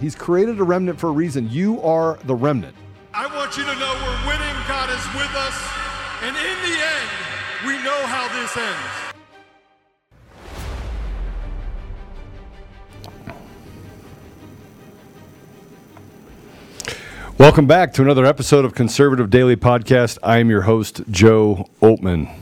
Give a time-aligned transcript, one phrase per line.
[0.00, 1.48] He's created a remnant for a reason.
[1.50, 2.76] You are the remnant.
[3.14, 4.54] I want you to know we're winning.
[4.68, 5.56] God is with us.
[6.22, 7.08] And in the end,
[7.66, 9.06] we know how this ends.
[17.38, 20.18] Welcome back to another episode of Conservative Daily Podcast.
[20.22, 22.34] I am your host, Joe Oltmann.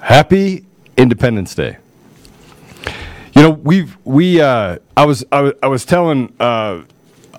[0.00, 0.66] Happy
[0.98, 1.78] Independence Day.
[3.38, 6.82] You know, we've we uh, I was I was, I was telling uh,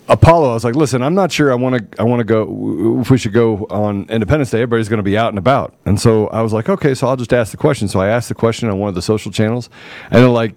[0.07, 3.01] Apollo, I was like, listen, I'm not sure I want to I want to go
[3.01, 4.61] if we should go on Independence Day.
[4.61, 7.17] Everybody's going to be out and about, and so I was like, okay, so I'll
[7.17, 7.89] just ask the question.
[7.89, 9.69] So I asked the question on one of the social channels,
[10.05, 10.55] and they're like,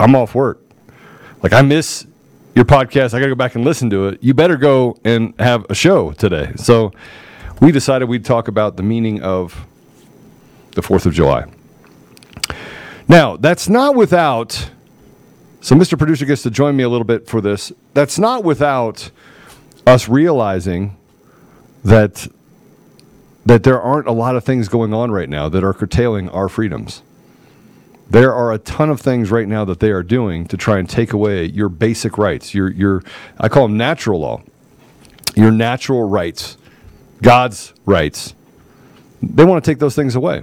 [0.00, 0.62] I'm off work.
[1.42, 2.06] Like I miss
[2.54, 3.12] your podcast.
[3.12, 4.22] I got to go back and listen to it.
[4.22, 6.54] You better go and have a show today.
[6.56, 6.92] So
[7.60, 9.66] we decided we'd talk about the meaning of
[10.70, 11.44] the 4th of July.
[13.08, 14.70] Now, that's not without.
[15.60, 15.96] So, Mr.
[15.96, 17.72] Producer gets to join me a little bit for this.
[17.94, 19.10] That's not without
[19.86, 20.96] us realizing
[21.84, 22.28] that
[23.44, 26.48] that there aren't a lot of things going on right now that are curtailing our
[26.48, 27.02] freedoms.
[28.10, 30.90] There are a ton of things right now that they are doing to try and
[30.90, 32.54] take away your basic rights.
[32.54, 33.04] Your, your,
[33.38, 34.42] I call them natural law.
[35.36, 36.56] Your natural rights,
[37.22, 38.34] God's rights.
[39.22, 40.42] They want to take those things away.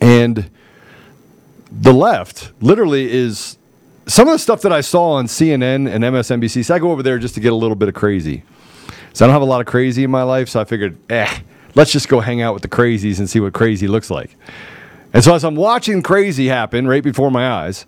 [0.00, 0.50] And
[1.80, 3.58] the left literally is
[4.06, 6.64] some of the stuff that I saw on CNN and MSNBC.
[6.64, 8.44] So I go over there just to get a little bit of crazy.
[9.12, 10.48] So I don't have a lot of crazy in my life.
[10.48, 11.40] So I figured, eh,
[11.74, 14.36] let's just go hang out with the crazies and see what crazy looks like.
[15.12, 17.86] And so as I'm watching crazy happen right before my eyes,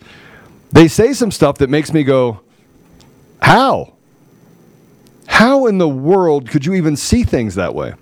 [0.72, 2.41] they say some stuff that makes me go,
[3.41, 3.94] how?
[5.27, 7.94] How in the world could you even see things that way?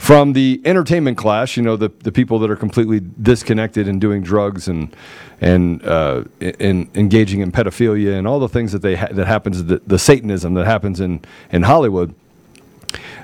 [0.00, 4.22] From the entertainment class, you know, the, the people that are completely disconnected and doing
[4.22, 4.96] drugs and
[5.42, 9.62] and uh, in, engaging in pedophilia and all the things that they ha- that happens,
[9.64, 11.20] the, the Satanism that happens in
[11.52, 12.14] in Hollywood.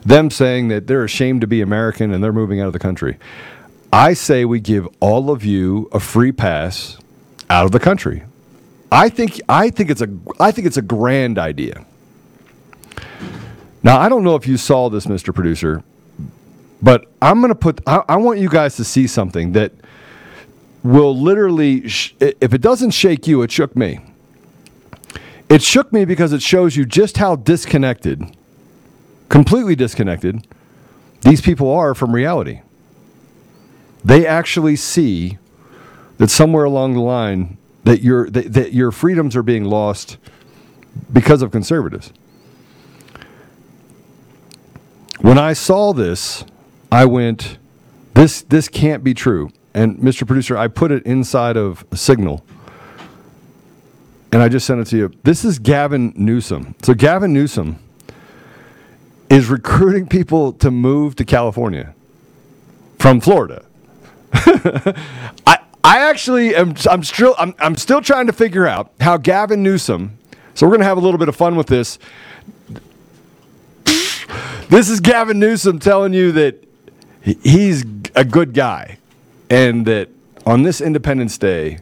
[0.04, 3.16] Them saying that they're ashamed to be American and they're moving out of the country.
[3.91, 6.98] I say we give all of you a free pass
[7.48, 8.25] out of the country.
[8.93, 11.87] I think I think it's a I think it's a grand idea.
[13.82, 15.34] Now I don't know if you saw this, Mr.
[15.34, 15.82] Producer,
[16.82, 17.81] but I'm going to put.
[17.87, 19.72] I, I, want you guys to see something that
[20.82, 24.00] will literally, sh- if it doesn't shake you, it shook me.
[25.48, 28.37] It shook me because it shows you just how disconnected,
[29.28, 30.47] completely disconnected,
[31.22, 32.60] these people are from reality
[34.06, 35.37] they actually see
[36.19, 40.16] that somewhere along the line that your that, that your freedoms are being lost
[41.12, 42.12] because of conservatives.
[45.20, 46.44] When I saw this,
[46.91, 47.58] I went,
[48.14, 50.26] "This this can't be true." And Mr.
[50.26, 52.44] Producer, I put it inside of a Signal,
[54.32, 55.12] and I just sent it to you.
[55.22, 56.75] This is Gavin Newsom.
[56.82, 57.78] So Gavin Newsom
[59.28, 61.94] is recruiting people to move to California
[62.99, 63.64] from Florida.
[64.32, 69.62] I I actually am I'm still I'm I'm still trying to figure out how Gavin
[69.62, 70.19] Newsom.
[70.55, 71.99] So we're gonna have a little bit of fun with this.
[74.69, 76.65] This is Gavin Newsom telling you that
[77.26, 77.84] he's
[78.14, 78.99] a good guy,
[79.50, 80.08] and that
[80.44, 81.78] on this Independence Day,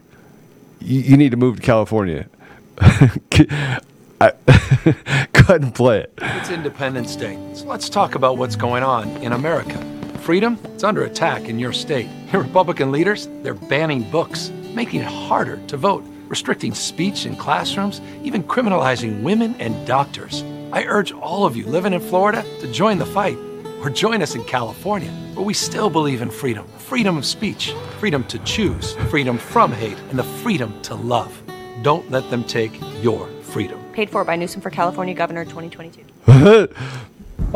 [0.81, 2.27] you, you need to move to California.
[2.79, 4.33] I,
[5.35, 6.15] couldn't play it.
[6.19, 9.79] It's Independence Day, so let's talk about what's going on in America.
[10.21, 12.09] Freedom, it's under attack in your state.
[12.33, 18.01] Your Republican leaders, they're banning books, making it harder to vote, restricting speech in classrooms,
[18.23, 20.43] even criminalizing women and doctors.
[20.73, 23.37] I urge all of you living in Florida to join the fight
[23.85, 28.23] or join us in California, where we still believe in freedom freedom of speech, freedom
[28.25, 31.43] to choose, freedom from hate, and the freedom to love.
[31.83, 33.83] Don't let them take your freedom.
[33.93, 36.69] Paid for by Newsom for California Governor 2022.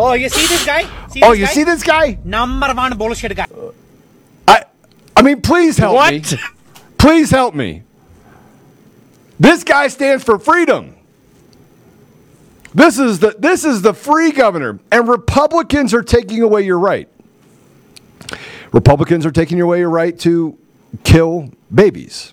[0.00, 0.82] Oh, you see this guy?
[1.08, 1.52] See oh, this you guy?
[1.52, 2.18] see this guy?
[2.22, 3.46] Number one bullshit guy.
[4.46, 4.64] I,
[5.16, 6.12] I mean, please help What?
[6.12, 6.38] me.
[6.98, 7.82] Please help me.
[9.40, 10.94] This guy stands for freedom.
[12.78, 17.08] This is the this is the free governor, and Republicans are taking away your right.
[18.70, 20.56] Republicans are taking away your right to
[21.02, 22.32] kill babies.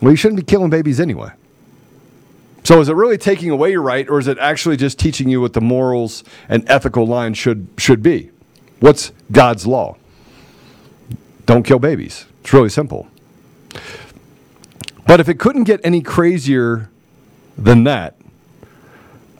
[0.00, 1.32] Well, you shouldn't be killing babies anyway.
[2.62, 5.40] So is it really taking away your right, or is it actually just teaching you
[5.40, 8.30] what the morals and ethical line should should be?
[8.78, 9.96] What's God's law?
[11.44, 12.26] Don't kill babies.
[12.42, 13.08] It's really simple.
[15.08, 16.88] But if it couldn't get any crazier
[17.58, 18.21] than that,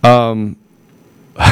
[0.02, 0.56] um,
[1.36, 1.48] all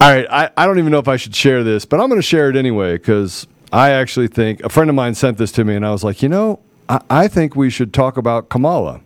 [0.00, 2.26] right, I, I don't even know if I should share this, but I'm going to
[2.26, 5.74] share it anyway because I actually think a friend of mine sent this to me,
[5.74, 9.00] and I was like, you know, I, I think we should talk about Kamala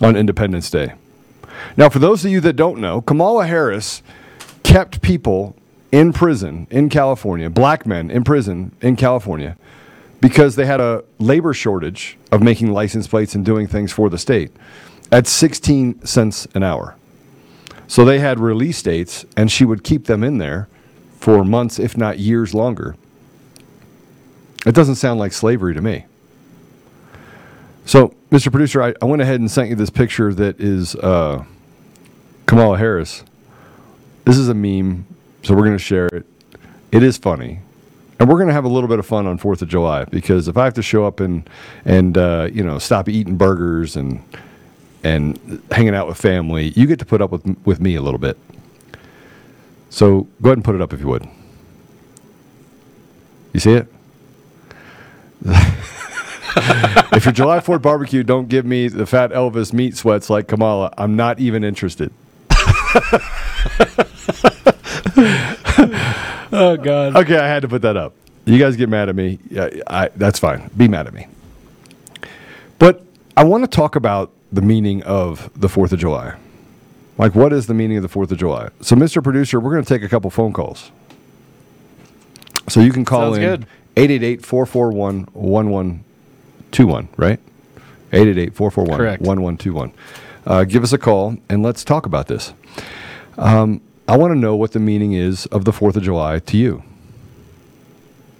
[0.00, 0.94] on Independence Day.
[1.76, 4.02] Now, for those of you that don't know, Kamala Harris
[4.62, 5.56] kept people
[5.90, 9.56] in prison in California, black men in prison in California,
[10.20, 14.18] because they had a labor shortage of making license plates and doing things for the
[14.18, 14.50] state
[15.10, 16.96] at 16 cents an hour.
[17.86, 20.68] So they had release dates, and she would keep them in there
[21.18, 22.96] for months, if not years longer.
[24.66, 26.04] It doesn't sound like slavery to me.
[27.86, 28.50] So, Mr.
[28.50, 31.44] Producer, I, I went ahead and sent you this picture that is uh,
[32.44, 33.24] Kamala Harris.
[34.26, 35.06] This is a meme,
[35.42, 36.26] so we're going to share it.
[36.92, 37.60] It is funny.
[38.18, 40.48] And we're going to have a little bit of fun on 4th of July because
[40.48, 41.48] if I have to show up and,
[41.84, 44.22] and uh, you know, stop eating burgers and,
[45.04, 48.18] and hanging out with family, you get to put up with, with me a little
[48.18, 48.36] bit.
[49.90, 51.28] So go ahead and put it up if you would.
[53.52, 53.86] You see it?
[57.12, 60.92] if your July 4th barbecue don't give me the fat Elvis meat sweats like Kamala,
[60.98, 62.10] I'm not even interested.
[66.52, 67.16] Oh God.
[67.16, 68.14] Okay, I had to put that up.
[68.44, 69.38] You guys get mad at me.
[69.50, 70.70] Yeah, I, that's fine.
[70.76, 71.26] Be mad at me.
[72.78, 73.04] But
[73.36, 76.36] I want to talk about the meaning of the 4th of July.
[77.18, 78.70] Like, what is the meaning of the 4th of July?
[78.80, 79.22] So, Mr.
[79.22, 80.90] Producer, we're going to take a couple phone calls.
[82.68, 83.66] So you can call Sounds in good.
[83.96, 87.40] 888 441 1121, right?
[88.12, 89.20] 888 441 Correct.
[89.22, 89.92] 1121.
[90.46, 92.52] Uh, Give us a call and let's talk about this.
[93.36, 96.56] Um, I want to know what the meaning is of the 4th of July to
[96.56, 96.82] you.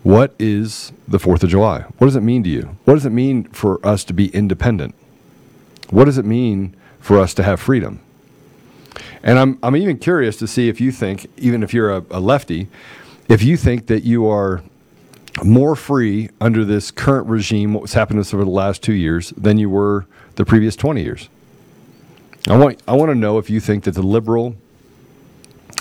[0.02, 1.82] What is the 4th of July?
[1.98, 2.78] What does it mean to you?
[2.86, 4.94] What does it mean for us to be independent?
[5.90, 8.00] What does it mean for us to have freedom?
[9.22, 12.20] And I'm, I'm even curious to see if you think, even if you're a, a
[12.20, 12.68] lefty,
[13.28, 14.62] if you think that you are
[15.44, 19.68] more free under this current regime, what's happened over the last two years, than you
[19.68, 20.06] were
[20.36, 21.28] the previous 20 years.
[22.48, 24.56] I want, I want to know if you think that the liberal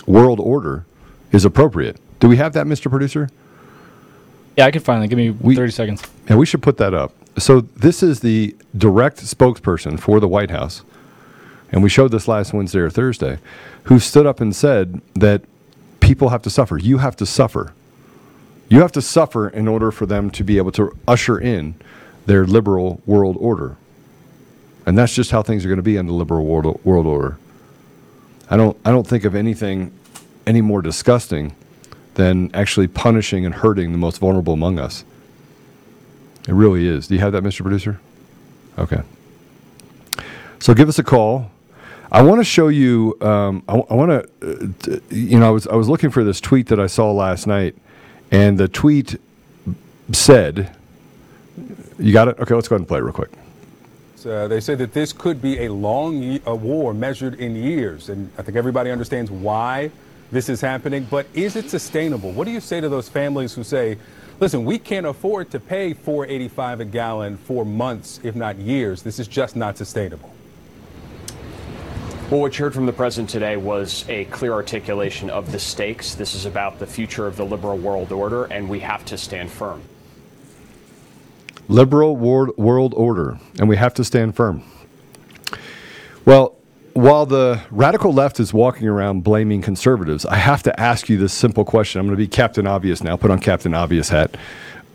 [0.07, 0.86] world order
[1.31, 1.98] is appropriate.
[2.19, 2.89] Do we have that, Mr.
[2.89, 3.30] Producer?
[4.57, 5.07] Yeah, I can find that.
[5.09, 6.01] give me We- 30 seconds.
[6.27, 7.13] Yeah, we should put that up.
[7.38, 10.81] So this is the direct spokesperson for the White House,
[11.71, 13.38] and we showed this last Wednesday or Thursday,
[13.83, 15.44] who stood up and said that
[15.99, 16.78] people have to suffer.
[16.80, 17.73] You have to suffer.
[18.69, 21.76] You have to suffer in order for them to be able to usher in
[22.26, 23.78] their liberal world order.
[24.85, 27.37] And that's just how things are going to be in the liberal world, world order.
[28.49, 29.92] I don't, I don't think of anything
[30.45, 31.56] any more disgusting
[32.16, 35.04] than actually punishing and hurting the most vulnerable among us.
[36.47, 37.07] It really is.
[37.07, 37.61] Do you have that, Mr.
[37.61, 37.99] Producer?
[38.80, 39.01] Okay.
[40.59, 41.51] So give us a call.
[42.11, 43.18] I want to show you.
[43.21, 44.11] Um, I, want
[44.42, 44.95] to.
[44.95, 47.47] Uh, you know, I was I was looking for this tweet that I saw last
[47.47, 47.75] night,
[48.31, 49.19] and the tweet
[50.13, 50.73] said,
[51.99, 52.39] "You got it?
[52.39, 53.31] Okay, let's go ahead and play it real quick."
[54.28, 58.42] Uh, they say that this could be a long war measured in years, and I
[58.42, 59.90] think everybody understands why
[60.31, 61.07] this is happening.
[61.10, 62.31] But is it sustainable?
[62.34, 63.98] What do you say to those families who say,
[64.42, 69.02] "Listen, we can't afford to pay 4.85 a gallon for months, if not years.
[69.02, 70.34] This is just not sustainable."
[72.30, 76.14] Well, what you heard from the president today was a clear articulation of the stakes.
[76.14, 79.50] This is about the future of the liberal world order, and we have to stand
[79.50, 79.81] firm.
[81.68, 84.64] Liberal world, order, and we have to stand firm.
[86.26, 86.56] Well,
[86.94, 91.33] while the radical left is walking around blaming conservatives, I have to ask you this
[91.33, 92.00] simple question.
[92.00, 94.36] I'm going to be Captain Obvious now, put on Captain Obvious hat.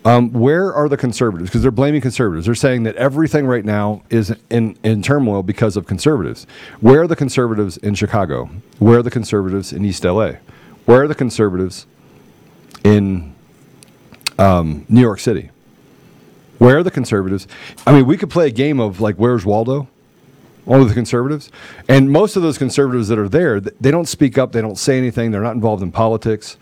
[0.05, 1.49] Um, where are the conservatives?
[1.49, 2.47] Because they're blaming conservatives.
[2.47, 6.45] They're saying that everything right now is in, in turmoil because of conservatives.
[6.81, 8.51] Where are the conservatives in Chicago?
[8.81, 10.33] Where are the conservatives in East LA?
[10.87, 11.87] Where are the conservatives
[12.83, 13.33] in
[14.41, 15.52] um, New York City?
[16.63, 17.49] Where are the conservatives?
[17.89, 19.89] I mean, we could play a game of like, where's Waldo?
[20.65, 21.51] Of the conservatives,
[21.89, 24.53] and most of those conservatives that are there, they don't speak up.
[24.53, 25.33] They don't say anything.
[25.33, 26.57] They're not involved in politics.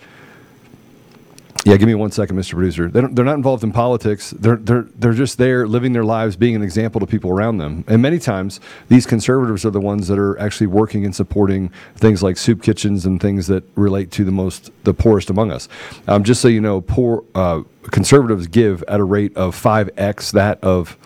[1.67, 2.52] Yeah, give me one second, Mr.
[2.55, 2.88] Producer.
[2.88, 4.31] They they're not involved in politics.
[4.31, 7.85] They're, they're, they're just there living their lives, being an example to people around them.
[7.87, 12.23] And many times, these conservatives are the ones that are actually working and supporting things
[12.23, 15.69] like soup kitchens and things that relate to the most, the poorest among us.
[16.09, 20.64] Um, just so you know, poor uh, conservatives give at a rate of 5x that
[20.64, 20.97] of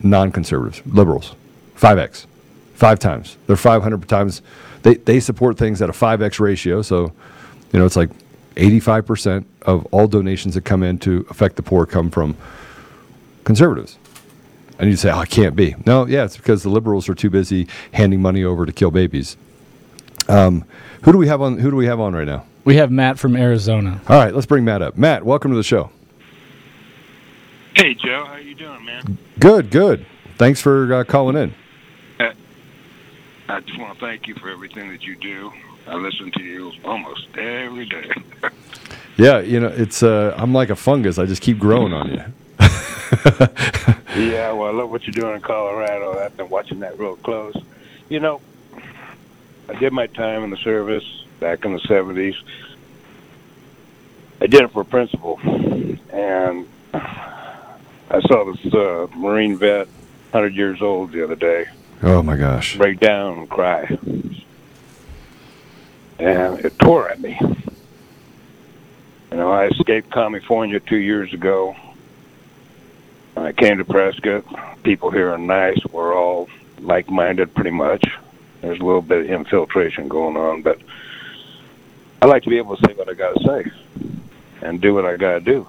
[0.00, 1.34] non conservatives, liberals.
[1.76, 2.26] 5x,
[2.74, 3.36] five times.
[3.48, 4.42] They're 500 times.
[4.82, 6.82] They, they support things at a 5x ratio.
[6.82, 7.12] So,
[7.72, 8.10] you know, it's like
[8.54, 12.36] 85% of all donations that come in to affect the poor come from
[13.44, 13.98] conservatives.
[14.78, 15.76] And you say, oh, it can't be.
[15.86, 19.36] No, yeah, it's because the liberals are too busy handing money over to kill babies.
[20.28, 20.64] Um,
[21.02, 21.58] who do we have on?
[21.58, 22.46] Who do we have on right now?
[22.64, 24.00] We have Matt from Arizona.
[24.08, 24.96] All right, let's bring Matt up.
[24.96, 25.90] Matt, welcome to the show.
[27.74, 29.18] Hey Joe, how are you doing, man?
[29.38, 30.06] Good, good.
[30.36, 31.54] Thanks for uh, calling in.
[32.20, 32.32] Uh,
[33.48, 35.52] I just want to thank you for everything that you do.
[35.86, 38.10] I listen to you almost every day.
[39.18, 41.18] Yeah, you know, it's uh, I'm like a fungus.
[41.18, 42.16] I just keep growing on you.
[44.16, 46.18] yeah, well, I love what you're doing in Colorado.
[46.18, 47.54] I've been watching that real close.
[48.08, 48.40] You know,
[49.68, 51.04] I did my time in the service
[51.40, 52.34] back in the 70s.
[54.40, 55.38] I did it for principle.
[56.10, 59.88] And I saw this uh, Marine vet,
[60.30, 61.66] 100 years old, the other day,
[62.02, 62.78] Oh my gosh.
[62.78, 63.98] break down and cry.
[66.18, 67.38] And it tore at me.
[69.30, 71.74] You know, I escaped California two years ago.
[73.36, 74.44] I came to Prescott.
[74.82, 75.78] People here are nice.
[75.90, 76.48] We're all
[76.80, 78.04] like-minded, pretty much.
[78.60, 80.78] There's a little bit of infiltration going on, but
[82.20, 83.70] I like to be able to say what I got to say
[84.60, 85.66] and do what I got to do,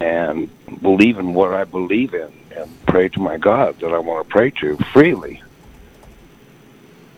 [0.00, 4.26] and believe in what I believe in, and pray to my God that I want
[4.26, 5.42] to pray to freely,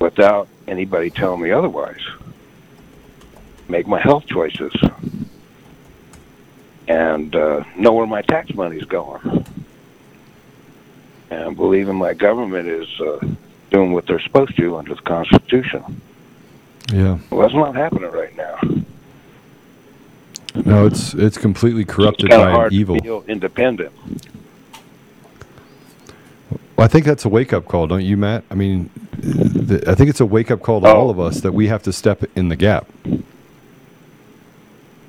[0.01, 2.03] without anybody telling me otherwise.
[3.73, 4.71] Make my health choices
[6.89, 9.47] and uh, know where my tax money's going.
[11.31, 13.27] And believe in my government is uh,
[13.71, 16.03] doing what they're supposed to under the Constitution.
[16.93, 17.19] Yeah.
[17.31, 18.59] Well, that's not happening right now.
[20.67, 22.97] No, it's it's completely corrupted It's by hard evil.
[22.97, 23.95] to feel independent.
[26.77, 28.45] Well, I think that's a wake up call, don't you, Matt?
[28.51, 28.91] I mean,
[29.23, 31.83] th- I think it's a wake up call to all of us that we have
[31.85, 32.87] to step in the gap.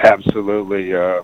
[0.04, 0.94] Absolutely.
[0.94, 1.24] Uh,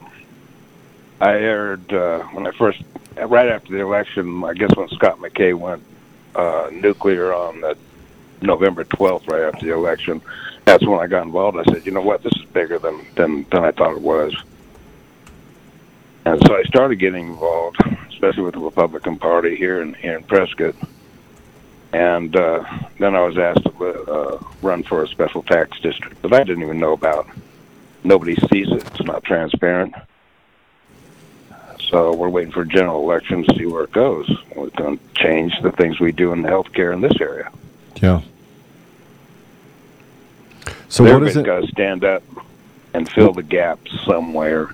[1.20, 2.82] I heard uh, when I first,
[3.18, 5.84] right after the election, I guess when Scott McKay went
[6.34, 7.78] uh, nuclear on that
[8.42, 10.22] November 12th, right after the election,
[10.64, 11.58] that's when I got involved.
[11.58, 14.34] I said, you know what, this is bigger than, than, than I thought it was.
[16.26, 17.78] And so I started getting involved,
[18.10, 20.76] especially with the Republican Party here in, here in Prescott.
[21.92, 22.64] And uh,
[22.98, 26.64] then I was asked to uh, run for a special tax district that I didn't
[26.64, 27.28] even know about.
[28.04, 28.86] Nobody sees it.
[28.88, 29.94] It's not transparent.
[31.90, 34.30] So we're waiting for a general election to see where it goes.
[34.56, 37.52] We're going to change the things we do in healthcare in this area.
[38.02, 38.22] Yeah.
[40.88, 41.46] So what is Everybody's it?
[41.46, 42.24] got to stand up
[42.94, 44.74] and fill the gap somewhere.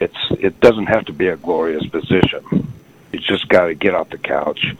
[0.00, 2.72] It's it doesn't have to be a glorious position.
[3.12, 4.74] You just got to get off the couch,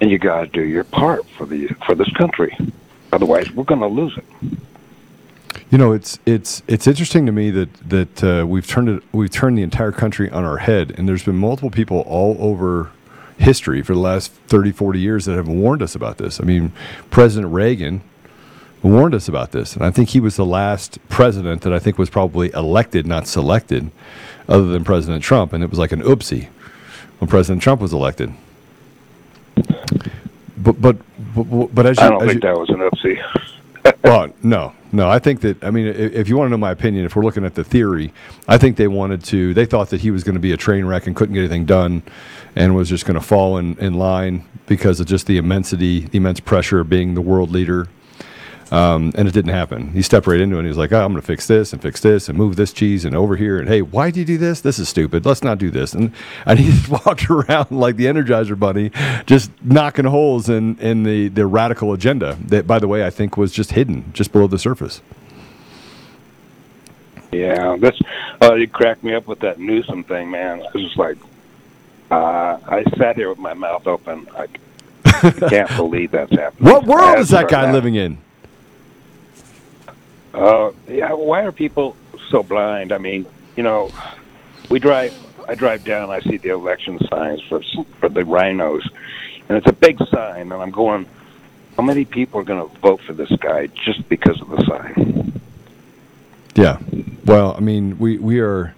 [0.00, 2.56] and you got to do your part for the for this country.
[3.12, 4.24] Otherwise, we're going to lose it.
[5.70, 9.30] You know, it's it's it's interesting to me that that uh, we've turned it we've
[9.30, 12.90] turned the entire country on our head, and there's been multiple people all over
[13.38, 16.40] history for the last 30, 40 years that have warned us about this.
[16.40, 16.72] I mean,
[17.10, 18.02] President Reagan
[18.82, 21.98] warned us about this, and I think he was the last president that I think
[21.98, 23.90] was probably elected, not selected,
[24.48, 26.48] other than President Trump, and it was like an oopsie
[27.18, 28.32] when President Trump was elected.
[30.56, 30.96] But but
[31.34, 33.94] but, but as you, I don't as think you- that was an oopsie.
[34.04, 35.08] well, no, no.
[35.08, 37.44] I think that I mean, if, you want to know my opinion, if we're looking
[37.44, 38.12] at the theory,
[38.46, 39.52] I think they wanted to.
[39.52, 41.64] They thought that he was going to be a train wreck and couldn't get anything
[41.64, 42.02] done,
[42.54, 46.18] and was just going to fall in, in line because of just the immensity, the
[46.18, 47.88] immense pressure of being the world leader.
[48.70, 49.92] Um, and it didn't happen.
[49.92, 50.60] He stepped right into it.
[50.60, 52.56] and He was like, "Oh, I'm going to fix this and fix this and move
[52.56, 54.60] this cheese and over here and hey, why do you do this?
[54.62, 55.26] This is stupid.
[55.26, 56.12] Let's not do this." And
[56.46, 58.90] and he just walked around like the Energizer Bunny,
[59.26, 63.36] just knocking holes in in the the radical agenda that, by the way, I think
[63.36, 65.02] was just hidden just below the surface.
[67.32, 67.98] Yeah, that's
[68.42, 70.62] uh, you cracked me up with that Newsom thing, man.
[70.62, 71.16] I was just like,
[72.10, 74.28] uh, I sat here with my mouth open.
[74.36, 74.46] I,
[75.04, 76.72] I can't believe that's happening.
[76.72, 78.18] What world is that guy start living in?
[80.34, 81.96] Uh, yeah, why are people
[82.30, 82.92] so blind?
[82.92, 83.24] I mean,
[83.56, 83.90] you know,
[84.68, 85.14] we drive
[85.48, 87.62] I drive down, I see the election signs for
[88.00, 88.82] for the RINOs,
[89.48, 91.06] and it's a big sign, and I'm going,
[91.76, 95.40] how many people are going to vote for this guy just because of the sign?
[96.54, 96.78] Yeah.
[97.24, 98.74] Well, I mean, we we are.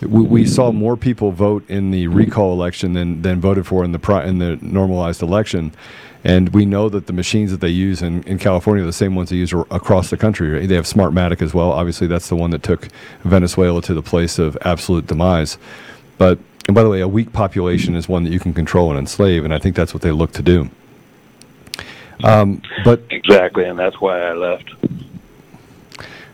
[0.00, 3.92] We, we saw more people vote in the recall election than, than voted for in
[3.92, 5.74] the in the normalized election,
[6.24, 9.14] and we know that the machines that they use in, in California are the same
[9.14, 10.66] ones they use across the country.
[10.66, 11.72] They have Smartmatic as well.
[11.72, 12.88] Obviously, that's the one that took
[13.24, 15.56] Venezuela to the place of absolute demise.
[16.18, 18.98] But and by the way, a weak population is one that you can control and
[18.98, 20.70] enslave, and I think that's what they look to do.
[22.22, 24.70] Um, but Exactly, and that's why I left.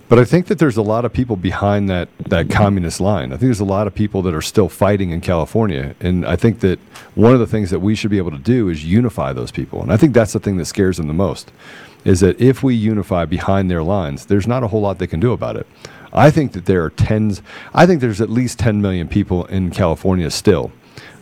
[0.08, 3.32] But I think that there's a lot of people behind that, that communist line.
[3.32, 5.96] I think there's a lot of people that are still fighting in California.
[6.00, 6.78] And I think that
[7.16, 9.82] one of the things that we should be able to do is unify those people.
[9.82, 11.50] And I think that's the thing that scares them the most
[12.04, 15.18] is that if we unify behind their lines, there's not a whole lot they can
[15.18, 15.66] do about it.
[16.12, 17.42] I think that there are tens,
[17.74, 20.70] I think there's at least 10 million people in California still.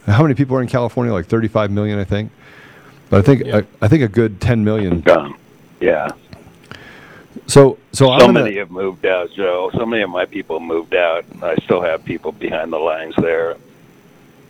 [0.05, 1.11] How many people are in California?
[1.13, 2.31] Like 35 million, I think.
[3.09, 5.03] But I think I, I think a good 10 million.
[5.81, 6.11] Yeah.
[7.47, 9.71] So so I'm so gonna, many have moved out, Joe.
[9.75, 11.25] So many of my people moved out.
[11.43, 13.57] I still have people behind the lines there,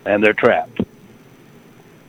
[0.05, 0.81] and they're trapped.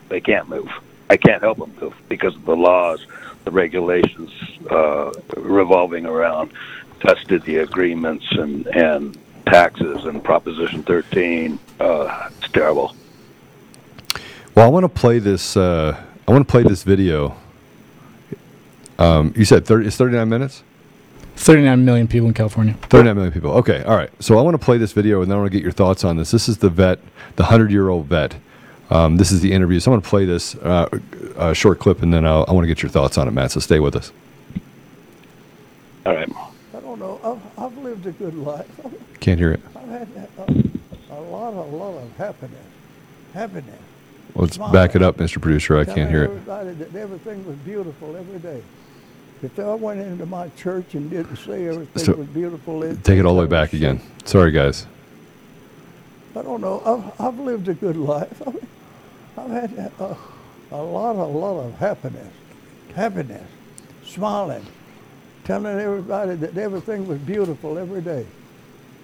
[0.09, 0.69] They can't move.
[1.09, 3.05] I can't help them move because of the laws,
[3.43, 4.31] the regulations
[4.69, 6.51] uh, revolving around
[6.99, 11.59] custody agreements and and taxes and Proposition 13.
[11.79, 12.95] Uh, it's terrible.
[14.55, 15.57] Well, I want to play this.
[15.57, 17.37] Uh, I want to play this video.
[18.97, 20.63] Um, you said 30, it's 39 minutes?
[21.35, 22.75] 39 million people in California.
[22.83, 23.51] 39 million people.
[23.51, 24.09] Okay, all right.
[24.23, 26.03] So I want to play this video and then I want to get your thoughts
[26.03, 26.31] on this.
[26.31, 26.99] This is the vet,
[27.35, 28.35] the 100 year old vet.
[28.89, 29.79] Um, this is the interview.
[29.79, 30.87] So I'm going to play this uh,
[31.35, 33.51] uh, short clip and then I'll, I want to get your thoughts on it, Matt.
[33.51, 34.11] So stay with us.
[36.05, 36.29] All right.
[36.73, 37.19] I don't know.
[37.23, 38.69] I've, I've lived a good life.
[39.19, 39.59] Can't hear it.
[39.75, 40.51] I've had a,
[41.11, 42.59] a lot, of, a lot of happiness.
[43.33, 43.79] Happiness.
[44.35, 44.71] Let's Smile.
[44.71, 45.41] back it up, Mr.
[45.41, 45.77] Producer.
[45.77, 46.29] I Telling can't hear it.
[46.29, 48.61] Everybody that everything was beautiful every day.
[49.45, 53.19] If I went into my church and didn't say everything So- was beautiful, it, Take
[53.19, 54.01] it all the way back again.
[54.25, 54.87] Sorry, guys.
[56.35, 56.81] I don't know.
[57.19, 58.41] I've, I've lived a good life.
[58.45, 58.67] I mean,
[59.37, 60.17] I've had a,
[60.71, 62.33] a lot, a lot of happiness,
[62.95, 63.47] happiness,
[64.03, 64.65] smiling,
[65.43, 68.25] telling everybody that everything was beautiful every day.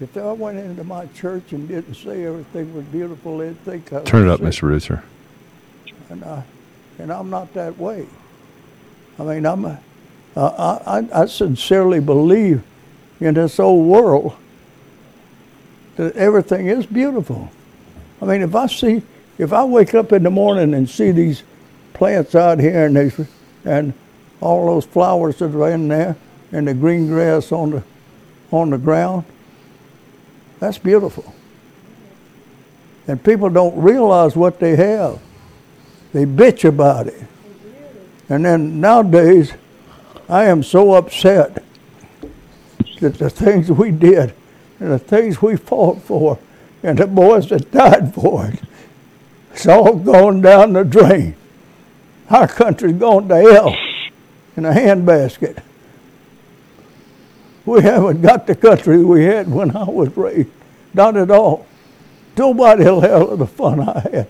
[0.01, 3.99] If I went into my church and didn't say everything was beautiful, they'd think I
[3.99, 4.47] was Turn it up, sick.
[4.47, 4.59] Mr.
[4.61, 5.03] Producer.
[6.09, 6.43] And, I,
[6.97, 8.07] and I'm not that way.
[9.19, 9.79] I mean, I'm, a,
[10.35, 12.63] I, I, I sincerely believe
[13.19, 14.35] in this old world
[15.97, 17.51] that everything is beautiful.
[18.21, 19.03] I mean, if I see,
[19.37, 21.43] if I wake up in the morning and see these
[21.93, 23.27] plants out here and these,
[23.65, 23.93] and
[24.39, 26.15] all those flowers that are in there,
[26.51, 27.83] and the green grass on the,
[28.51, 29.25] on the ground,
[30.59, 31.33] that's beautiful.
[33.07, 35.19] And people don't realize what they have.
[36.13, 37.21] They bitch about it.
[38.29, 39.53] And then nowadays,
[40.31, 41.61] I am so upset
[43.01, 44.33] that the things we did
[44.79, 46.39] and the things we fought for
[46.81, 48.61] and the boys that died for it,
[49.51, 51.35] it's all gone down the drain.
[52.29, 53.75] Our country's gone to hell
[54.55, 55.61] in a handbasket.
[57.65, 60.49] We haven't got the country we had when I was raised.
[60.93, 61.67] Not at all.
[62.37, 64.27] Nobody will have the fun I had.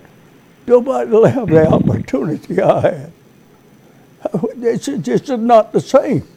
[0.66, 3.12] Nobody will have the opportunity I had.
[4.24, 6.28] It's just not the same.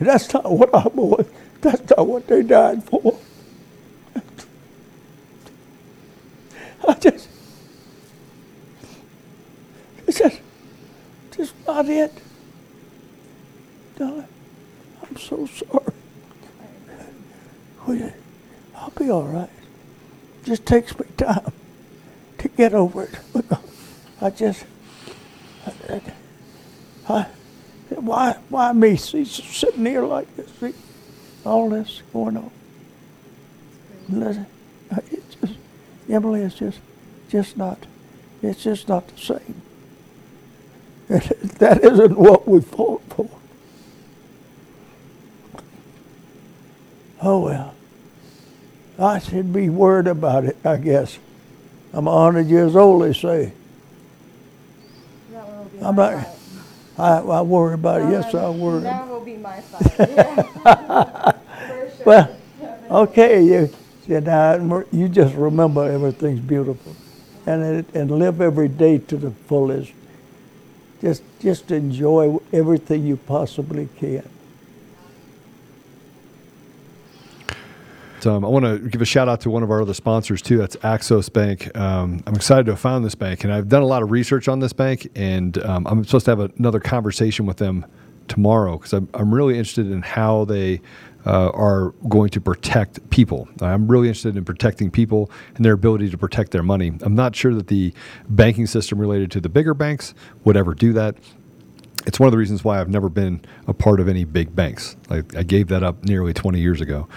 [0.00, 1.26] That's not what our boys,
[1.60, 3.18] that's not what they died for.
[6.86, 7.28] I just,
[10.06, 10.40] it's just,
[11.36, 12.12] just not it.
[13.96, 14.26] Darling,
[15.02, 15.92] I'm so sorry.
[18.74, 19.48] I'll be all right.
[20.44, 21.52] Just takes me time
[22.38, 23.14] to get over it.
[24.20, 24.64] I just,
[25.64, 26.00] I, I,
[27.06, 28.96] why, why me?
[28.96, 30.74] See, sitting here like this, see,
[31.44, 32.50] all this going on.
[34.08, 34.46] Listen,
[34.90, 35.54] uh, it's just,
[36.08, 36.80] Emily, it's just,
[37.28, 37.78] just not,
[38.42, 39.62] it's just not the same.
[41.58, 43.28] That isn't what we fought for.
[47.20, 47.74] Oh well.
[48.98, 51.18] I should be worried about it, I guess.
[51.92, 53.52] I'm a hundred years old, they say.
[55.80, 56.26] I'm not.
[56.98, 58.10] I, I worry about it.
[58.10, 58.82] Yes, I worry.
[58.82, 60.08] That will be my side.
[60.10, 61.32] Yeah.
[61.96, 62.04] Sure.
[62.06, 62.36] Well,
[62.90, 63.70] okay, you,
[64.08, 66.96] you, know, you just remember everything's beautiful,
[67.46, 69.92] and it, and live every day to the fullest.
[71.00, 74.28] Just just enjoy everything you possibly can.
[78.26, 80.58] Um, I want to give a shout out to one of our other sponsors too.
[80.58, 81.76] That's Axos Bank.
[81.76, 84.48] Um, I'm excited to have found this bank, and I've done a lot of research
[84.48, 87.86] on this bank, and um, I'm supposed to have another conversation with them
[88.28, 90.80] tomorrow because I'm, I'm really interested in how they
[91.26, 93.48] uh, are going to protect people.
[93.60, 96.92] I'm really interested in protecting people and their ability to protect their money.
[97.02, 97.92] I'm not sure that the
[98.28, 101.16] banking system related to the bigger banks would ever do that.
[102.04, 104.96] It's one of the reasons why I've never been a part of any big banks.
[105.08, 107.08] I gave that up nearly 20 years ago.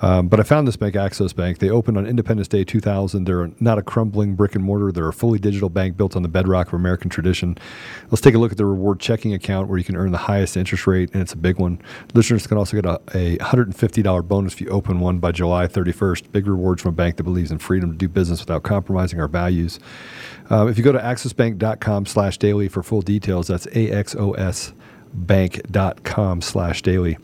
[0.00, 1.58] Um, but I found this bank, Axos Bank.
[1.58, 3.24] They opened on Independence Day 2000.
[3.24, 4.92] They're not a crumbling brick and mortar.
[4.92, 7.58] They're a fully digital bank built on the bedrock of American tradition.
[8.10, 10.56] Let's take a look at the reward checking account where you can earn the highest
[10.56, 11.80] interest rate, and it's a big one.
[12.14, 16.32] Listeners can also get a, a $150 bonus if you open one by July 31st.
[16.32, 19.28] Big rewards from a bank that believes in freedom to do business without compromising our
[19.28, 19.78] values.
[20.50, 24.72] Uh, if you go to axosbank.com slash daily for full details, that's A-X-O-S
[25.12, 27.18] bank.com slash daily.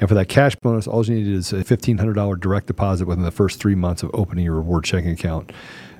[0.00, 3.32] And for that cash bonus, all you need is a $1,500 direct deposit within the
[3.32, 5.52] first three months of opening your reward checking account.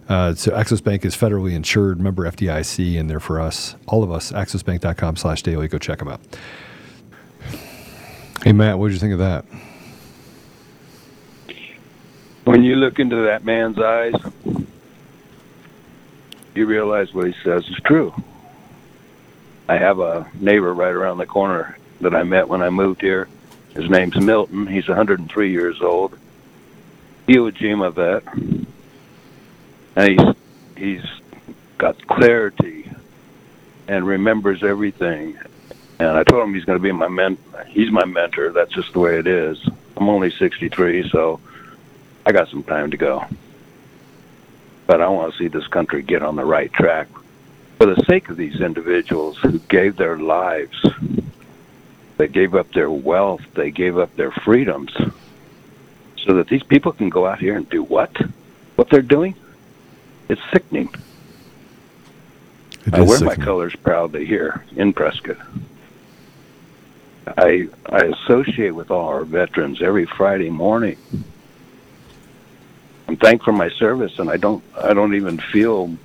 [0.09, 4.11] Uh, so Axos Bank is federally insured, member FDIC, and they're for us, all of
[4.11, 5.69] us, axosbank.com slash daily.
[5.69, 6.21] Go check them out.
[8.45, 9.45] Hey, Matt, what did you think of that?
[12.45, 14.15] When you look into that man's eyes,
[16.55, 18.15] you realize what he says is true.
[19.69, 23.29] I have a neighbor right around the corner that I met when I moved here.
[23.79, 24.67] His name's Milton.
[24.67, 26.19] He's 103 years old.
[27.29, 28.25] Iwo Jima vet.
[29.95, 30.35] And he's
[30.77, 31.05] he's
[31.79, 32.91] got clarity
[33.87, 35.39] and remembers everything.
[36.01, 37.39] And I told him he's going to be my men.
[37.69, 38.51] He's my mentor.
[38.51, 39.65] That's just the way it is.
[39.97, 41.39] I'm only 63, so
[42.27, 43.25] I got some time to go.
[44.89, 47.07] But I want to see this country get on the right track
[47.77, 50.85] for the sake of these individuals who gave their lives.
[52.19, 53.41] They gave up their wealth.
[53.55, 54.93] They gave up their freedoms
[56.17, 58.15] so that these people can go out here and do what?
[58.77, 59.35] What they're doing?
[60.29, 60.91] It's sickening.
[62.87, 63.45] It I wear my sickening.
[63.45, 65.39] colors proudly here in Prescott.
[67.37, 70.97] I I associate with all our veterans every Friday morning.
[73.07, 75.97] I'm thankful for my service, and I don't I don't even feel.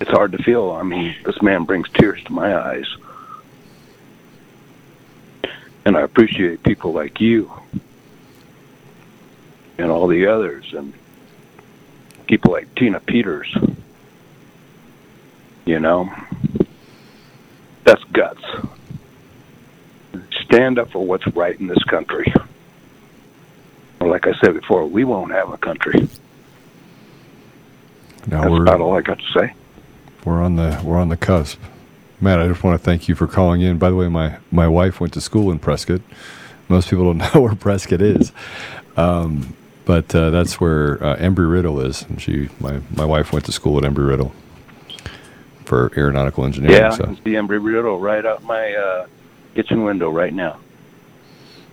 [0.00, 0.72] It's hard to feel.
[0.72, 2.86] I mean, this man brings tears to my eyes,
[5.84, 7.50] and I appreciate people like you
[9.78, 10.92] and all the others, and
[12.26, 13.52] people like Tina Peters.
[15.66, 16.10] You know,
[17.84, 18.42] that's guts.
[20.44, 22.32] Stand up for what's right in this country.
[24.00, 26.08] Well, like I said before, we won't have a country.
[28.26, 29.54] Now That's we're about all I got to say.
[30.24, 31.60] we're on the we're on the cusp.
[32.24, 33.76] Matt, I just want to thank you for calling in.
[33.76, 36.00] By the way, my my wife went to school in Prescott.
[36.70, 38.32] Most people don't know where Prescott is,
[38.96, 42.00] um, but uh, that's where uh, Embry Riddle is.
[42.04, 44.32] And she, my my wife, went to school at Embry Riddle
[45.66, 46.78] for aeronautical engineering.
[46.78, 49.06] Yeah, I so can see Embry Riddle right out my uh,
[49.54, 50.60] kitchen window right now.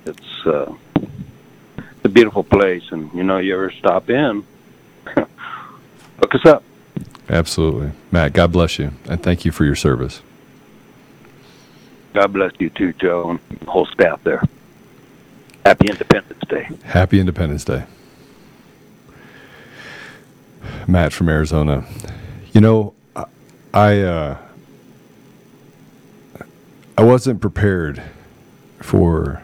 [0.05, 4.45] It's uh, it's a beautiful place, and you know, you ever stop in,
[5.15, 6.61] look us up.
[7.29, 8.33] absolutely, Matt.
[8.33, 10.21] God bless you, and thank you for your service.
[12.13, 14.43] God bless you too, Joe, and the whole staff there.
[15.65, 16.67] Happy Independence Day.
[16.83, 17.85] Happy Independence Day.
[20.87, 21.85] Matt from Arizona.
[22.53, 23.25] You know, I-
[23.73, 24.37] I uh,
[26.97, 28.01] I wasn't prepared
[28.79, 29.41] for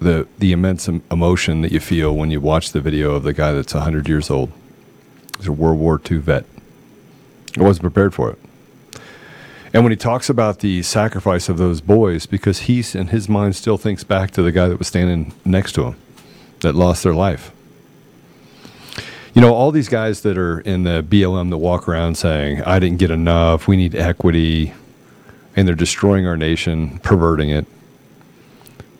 [0.00, 3.52] the the immense emotion that you feel when you watch the video of the guy
[3.52, 4.52] that's 100 years old.
[5.38, 6.44] He's a World War II vet.
[7.58, 8.38] I wasn't prepared for it.
[9.72, 13.54] And when he talks about the sacrifice of those boys, because he's in his mind
[13.54, 15.96] still thinks back to the guy that was standing next to him
[16.60, 17.52] that lost their life.
[19.34, 22.78] You know, all these guys that are in the BLM that walk around saying, I
[22.78, 24.72] didn't get enough, we need equity,
[25.54, 27.66] and they're destroying our nation, perverting it.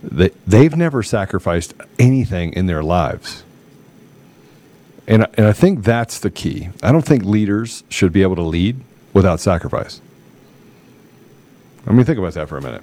[0.03, 3.43] They, they've never sacrificed anything in their lives.
[5.09, 6.69] And, and I think that's the key.
[6.83, 8.81] I don't think leaders should be able to lead
[9.15, 10.01] without sacrifice.
[11.89, 12.83] I mean, think about that for a minute.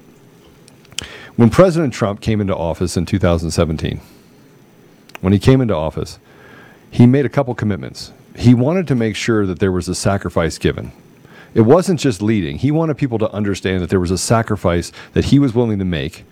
[1.35, 4.01] When President Trump came into office in 2017,
[5.21, 6.17] when he came into office,
[6.89, 8.11] he made a couple commitments.
[8.35, 10.91] He wanted to make sure that there was a sacrifice given.
[11.53, 15.25] It wasn't just leading, he wanted people to understand that there was a sacrifice that
[15.25, 16.25] he was willing to make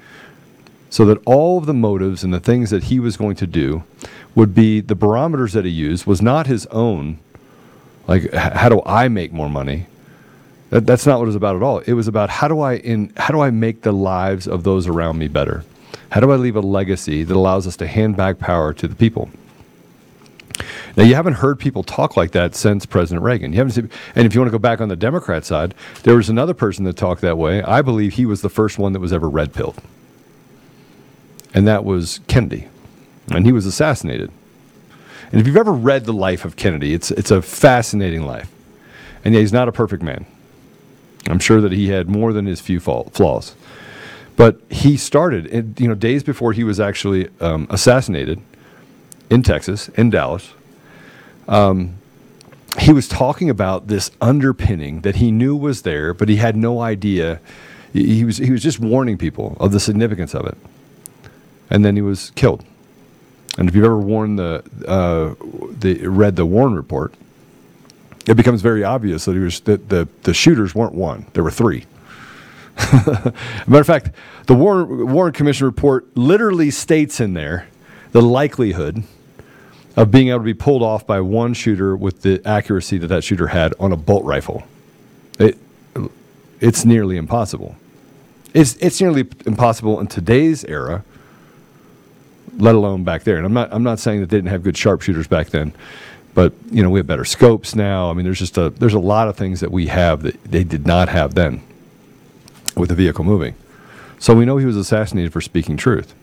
[0.90, 3.84] so that all of the motives and the things that he was going to do
[4.36, 7.20] would be the barometers that he used was not his own
[8.06, 9.88] like how do i make more money
[10.74, 12.76] that, that's not what it was about at all it was about how do i
[12.76, 15.64] in how do i make the lives of those around me better
[16.12, 18.96] How do I leave a legacy that allows us to hand back power to the
[18.96, 19.30] people?
[20.98, 23.52] Now, you haven't heard people talk like that since President Reagan.
[23.54, 26.16] You haven't seen, and if you want to go back on the Democrat side, there
[26.16, 27.64] was another person that talked that way.
[27.64, 29.82] I believe he was the first one that was ever red pilled,
[31.54, 32.68] and that was Kennedy,
[33.32, 34.32] and he was assassinated.
[35.32, 38.52] And if you've ever read the life of Kennedy, it's it's a fascinating life,
[39.26, 40.26] and yeah, he's not a perfect man.
[41.28, 43.56] I'm sure that he had more than his few flaws,
[44.36, 48.42] but he started, you know, days before he was actually um, assassinated
[49.30, 50.54] in Texas, in Dallas.
[51.48, 51.96] Um,
[52.80, 56.82] he was talking about this underpinning that he knew was there, but he had no
[56.82, 57.40] idea.
[57.94, 60.58] He was he was just warning people of the significance of it,
[61.70, 62.66] and then he was killed.
[63.58, 65.36] And if you've ever worn the uh,
[65.80, 67.14] the read the Warren report,
[68.28, 71.86] it becomes very obvious that was that the the shooters weren't one; there were three.
[73.68, 74.12] matter of fact,
[74.48, 77.68] the Warren Warren Commission report literally states in there
[78.12, 79.04] the likelihood
[79.96, 83.24] of being able to be pulled off by one shooter with the accuracy that that
[83.24, 84.64] shooter had on a bolt rifle.
[85.40, 85.58] It,
[86.60, 87.76] it's nearly impossible.
[88.54, 91.04] It's, it's nearly impossible in today's era,
[92.58, 93.38] let alone back there.
[93.38, 95.74] And I'm not, I'm not saying that they didn't have good sharpshooters back then,
[96.34, 98.10] but you know we have better scopes now.
[98.10, 100.64] I mean, there's just a there's a lot of things that we have that they
[100.64, 101.62] did not have then
[102.76, 103.56] with the vehicle moving.
[104.20, 106.16] So we know he was assassinated for speaking truth.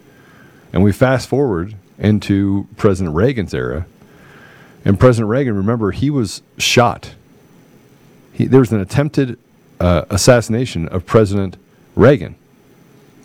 [0.72, 3.86] And we fast forward into President Reagan's era.
[4.84, 7.14] And President Reagan, remember, he was shot.
[8.32, 9.38] He, there was an attempted
[9.78, 11.56] uh, assassination of President
[11.94, 12.36] Reagan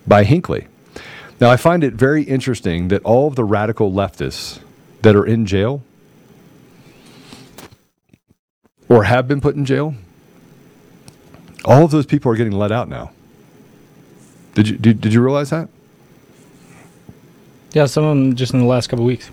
[0.05, 0.67] by Hinckley.
[1.39, 4.59] Now, I find it very interesting that all of the radical leftists
[5.01, 5.83] that are in jail
[8.89, 9.95] or have been put in jail,
[11.63, 13.11] all of those people are getting let out now.
[14.53, 15.67] Did you, did, did you realize that?
[17.73, 19.29] Yeah, some of them just in the last couple of weeks.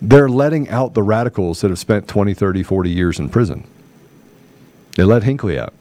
[0.00, 3.66] They're letting out the radicals that have spent 20, 30, 40 years in prison.
[4.96, 5.74] They let Hinckley out.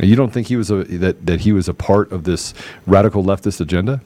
[0.00, 2.54] You don't think he was a, that, that he was a part of this
[2.86, 4.00] radical leftist agenda?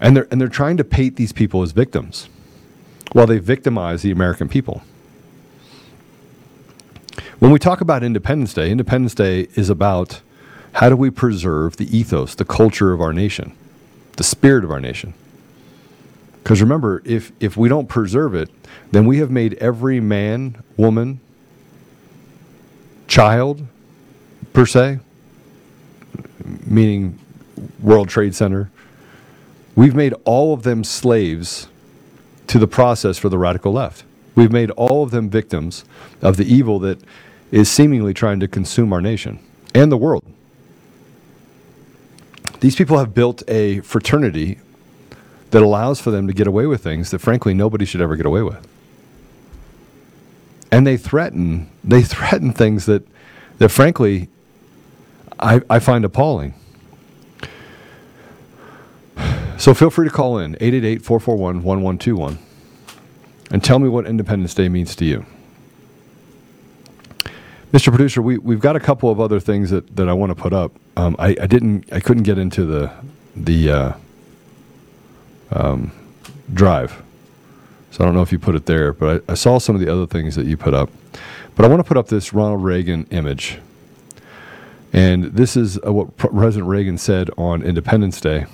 [0.00, 2.28] And they're, and they're trying to paint these people as victims
[3.12, 4.82] while they victimize the American people.
[7.42, 10.20] When we talk about Independence Day, Independence Day is about
[10.74, 13.56] how do we preserve the ethos, the culture of our nation,
[14.16, 15.12] the spirit of our nation.
[16.34, 18.48] Because remember, if, if we don't preserve it,
[18.92, 21.18] then we have made every man, woman,
[23.08, 23.66] child,
[24.52, 25.00] per se,
[26.64, 27.18] meaning
[27.80, 28.70] World Trade Center,
[29.74, 31.66] we've made all of them slaves
[32.46, 34.04] to the process for the radical left.
[34.36, 35.84] We've made all of them victims
[36.22, 37.00] of the evil that
[37.52, 39.38] is seemingly trying to consume our nation
[39.74, 40.24] and the world.
[42.58, 44.58] These people have built a fraternity
[45.50, 48.26] that allows for them to get away with things that frankly nobody should ever get
[48.26, 48.66] away with.
[50.72, 53.06] And they threaten they threaten things that
[53.58, 54.28] that frankly
[55.38, 56.54] I, I find appalling.
[59.58, 62.38] So feel free to call in 888-441-1121
[63.50, 65.26] and tell me what Independence Day means to you.
[67.72, 67.88] Mr.
[67.88, 70.52] Producer, we, we've got a couple of other things that, that I want to put
[70.52, 70.72] up.
[70.96, 72.92] Um, I, I didn't I couldn't get into the
[73.34, 73.92] the uh,
[75.50, 75.90] um,
[76.52, 77.02] drive.
[77.90, 79.80] So I don't know if you put it there, but I, I, saw some of
[79.80, 80.90] the other things that you put up.
[81.54, 83.58] But I want to put up this Ronald Reagan image.
[84.92, 88.46] And this is uh, what President Reagan said on Independence Day.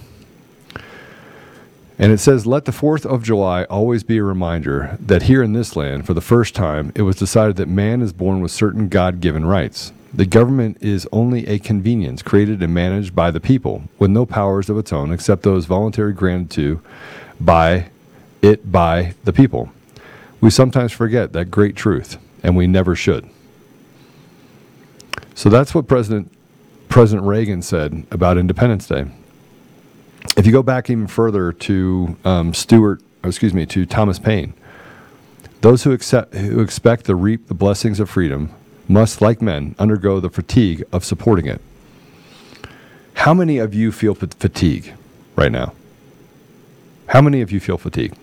[1.98, 5.52] And it says, Let the 4th of July always be a reminder that here in
[5.52, 8.88] this land, for the first time, it was decided that man is born with certain
[8.88, 9.92] God given rights.
[10.14, 14.70] The government is only a convenience created and managed by the people, with no powers
[14.70, 16.80] of its own except those voluntarily granted to
[17.40, 17.90] by
[18.40, 19.70] it by the people.
[20.40, 23.28] We sometimes forget that great truth, and we never should.
[25.34, 26.32] So that's what President
[26.88, 29.06] President Reagan said about Independence Day.
[30.36, 34.54] If you go back even further to um, Stuart, excuse me, to Thomas Paine,
[35.60, 38.50] those who accept who expect to reap the blessings of freedom
[38.86, 41.60] must, like men, undergo the fatigue of supporting it.
[43.14, 44.94] How many of you feel fatigue
[45.34, 45.72] right now?
[47.08, 48.14] How many of you feel fatigue?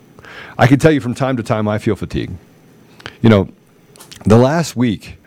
[0.57, 2.31] I can tell you from time to time I feel fatigue.
[3.21, 3.49] You know,
[4.25, 5.17] the last week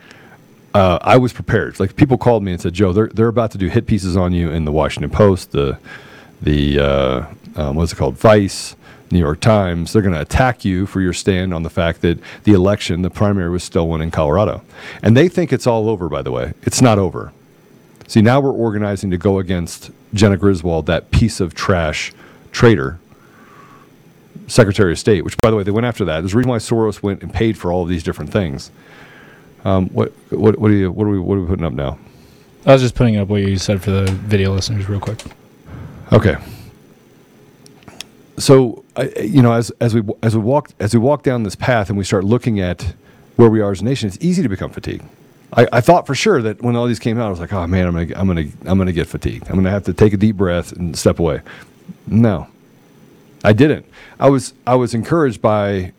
[0.75, 1.79] uh, I was prepared.
[1.79, 4.33] Like people called me and said, "Joe, they're they're about to do hit pieces on
[4.33, 5.79] you in the Washington Post, the
[6.41, 8.77] the uh, um, what's it called, Vice,
[9.11, 12.19] New York Times, they're going to attack you for your stand on the fact that
[12.45, 14.63] the election, the primary was stolen in Colorado.
[15.03, 16.53] And they think it's all over, by the way.
[16.63, 17.33] It's not over.
[18.07, 22.13] See, now we're organizing to go against Jena Griswold, that piece of trash
[22.53, 22.99] traitor,
[24.47, 26.21] Secretary of State, which, by the way, they went after that.
[26.21, 28.71] There's a reason why Soros went and paid for all of these different things.
[29.65, 31.99] Um, what, what, what, are you, what, are we, what are we putting up now?
[32.65, 35.23] I was just putting up what you said for the video listeners, real quick.
[36.13, 36.37] Okay.
[38.39, 41.57] So, I, you know, as, as we as we walk as we walk down this
[41.57, 42.95] path and we start looking at
[43.37, 45.05] where we are as a nation, it's easy to become fatigued.
[45.53, 47.67] I, I thought for sure that when all these came out, I was like, oh
[47.67, 49.49] man, I'm gonna I'm gonna I'm gonna get fatigued.
[49.49, 51.41] I'm gonna have to take a deep breath and step away.
[52.07, 52.47] No,
[53.45, 53.87] I didn't.
[54.21, 55.93] I was I was encouraged by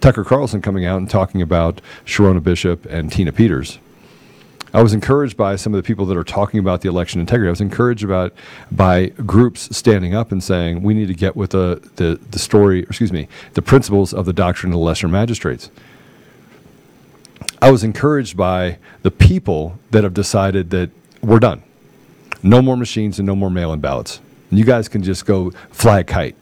[0.00, 3.78] Tucker Carlson coming out and talking about Sherronna Bishop and Tina Peters.
[4.74, 7.48] I was encouraged by some of the people that are talking about the election integrity.
[7.48, 8.32] I was encouraged about
[8.70, 12.80] by groups standing up and saying we need to get with the the, the story,
[12.80, 15.70] excuse me, the principles of the doctrine of the lesser magistrates.
[17.60, 21.62] I was encouraged by the people that have decided that we're done.
[22.42, 24.20] No more machines and no more mail in ballots.
[24.50, 26.34] And you guys can just go fly a kite.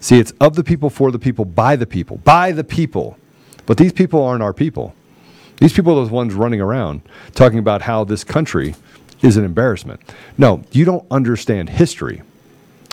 [0.00, 3.18] See, it's of the people, for the people, by the people, by the people.
[3.66, 4.94] But these people aren't our people.
[5.62, 7.02] These people are the ones running around
[7.34, 8.74] talking about how this country
[9.22, 10.00] is an embarrassment.
[10.36, 12.20] No, you don't understand history.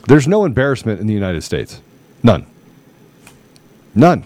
[0.08, 1.82] There's no embarrassment in the United States.
[2.22, 2.46] None.
[3.96, 4.24] None.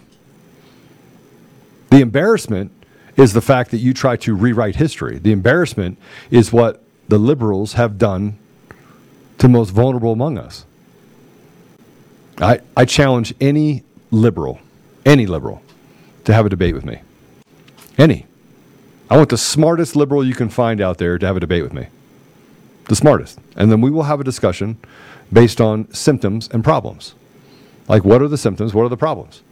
[1.90, 2.74] The embarrassment
[3.16, 5.20] is the fact that you try to rewrite history.
[5.20, 5.98] The embarrassment
[6.30, 8.38] is what the liberals have done
[9.38, 10.66] to the most vulnerable among us.
[12.40, 14.60] I, I challenge any liberal,
[15.06, 15.62] any liberal,
[16.26, 17.00] to have a debate with me.
[17.98, 18.26] Any.
[19.14, 21.72] I want the smartest liberal you can find out there to have a debate with
[21.72, 21.86] me.
[22.86, 23.38] The smartest.
[23.56, 24.76] And then we will have a discussion
[25.32, 27.14] based on symptoms and problems.
[27.88, 28.74] Like, what are the symptoms?
[28.74, 29.44] What are the problems?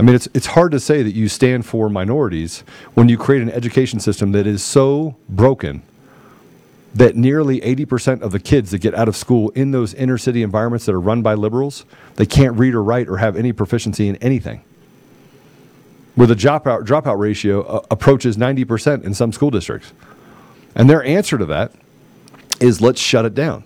[0.00, 2.64] I mean, it's, it's hard to say that you stand for minorities
[2.94, 5.84] when you create an education system that is so broken
[6.92, 10.42] that nearly 80% of the kids that get out of school in those inner city
[10.42, 11.84] environments that are run by liberals,
[12.16, 14.64] they can't read or write or have any proficiency in anything.
[16.14, 19.92] Where the dropout, dropout ratio uh, approaches 90% in some school districts.
[20.74, 21.72] And their answer to that
[22.60, 23.64] is let's shut it down.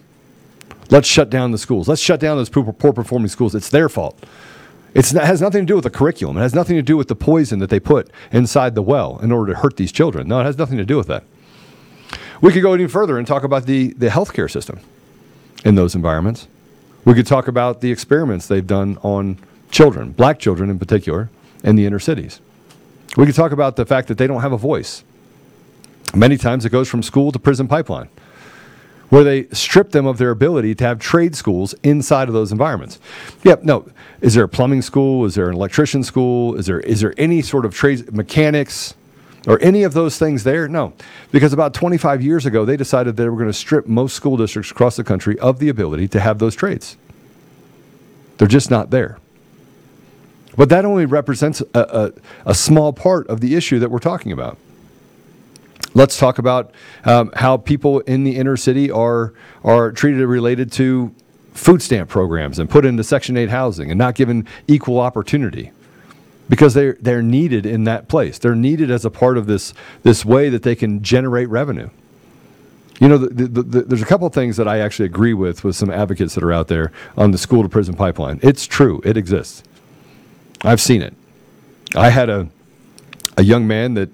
[0.91, 1.89] Let's shut down the schools.
[1.89, 3.55] Let's shut down those poor, poor performing schools.
[3.55, 4.25] It's their fault.
[4.95, 6.37] It's, it has nothing to do with the curriculum.
[6.39, 9.33] It has nothing to do with the poison that they put inside the well in
[9.33, 10.29] order to hurt these children.
[10.29, 11.25] No, it has nothing to do with that.
[12.41, 14.81] We could go even further and talk about the, the healthcare system
[15.65, 16.49] in those environments.
[17.05, 19.39] We could talk about the experiments they've done on
[19.71, 21.31] children, black children in particular,
[21.67, 22.41] in the inner cities.
[23.17, 25.05] We could talk about the fact that they don't have a voice.
[26.15, 28.09] Many times it goes from school to prison pipeline,
[29.09, 32.99] where they strip them of their ability to have trade schools inside of those environments.
[33.43, 33.87] Yep, no.
[34.21, 35.25] Is there a plumbing school?
[35.25, 36.55] Is there an electrician school?
[36.55, 38.95] Is there is there any sort of trades mechanics?
[39.49, 40.67] or any of those things there?
[40.67, 40.93] No.
[41.31, 44.73] Because about 25 years ago, they decided they were going to strip most school districts
[44.73, 46.97] across the country of the ability to have those trades.
[48.39, 49.19] They're just not there.
[50.57, 52.13] But that only represents a, a,
[52.51, 54.57] a small part of the issue that we're talking about.
[55.95, 56.73] Let's talk about
[57.05, 59.33] um, how people in the inner city are,
[59.65, 61.15] are treated related to
[61.55, 65.73] food stamp programs and put into Section 8 housing and not given equal opportunity
[66.49, 68.39] because they're they're needed in that place.
[68.39, 71.91] They're needed as a part of this this way that they can generate revenue.
[73.01, 75.77] You know, the, the, the, there's a couple things that I actually agree with with
[75.77, 78.41] some advocates that are out there on the school to prison pipeline.
[78.43, 79.63] It's true, it exists.
[80.63, 81.15] I've seen it.
[81.95, 82.49] I had a
[83.37, 84.11] a young man that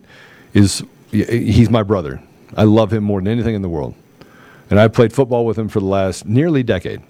[0.54, 2.22] is he's my brother.
[2.56, 3.94] I love him more than anything in the world,
[4.70, 7.02] and I played football with him for the last nearly decade.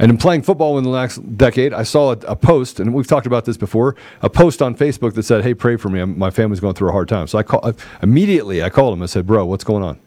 [0.00, 3.08] And in playing football in the last decade, I saw a, a, post, and we've
[3.08, 6.00] talked about this before, a post on Facebook that said, "Hey, pray for me.
[6.00, 9.02] I'm, my family's going through a hard time." So I call, immediately I called him.
[9.02, 9.98] I said, "Bro, what's going on?"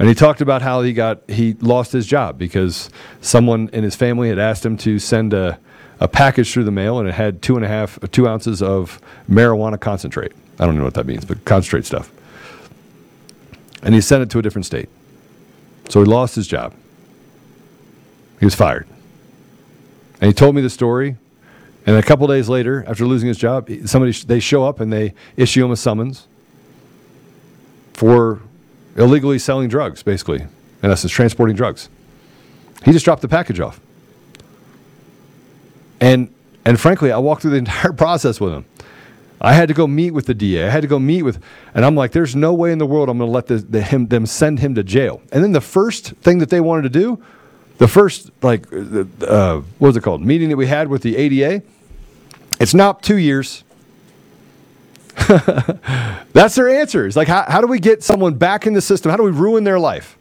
[0.00, 2.90] And he talked about how he got he lost his job because
[3.20, 5.58] someone in his family had asked him to send a,
[6.00, 9.00] a package through the mail, and it had two and a half two ounces of
[9.28, 10.32] marijuana concentrate.
[10.58, 12.10] I don't know what that means, but concentrate stuff.
[13.82, 14.88] And he sent it to a different state,
[15.88, 16.74] so he lost his job.
[18.38, 18.86] He was fired.
[20.20, 21.16] And he told me the story.
[21.86, 25.14] And a couple days later, after losing his job, somebody they show up and they
[25.36, 26.26] issue him a summons
[27.94, 28.42] for
[28.96, 30.46] illegally selling drugs, basically,
[30.82, 31.88] in essence, transporting drugs.
[32.84, 33.80] He just dropped the package off.
[36.00, 36.32] And
[36.64, 38.64] and frankly, I walked through the entire process with him.
[39.40, 40.66] I had to go meet with the DA.
[40.66, 41.40] I had to go meet with,
[41.72, 44.08] and I'm like, there's no way in the world I'm going to let the, him,
[44.08, 45.22] them send him to jail.
[45.30, 47.22] And then the first thing that they wanted to do
[47.78, 51.62] the first like uh, what was it called meeting that we had with the ADA.
[52.60, 53.62] It's not two years.
[56.32, 57.16] That's their answers.
[57.16, 59.10] Like, how, how do we get someone back in the system?
[59.10, 60.18] How do we ruin their life?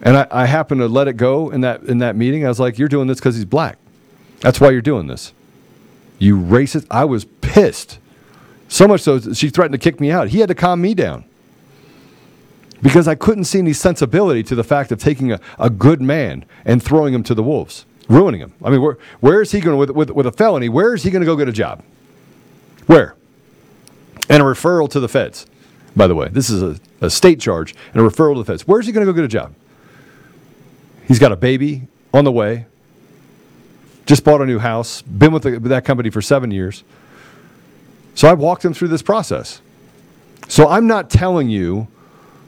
[0.00, 2.44] And I, I happened to let it go in that in that meeting.
[2.44, 3.78] I was like, "You're doing this because he's black.
[4.40, 5.32] That's why you're doing this.
[6.18, 7.98] You racist." I was pissed,
[8.68, 10.28] so much so she threatened to kick me out.
[10.28, 11.24] He had to calm me down
[12.82, 16.44] because I couldn't see any sensibility to the fact of taking a, a good man
[16.64, 18.52] and throwing him to the wolves, ruining him.
[18.64, 20.68] I mean, where, where is he going with, with with a felony?
[20.68, 21.82] Where is he going to go get a job?
[22.86, 23.14] Where?
[24.28, 25.46] And a referral to the feds.
[25.96, 28.68] By the way, this is a, a state charge and a referral to the feds.
[28.68, 29.54] Where's he going to go get a job?
[31.06, 32.66] He's got a baby on the way.
[34.08, 35.02] Just bought a new house.
[35.02, 36.82] Been with, the, with that company for seven years.
[38.14, 39.60] So I walked him through this process.
[40.48, 41.88] So I'm not telling you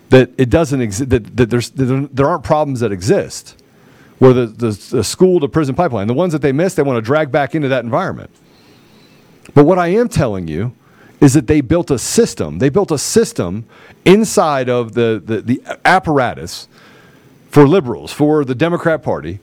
[0.08, 1.10] that it doesn't exist.
[1.10, 3.62] That, that there's that there aren't problems that exist.
[4.18, 6.96] Where the, the, the school to prison pipeline, the ones that they missed, they want
[6.96, 8.30] to drag back into that environment.
[9.52, 10.74] But what I am telling you
[11.20, 12.58] is that they built a system.
[12.58, 13.66] They built a system
[14.06, 16.68] inside of the, the, the apparatus
[17.50, 19.40] for liberals, for the Democrat Party,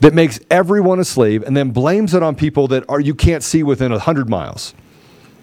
[0.00, 3.42] that makes everyone a slave and then blames it on people that are you can't
[3.42, 4.74] see within 100 miles.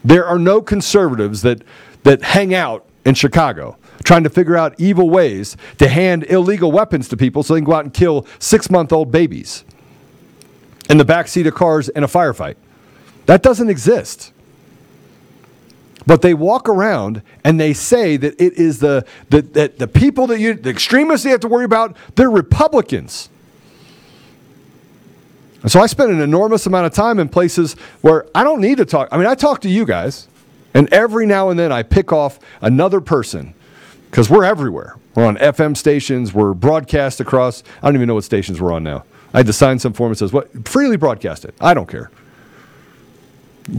[0.03, 1.61] There are no conservatives that,
[2.03, 7.07] that hang out in Chicago trying to figure out evil ways to hand illegal weapons
[7.09, 9.63] to people so they can go out and kill six month old babies
[10.89, 12.55] in the back seat of cars in a firefight.
[13.25, 14.31] That doesn't exist.
[16.05, 20.27] But they walk around and they say that it is the, the, that the people
[20.27, 23.29] that you, the extremists you have to worry about, they're Republicans.
[25.67, 28.85] So I spend an enormous amount of time in places where I don't need to
[28.85, 29.09] talk.
[29.11, 30.27] I mean, I talk to you guys,
[30.73, 33.55] and every now and then I pick off another person
[34.11, 34.95] because we're everywhere.
[35.15, 37.63] We're on FM stations, we're broadcast across.
[37.81, 39.05] I don't even know what stations we're on now.
[39.33, 40.67] I had to sign some form that says, what?
[40.67, 41.55] Freely broadcast it.
[41.59, 42.11] I don't care.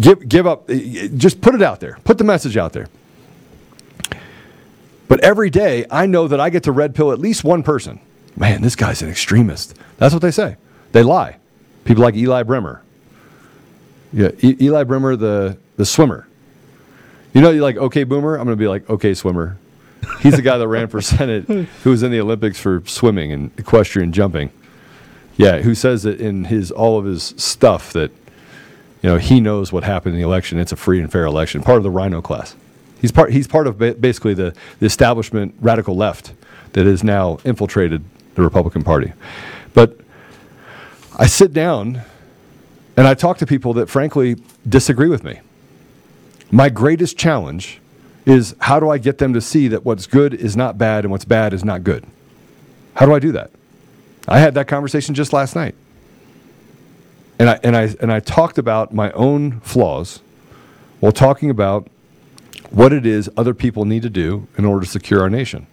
[0.00, 2.88] Give, give up, eh, eh, just put it out there, put the message out there.
[5.08, 8.00] But every day, I know that I get to red pill at least one person.
[8.36, 9.74] Man, this guy's an extremist.
[9.98, 10.56] That's what they say.
[10.92, 11.36] They lie.
[11.86, 12.82] People like Eli Bremer.
[14.12, 16.26] Yeah, e- Eli Bremer, the, the swimmer.
[17.32, 18.36] You know, you're like, okay, boomer?
[18.36, 19.56] I'm going to be like, okay, swimmer.
[20.20, 23.50] He's the guy that ran for Senate who was in the Olympics for swimming and
[23.58, 24.50] equestrian jumping.
[25.36, 28.10] Yeah, who says that in his all of his stuff that
[29.02, 30.58] you know, he knows what happened in the election.
[30.58, 31.62] It's a free and fair election.
[31.62, 32.56] Part of the RINO class.
[33.00, 33.32] He's part.
[33.32, 36.32] He's part of ba- basically the, the establishment radical left
[36.72, 38.02] that has now infiltrated
[38.34, 39.12] the Republican Party.
[39.74, 40.00] But
[41.16, 42.02] I sit down
[42.96, 44.36] and I talk to people that frankly
[44.68, 45.40] disagree with me.
[46.50, 47.80] My greatest challenge
[48.26, 51.10] is how do I get them to see that what's good is not bad and
[51.10, 52.04] what's bad is not good?
[52.94, 53.50] How do I do that?
[54.28, 55.74] I had that conversation just last night.
[57.38, 60.20] And I, and, I, and I talked about my own flaws
[61.00, 61.88] while talking about
[62.70, 65.66] what it is other people need to do in order to secure our nation.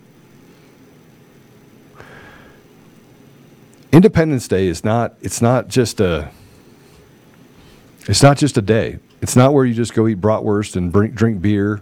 [3.93, 6.31] Independence Day is not it's not just a
[8.07, 8.97] it's not just a day.
[9.21, 11.79] It's not where you just go eat bratwurst and drink, drink beer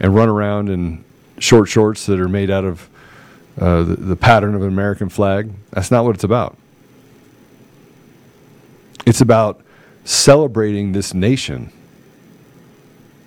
[0.00, 1.04] and run around in
[1.38, 2.88] short shorts that are made out of
[3.60, 5.52] uh, the, the pattern of an American flag.
[5.70, 6.56] That's not what it's about.
[9.04, 9.60] It's about
[10.04, 11.70] celebrating this nation.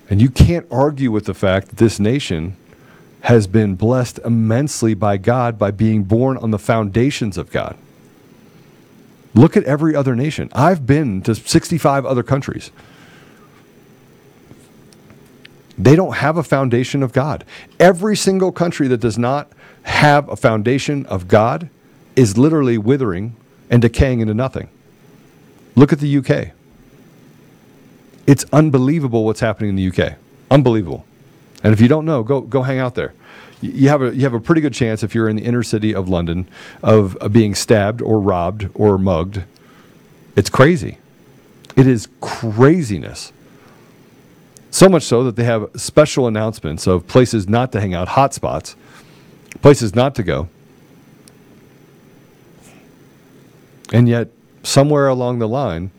[0.09, 2.57] And you can't argue with the fact that this nation
[3.21, 7.78] has been blessed immensely by God by being born on the foundations of God.
[9.36, 10.50] Look at every other nation.
[10.54, 12.72] I've been to 65 other countries.
[15.78, 17.44] They don't have a foundation of God.
[17.80, 19.52] Every single country that does not
[19.84, 21.70] have a foundation of God
[22.16, 23.36] is literally withering
[23.70, 24.70] and decaying into nothing.
[25.76, 26.54] Look at the UK.
[28.26, 30.14] It's unbelievable what's happening in the UK.
[30.50, 31.06] Unbelievable.
[31.62, 33.14] And if you don't know, go go hang out there.
[33.62, 35.95] You have a you have a pretty good chance if you're in the inner city
[35.95, 36.47] of London
[36.84, 39.43] of, of being stabbed or robbed or mugged.
[40.36, 40.97] It's crazy.
[41.76, 43.32] It is craziness.
[44.72, 48.76] So much so that they have special announcements of places not to hang out, hotspots,
[49.62, 50.49] places not to go.
[53.93, 54.30] And yet
[54.64, 55.91] somewhere along the line,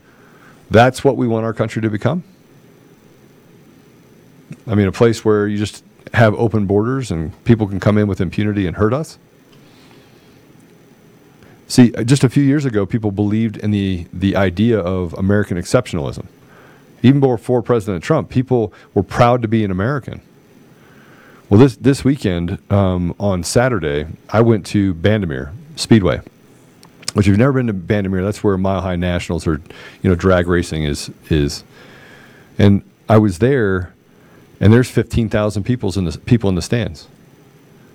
[0.69, 2.23] that's what we want our country to become?
[4.67, 5.83] I mean, a place where you just
[6.17, 9.17] have open borders and people can come in with impunity and hurt us?
[11.67, 15.57] See, uh, just a few years ago, people believed in the, the idea of American
[15.57, 16.27] exceptionalism.
[17.03, 20.21] Even before President Trump, people were proud to be an American.
[21.49, 26.21] Well, this, this weekend, um, on Saturday, I went to Bandimere Speedway
[27.17, 29.59] which if you've never been to Bandimere, that's where Mile High Nationals or
[30.03, 31.63] you know drag racing is is.
[32.59, 33.91] And I was there,
[34.59, 37.07] and there's 15,000 people in the people in the stands.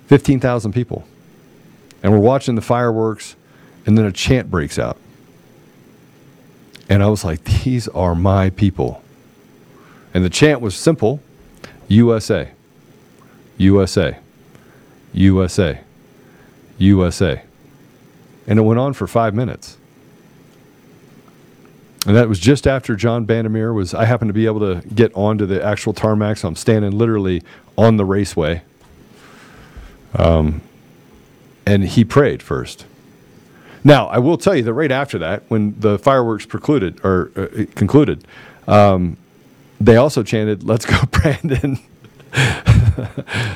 [0.07, 1.05] 15,000 people,
[2.01, 3.35] and we're watching the fireworks,
[3.85, 4.97] and then a chant breaks out,
[6.89, 9.01] and I was like, "These are my people,"
[10.13, 11.21] and the chant was simple:
[11.87, 12.49] USA,
[13.57, 14.17] USA,
[15.13, 15.79] USA,
[16.77, 17.41] USA,
[18.47, 19.77] and it went on for five minutes.
[22.05, 23.93] And that was just after John Bandimere was.
[23.93, 27.41] I happened to be able to get onto the actual tarmac, so I'm standing literally
[27.77, 28.61] on the raceway.
[30.15, 30.61] Um,
[31.65, 32.85] and he prayed first.
[33.85, 37.65] Now, I will tell you that right after that, when the fireworks precluded or uh,
[37.75, 38.25] concluded,
[38.67, 39.17] um,
[39.79, 41.79] they also chanted, "Let's go, Brandon."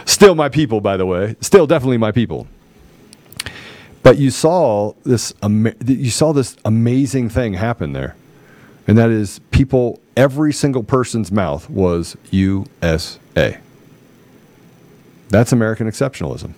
[0.06, 1.36] Still my people, by the way.
[1.42, 2.48] Still definitely my people.
[4.04, 5.34] But you saw this.
[5.86, 8.16] You saw this amazing thing happen there
[8.88, 13.60] and that is people, every single person's mouth was USA.
[15.30, 16.54] That's American exceptionalism.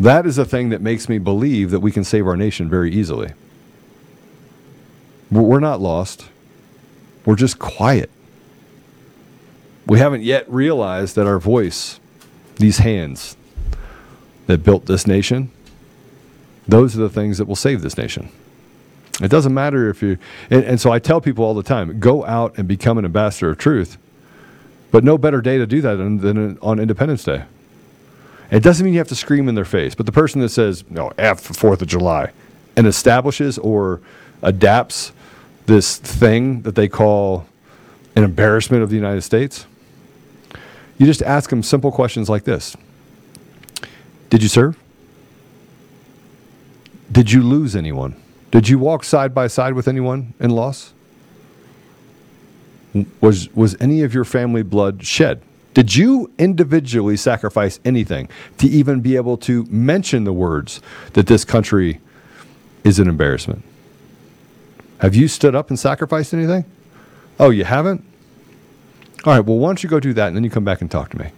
[0.00, 2.90] That is a thing that makes me believe that we can save our nation very
[2.90, 3.32] easily.
[5.30, 6.28] We're not lost,
[7.24, 8.10] we're just quiet.
[9.86, 12.00] We haven't yet realized that our voice,
[12.56, 13.36] these hands
[14.46, 15.50] that built this nation,
[16.66, 18.30] those are the things that will save this nation.
[19.22, 20.18] It doesn't matter if you,
[20.50, 23.50] and, and, so I tell people all the time go out and become an ambassador
[23.50, 23.96] of truth.
[24.90, 27.44] But no better day to do that than, than on Independence Day.
[28.50, 30.84] It doesn't mean you have to scream in their face, but the person that says,
[30.90, 32.32] no, F the 4th of July,
[32.76, 34.00] and establishes or
[34.42, 35.12] adapts
[35.66, 37.46] this thing that they call
[38.16, 39.66] an embarrassment of the United States,
[40.98, 42.76] you just ask them simple questions like this
[44.30, 44.78] Did you serve?
[47.10, 48.16] Did you lose anyone?
[48.54, 50.92] Did you walk side by side with anyone in loss?
[53.20, 55.42] Was, was any of your family blood shed?
[55.74, 58.28] Did you individually sacrifice anything
[58.58, 60.80] to even be able to mention the words
[61.14, 62.00] that this country
[62.84, 63.64] is an embarrassment?
[65.00, 66.64] Have you stood up and sacrificed anything?
[67.40, 68.04] Oh, you haven't?
[69.24, 70.88] All right, well, why don't you go do that and then you come back and
[70.88, 71.32] talk to me?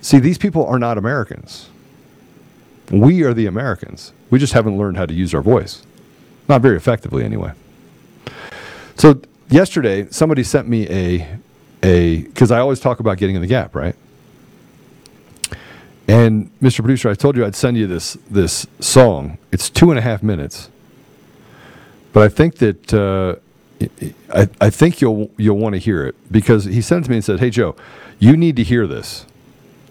[0.00, 1.68] See, these people are not Americans.
[2.90, 4.12] We are the Americans.
[4.30, 5.82] We just haven't learned how to use our voice.
[6.48, 7.52] Not very effectively, anyway.
[8.96, 9.20] So
[9.50, 11.38] yesterday, somebody sent me a
[11.82, 13.94] a because I always talk about getting in the gap, right?
[16.08, 16.80] And Mr.
[16.80, 19.38] Producer, I told you I'd send you this this song.
[19.52, 20.70] It's two and a half minutes,
[22.12, 23.36] but I think that uh,
[24.34, 27.16] I I think you'll you'll want to hear it because he sent it to me
[27.18, 27.76] and said, "Hey Joe,
[28.18, 29.26] you need to hear this.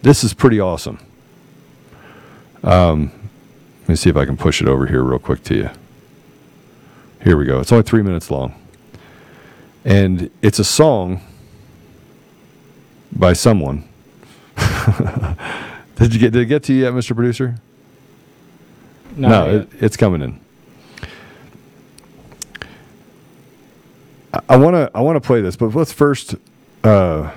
[0.01, 0.99] This is pretty awesome."
[2.63, 3.11] Um,
[3.81, 5.69] let me see if I can push it over here real quick to you.
[7.23, 7.59] Here we go.
[7.59, 8.53] It's only three minutes long.
[9.85, 11.21] And it's a song
[13.11, 13.87] by someone.
[15.95, 17.15] did you get did it get to you yet, Mr.
[17.15, 17.55] Producer?
[19.15, 20.39] Not no, it, it's coming in.
[24.49, 26.35] I want to I want to play this, but let's first
[26.83, 27.31] uh,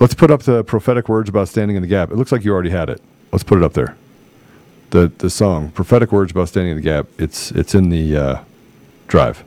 [0.00, 2.10] let's put up the prophetic words about standing in the gap.
[2.10, 3.00] It looks like you already had it.
[3.32, 3.96] Let's put it up there
[4.92, 8.44] the the song prophetic words about standing in the gap it's it's in the uh,
[9.08, 9.42] drive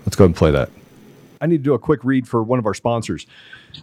[0.00, 0.70] let's go ahead and play that
[1.40, 3.26] i need to do a quick read for one of our sponsors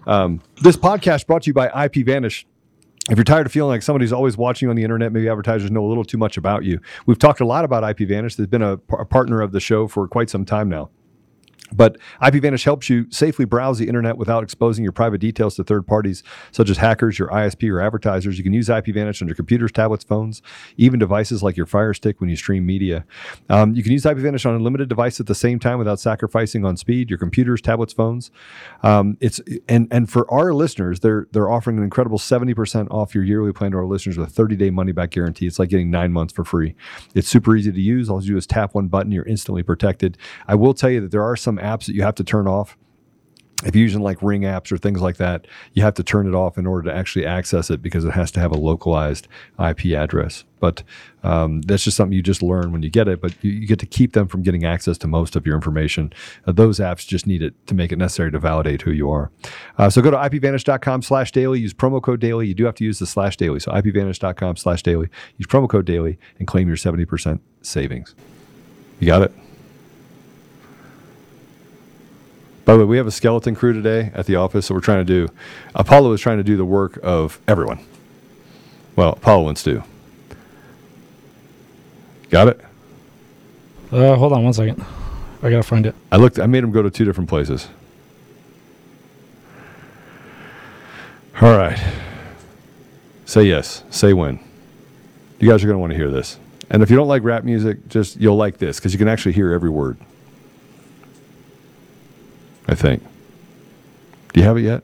[0.07, 2.45] um, this podcast brought to you by ip vanish
[3.09, 5.71] if you're tired of feeling like somebody's always watching you on the internet, maybe advertisers
[5.71, 6.79] know a little too much about you.
[7.07, 8.35] We've talked a lot about IPVanish.
[8.35, 10.91] They've been a, a partner of the show for quite some time now.
[11.73, 15.85] But IPVanish helps you safely browse the internet without exposing your private details to third
[15.87, 18.37] parties, such as hackers, your ISP, or advertisers.
[18.37, 20.41] You can use IPVanish on your computers, tablets, phones,
[20.77, 23.05] even devices like your Fire Stick when you stream media.
[23.49, 26.65] Um, you can use IPVanish on a limited device at the same time without sacrificing
[26.65, 27.09] on speed.
[27.09, 28.31] Your computers, tablets, phones.
[28.83, 33.13] Um, it's and and for our listeners, they're they're offering an incredible seventy percent off
[33.13, 35.47] your yearly plan to our listeners with a thirty day money back guarantee.
[35.47, 36.75] It's like getting nine months for free.
[37.13, 38.09] It's super easy to use.
[38.09, 39.11] All you do is tap one button.
[39.11, 40.17] You're instantly protected.
[40.47, 42.77] I will tell you that there are some apps that you have to turn off.
[43.65, 46.33] If you're using like Ring apps or things like that, you have to turn it
[46.33, 49.27] off in order to actually access it because it has to have a localized
[49.59, 50.45] IP address.
[50.61, 50.83] But
[51.23, 53.21] um, that's just something you just learn when you get it.
[53.21, 56.13] But you, you get to keep them from getting access to most of your information.
[56.47, 59.29] Uh, those apps just need it to make it necessary to validate who you are.
[59.77, 61.59] Uh, so go to ipvanish.com slash daily.
[61.59, 62.47] Use promo code daily.
[62.47, 63.59] You do have to use the slash daily.
[63.59, 65.09] So ipvanish.com slash daily.
[65.37, 68.15] Use promo code daily and claim your 70% savings.
[69.01, 69.33] You got it?
[72.69, 75.03] By the way, we have a skeleton crew today at the office, so we're trying
[75.03, 75.33] to do.
[75.73, 77.79] Apollo is trying to do the work of everyone.
[78.95, 79.83] Well, Apollo wants to.
[82.29, 82.61] Got it?
[83.91, 84.85] Uh, hold on one second.
[85.41, 85.95] I gotta find it.
[86.11, 86.37] I looked.
[86.37, 87.69] I made him go to two different places.
[91.41, 91.83] All right.
[93.25, 93.81] Say yes.
[93.89, 94.39] Say when.
[95.39, 96.37] You guys are going to want to hear this.
[96.69, 99.31] And if you don't like rap music, just you'll like this because you can actually
[99.31, 99.97] hear every word.
[102.69, 103.03] I think.
[104.33, 104.83] Do you have it yet?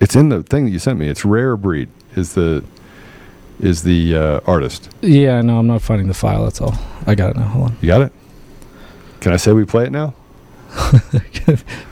[0.00, 1.08] It's in the thing that you sent me.
[1.08, 2.64] It's Rare Breed is the
[3.60, 4.88] is the uh, artist.
[5.02, 6.44] Yeah, no, I'm not finding the file.
[6.44, 6.74] That's all.
[7.06, 7.44] I got it now.
[7.44, 7.76] Hold on.
[7.82, 8.12] You got it?
[9.20, 10.14] Can I say we play it now?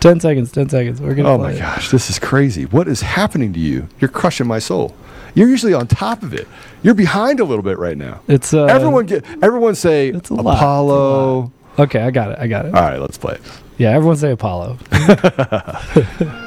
[0.01, 0.51] ten seconds.
[0.53, 1.01] Ten seconds.
[1.01, 1.29] We're gonna.
[1.29, 1.59] Oh my it.
[1.59, 2.65] gosh, this is crazy.
[2.65, 3.89] What is happening to you?
[4.01, 4.95] You're crushing my soul.
[5.35, 6.49] You're usually on top of it.
[6.83, 8.21] You're behind a little bit right now.
[8.29, 11.53] It's uh, everyone get everyone say a lot, it's a Apollo.
[11.79, 12.39] Okay, I got it.
[12.39, 12.75] I got it.
[12.75, 13.41] All right, let's play it.
[13.79, 14.79] Yeah, everyone say Apollo.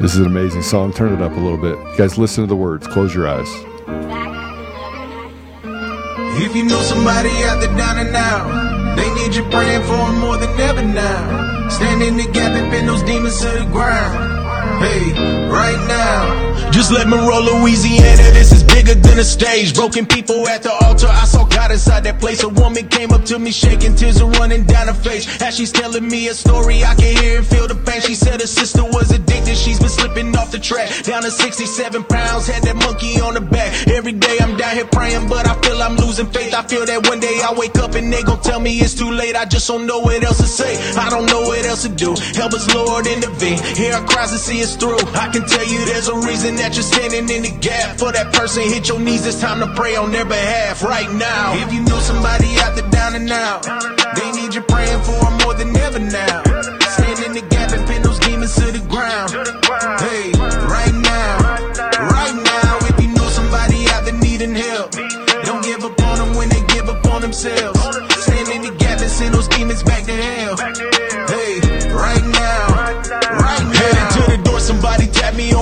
[0.00, 0.94] This is an amazing song.
[0.94, 1.76] Turn it up a little bit.
[1.76, 2.86] You guys listen to the words.
[2.86, 3.46] Close your eyes.
[6.42, 10.18] If you know somebody out there down and out, they need you praying for them
[10.20, 11.68] more than ever now.
[11.68, 14.82] Stand in the gap and pin those demons to the ground.
[14.82, 15.12] Hey,
[15.50, 16.49] right now.
[16.72, 19.74] Just let me roll Louisiana, this is bigger than a stage.
[19.74, 22.42] Broken people at the altar, I saw God inside that place.
[22.42, 25.42] A woman came up to me, shaking tears are running down her face.
[25.42, 28.00] As she's telling me a story, I can hear and feel the pain.
[28.00, 30.88] She said her sister was addicted, she's been slipping off the track.
[31.02, 33.88] Down to 67 pounds, had that monkey on the back.
[33.88, 36.54] Every day I'm down here praying, but I feel I'm losing faith.
[36.54, 39.10] I feel that one day I wake up and they gon' tell me it's too
[39.10, 39.34] late.
[39.34, 40.78] I just don't know what else to say.
[40.96, 42.14] I don't know what else to do.
[42.38, 43.58] Help us, Lord, intervene.
[43.74, 44.98] Hear our cries and see us through.
[45.18, 47.98] I can tell you there's a reason that you're standing in the gap.
[47.98, 49.26] For that person, hit your knees.
[49.26, 51.56] It's time to pray on their behalf right now.
[51.56, 53.64] If you know somebody out there down and out,
[54.16, 56.44] they need you praying for them more than ever now.
[56.96, 59.32] Stand in the gap and pin those demons to the ground.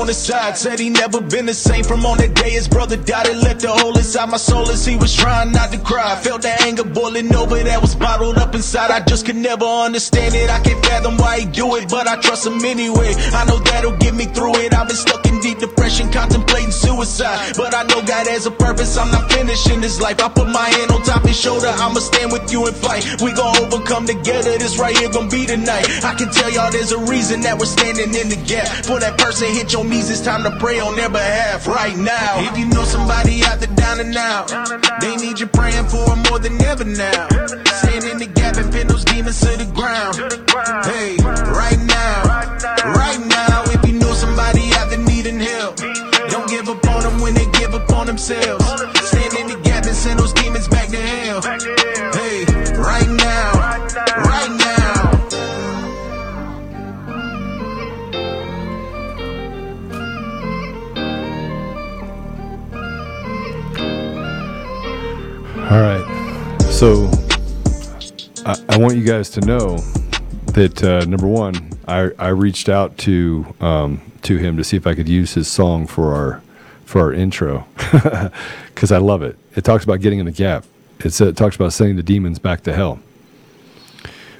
[0.09, 0.56] On the side.
[0.56, 3.26] Said he never been the same from on that day his brother died.
[3.26, 6.16] It left a hole inside my soul as he was trying not to cry.
[6.16, 8.90] Felt the anger boiling over that was bottled up inside.
[8.90, 10.48] I just could never understand it.
[10.48, 13.12] I can't fathom why he do it, but I trust him anyway.
[13.34, 14.72] I know that'll get me through it.
[14.72, 17.56] I've been stuck in deep depression, contemplating suicide.
[17.56, 18.96] But I know God has a purpose.
[18.96, 20.22] I'm not finishing this life.
[20.22, 21.68] I put my hand on top his shoulder.
[21.68, 23.04] I'ma stand with you and fight.
[23.20, 24.56] We gon' overcome together.
[24.56, 25.84] This right here gon' be tonight.
[26.02, 28.68] I can tell y'all there's a reason that we're standing in the gap.
[28.88, 30.11] For that person, hit your knees.
[30.11, 32.40] It's time to pray on their behalf right now.
[32.51, 34.49] If you know somebody out there down and out,
[35.01, 37.28] they need you praying for them more than ever now.
[37.82, 40.16] Stand in the gap and pin those demons to the ground.
[40.86, 42.22] Hey, right now,
[42.94, 43.64] right now.
[43.74, 47.46] If you know somebody out there needing help, don't give up on them when they
[47.59, 48.64] give up on themselves.
[49.11, 51.88] Stand in the gap and send those demons back to hell.
[65.70, 66.62] All right.
[66.70, 67.10] So
[68.46, 69.76] I, I want you guys to know
[70.54, 74.86] that uh, number one, I, I reached out to um, to him to see if
[74.86, 76.42] I could use his song for our
[76.86, 77.66] for our intro
[78.68, 79.36] because I love it.
[79.56, 80.64] It talks about getting in the gap.
[81.00, 83.00] It's, it talks about sending the demons back to hell.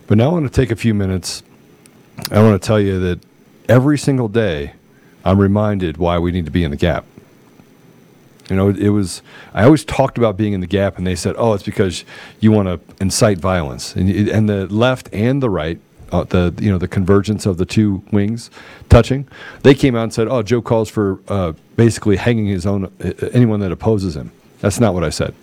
[0.07, 1.43] But now I want to take a few minutes.
[2.31, 3.21] I want to tell you that
[3.69, 4.73] every single day,
[5.27, 7.05] I'm reminded why we need to be in the gap.
[8.49, 9.23] You know, it was.
[9.53, 12.05] I always talked about being in the gap, and they said, "Oh, it's because
[12.41, 15.79] you want to incite violence." And, and the left and the right,
[16.13, 18.51] uh, the you know the convergence of the two wings
[18.89, 19.29] touching,
[19.63, 23.13] they came out and said, "Oh, Joe calls for uh, basically hanging his own uh,
[23.33, 25.35] anyone that opposes him." That's not what I said.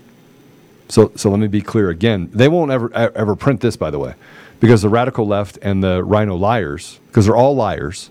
[0.89, 2.30] So, so let me be clear again.
[2.34, 4.16] They won't ever ever print this, by the way,
[4.60, 8.10] because the radical left and the RINO liars, because they're all liars.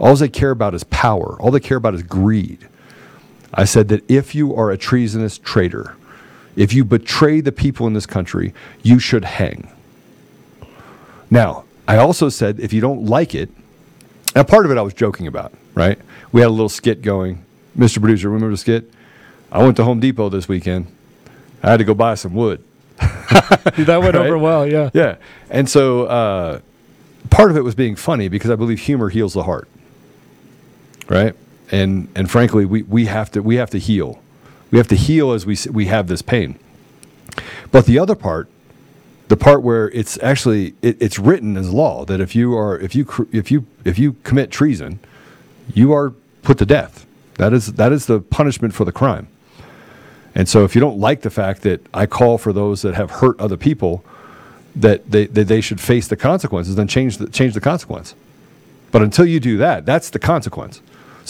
[0.00, 1.36] All they care about is power.
[1.40, 2.66] All they care about is greed.
[3.52, 5.96] I said that if you are a treasonous traitor,
[6.56, 9.70] if you betray the people in this country, you should hang.
[11.30, 13.50] Now, I also said if you don't like it,
[14.34, 15.98] now part of it I was joking about, right?
[16.32, 17.44] We had a little skit going.
[17.76, 17.98] Mr.
[18.00, 18.92] Producer, remember the skit?
[19.50, 20.86] I went to Home Depot this weekend.
[21.62, 22.62] I had to go buy some wood.
[22.98, 24.16] that went Right?
[24.16, 24.66] over well.
[24.66, 24.90] Yeah.
[24.92, 25.16] Yeah.
[25.50, 26.60] And so uh,
[27.30, 29.68] part of it was being funny because I believe humor heals the heart.
[31.08, 31.34] Right?
[31.70, 34.20] And and frankly, we, we have to we have to heal.
[34.70, 36.58] We have to heal as we we have this pain.
[37.70, 38.48] But the other part,
[39.28, 42.94] the part where it's actually it, it's written as law that if you are if
[42.94, 44.98] you if you if you commit treason,
[45.72, 46.10] you are
[46.42, 47.06] put to death.
[47.34, 49.28] That is that is the punishment for the crime.
[50.34, 53.10] And so if you don't like the fact that I call for those that have
[53.10, 54.04] hurt other people
[54.76, 58.14] that they, that they should face the consequences, then change the, change the consequence.
[58.92, 60.80] But until you do that, that's the consequence.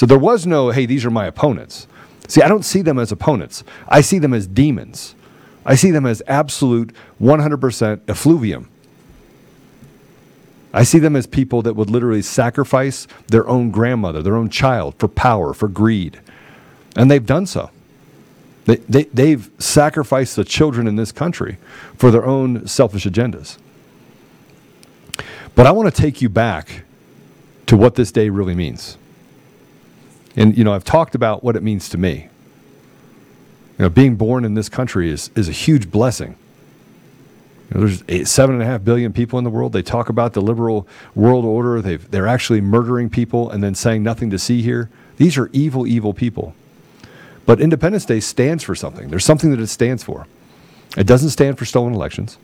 [0.01, 1.87] So there was no, hey, these are my opponents.
[2.27, 3.65] See, I don't see them as opponents.
[3.87, 5.15] I see them as demons.
[5.67, 8.71] I see them as absolute 100% effluvium.
[10.73, 14.95] I see them as people that would literally sacrifice their own grandmother, their own child
[14.97, 16.19] for power, for greed.
[16.97, 17.69] And they've done so.
[18.65, 21.59] They, they, they've sacrificed the children in this country
[21.99, 23.59] for their own selfish agendas.
[25.55, 26.85] But I want to take you back
[27.67, 28.97] to what this day really means.
[30.37, 32.29] And, you know, I've talked about what it means to me.
[33.79, 36.37] You know, being born in this country is, is a huge blessing.
[37.71, 39.73] You know, there's eight, seven and a half billion people in the world.
[39.73, 41.81] They talk about the liberal world order.
[41.81, 44.91] They've, they're actually murdering people and then saying nothing to see here.
[45.17, 46.55] These are evil, evil people.
[47.47, 49.09] But Independence Day stands for something.
[49.09, 50.27] There's something that it stands for.
[50.97, 52.39] It doesn't stand for stolen elections.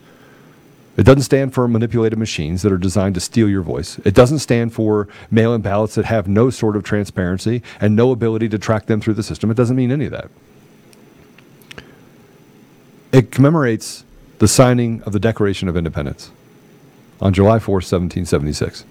[0.96, 3.98] It doesn't stand for manipulated machines that are designed to steal your voice.
[4.04, 8.12] It doesn't stand for mail in ballots that have no sort of transparency and no
[8.12, 9.50] ability to track them through the system.
[9.50, 10.30] It doesn't mean any of that.
[13.12, 14.04] It commemorates
[14.38, 16.30] the signing of the Declaration of Independence
[17.20, 18.84] on July 4, 1776.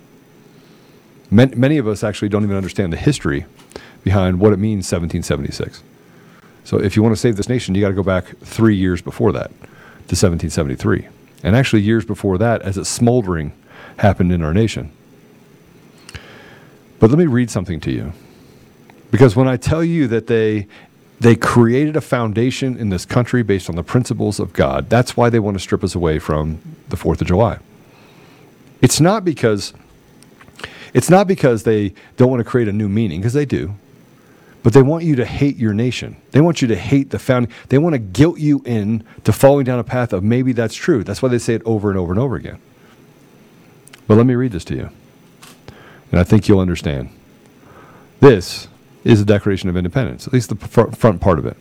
[1.31, 3.45] Many, of us actually don't even understand the history
[4.03, 5.83] behind what it means 1776.
[6.63, 9.01] So if you want to save this nation, you got to go back three years
[9.01, 11.07] before that to 1773.
[11.43, 13.53] And actually, years before that, as a smoldering
[13.97, 14.91] happened in our nation.
[16.99, 18.13] But let me read something to you.
[19.11, 20.67] Because when I tell you that they
[21.19, 24.89] they created a foundation in this country based on the principles of God.
[24.89, 27.59] That's why they want to strip us away from the 4th of July.
[28.81, 29.73] It's not because
[30.93, 33.75] it's not because they don't want to create a new meaning because they do.
[34.65, 36.17] But they want you to hate your nation.
[36.31, 37.51] They want you to hate the founding.
[37.69, 41.03] They want to guilt you in to falling down a path of maybe that's true.
[41.03, 42.57] That's why they say it over and over and over again.
[44.07, 44.89] But let me read this to you.
[46.09, 47.11] And I think you'll understand.
[48.21, 48.67] This
[49.03, 51.57] is the Declaration of Independence, at least the fr- front part of it.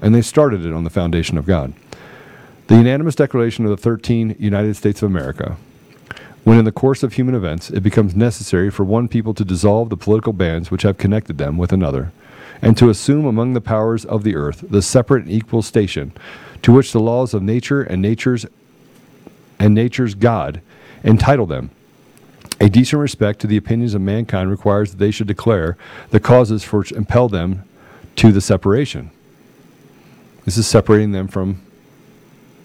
[0.00, 1.74] And they started it on the foundation of God.
[2.68, 5.58] The unanimous declaration of the 13 United States of America.
[6.44, 9.90] When in the course of human events it becomes necessary for one people to dissolve
[9.90, 12.12] the political bands which have connected them with another,
[12.62, 16.12] and to assume among the powers of the earth the separate and equal station
[16.62, 18.46] to which the laws of nature and nature's
[19.58, 20.60] and nature's God
[21.02, 21.70] entitle them.
[22.60, 25.76] A decent respect to the opinions of mankind requires that they should declare
[26.10, 27.64] the causes for which impel them
[28.16, 29.10] to the separation.
[30.44, 31.62] This is separating them from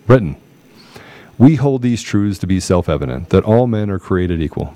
[0.05, 0.37] Britain.
[1.37, 4.75] We hold these truths to be self evident that all men are created equal,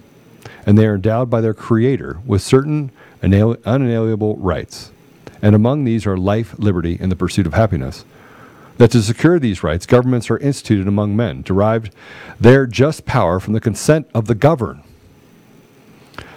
[0.65, 2.91] and they are endowed by their Creator with certain
[3.21, 4.91] unalienable rights.
[5.45, 8.03] And among these are life, liberty, and the pursuit of happiness.
[8.77, 11.93] That to secure these rights, governments are instituted among men, derived
[12.39, 14.81] their just power from the consent of the governed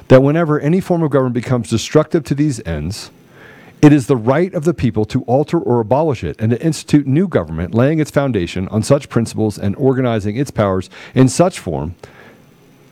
[0.09, 3.11] that whenever any form of government becomes destructive to these ends,
[3.81, 7.07] it is the right of the people to alter or abolish it and to institute
[7.07, 11.95] new government, laying its foundation on such principles and organizing its powers in such form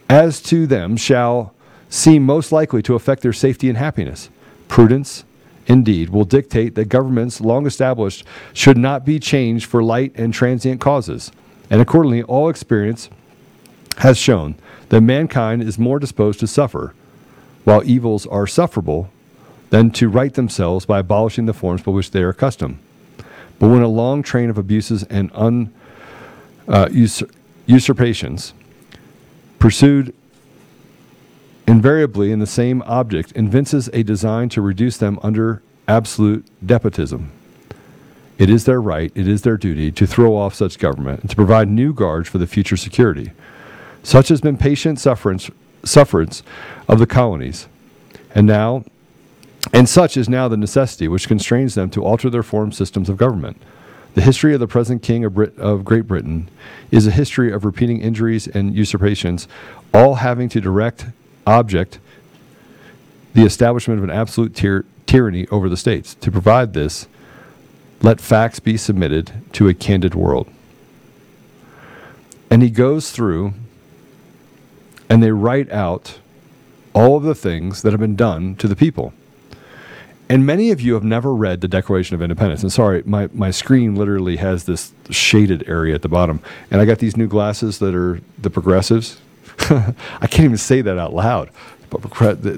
[0.09, 1.53] as to them shall
[1.89, 4.29] seem most likely to affect their safety and happiness.
[4.69, 5.25] Prudence,
[5.67, 10.81] indeed, will dictate that governments long established should not be changed for light and transient
[10.81, 11.33] causes.
[11.71, 13.11] And accordingly, all experience
[13.99, 14.57] has shown
[14.89, 16.95] that mankind is more disposed to suffer
[17.64, 19.11] while evils are sufferable,
[19.71, 22.79] than to right themselves by abolishing the forms by which they are accustomed.
[23.59, 25.73] But when a long train of abuses and un,
[26.69, 27.31] uh, usur-
[27.67, 28.55] usurpations
[29.59, 30.14] pursued
[31.67, 37.33] invariably in the same object evinces a design to reduce them under absolute despotism.
[38.39, 41.37] It is their right, it is their duty to throw off such government and to
[41.37, 43.33] provide new guards for the future security.
[44.03, 45.51] Such has been patient sufferance
[45.85, 46.43] sufferance
[46.89, 47.69] of the colonies.
[48.35, 48.85] And now,
[49.73, 53.17] and such is now the necessity which constrains them to alter their form systems of
[53.17, 53.61] government.
[54.14, 56.49] The history of the present King of, Brit- of Great Britain
[56.91, 59.47] is a history of repeating injuries and usurpations,
[59.93, 61.07] all having to direct
[61.47, 61.99] object
[63.34, 66.14] the establishment of an absolute tyr- tyranny over the states.
[66.16, 67.07] To provide this,
[68.03, 70.49] let facts be submitted to a candid world.
[72.51, 73.55] And he goes through
[75.09, 76.18] and they write out
[76.92, 79.12] all of the things that have been done to the people.
[80.28, 82.62] And many of you have never read the Declaration of Independence.
[82.62, 86.40] And sorry, my, my screen literally has this shaded area at the bottom.
[86.70, 89.20] And I got these new glasses that are the progressives.
[90.20, 91.50] I can't even say that out loud.
[91.90, 92.02] But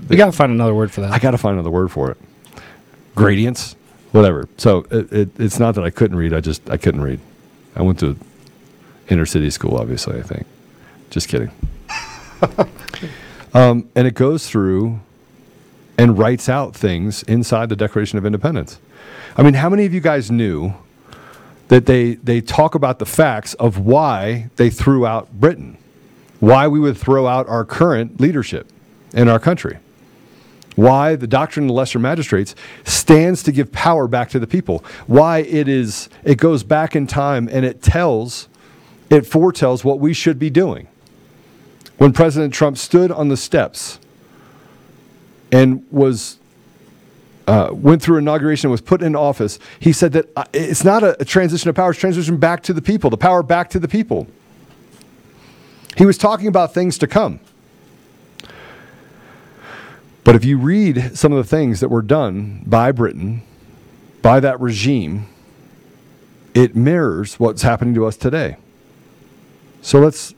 [0.09, 1.13] we got to find another word for that.
[1.13, 2.17] I got to find another word for it.
[3.15, 3.77] Gradients.
[4.13, 4.49] whatever.
[4.57, 6.33] So it, it, it's not that I couldn't read.
[6.33, 7.21] I just I couldn't read.
[7.77, 8.17] I went to
[9.09, 10.19] inner city school, obviously.
[10.19, 10.47] I think.
[11.11, 11.51] Just kidding.
[13.55, 15.01] um, and it goes through
[15.97, 18.79] and writes out things inside the Declaration of Independence.
[19.37, 20.75] I mean, how many of you guys knew
[21.69, 25.78] that they they talk about the facts of why they threw out Britain,
[26.41, 28.71] why we would throw out our current leadership
[29.13, 29.79] in our country?
[30.79, 34.85] why the doctrine of the lesser magistrates stands to give power back to the people,
[35.09, 38.49] why it is it goes back in time and it tells
[39.11, 40.87] it foretells what we should be doing.
[41.97, 43.99] When President Trump stood on the steps
[45.51, 46.39] and was
[47.49, 51.21] uh, went through inauguration was put in office, he said that uh, it's not a,
[51.21, 53.89] a transition of power, it's transition back to the people, the power back to the
[53.89, 54.29] people.
[55.99, 57.41] He was talking about things to come.
[60.23, 63.43] But if you read some of the things that were done by Britain,
[64.23, 65.27] by that regime,
[66.55, 68.57] it mirrors what's happening to us today.
[69.83, 70.35] So let's.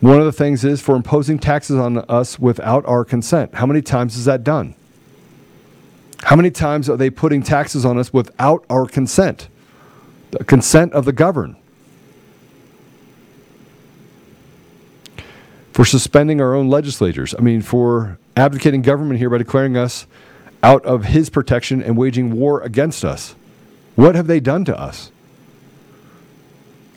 [0.00, 3.54] One of the things is for imposing taxes on us without our consent.
[3.54, 4.74] How many times is that done?
[6.22, 9.48] How many times are they putting taxes on us without our consent?
[10.30, 11.56] The consent of the governed.
[15.78, 17.36] For suspending our own legislators.
[17.38, 20.08] I mean, for abdicating government here by declaring us
[20.60, 23.36] out of his protection and waging war against us.
[23.94, 25.12] What have they done to us?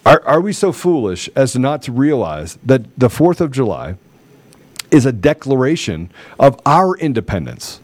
[0.04, 3.98] Are, are we so foolish as not to realize that the 4th of July
[4.90, 7.82] is a declaration of our independence?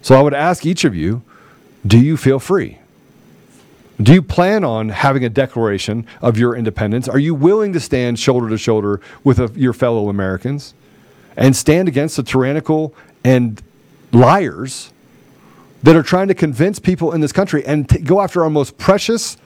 [0.00, 1.20] So I would ask each of you
[1.86, 2.78] do you feel free?
[4.00, 7.08] Do you plan on having a declaration of your independence?
[7.08, 10.74] Are you willing to stand shoulder to shoulder with a, your fellow Americans?
[11.36, 12.94] and stand against the tyrannical
[13.24, 13.62] and
[14.12, 14.92] liars
[15.82, 18.76] that are trying to convince people in this country and t- go after our most
[18.76, 19.36] precious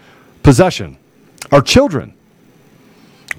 [0.43, 0.99] possession,
[1.53, 2.13] our children.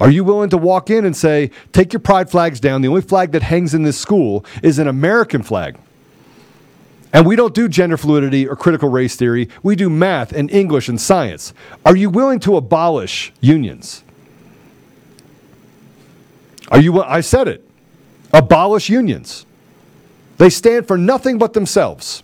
[0.00, 2.82] Are you willing to walk in and say, take your pride flags down?
[2.82, 5.78] The only flag that hangs in this school is an American flag.
[7.16, 9.48] And we don't do gender fluidity or critical race theory.
[9.62, 11.54] We do math and English and science.
[11.86, 14.04] Are you willing to abolish unions?
[16.70, 17.66] Are you I said it
[18.34, 19.46] abolish unions.
[20.36, 22.22] They stand for nothing but themselves.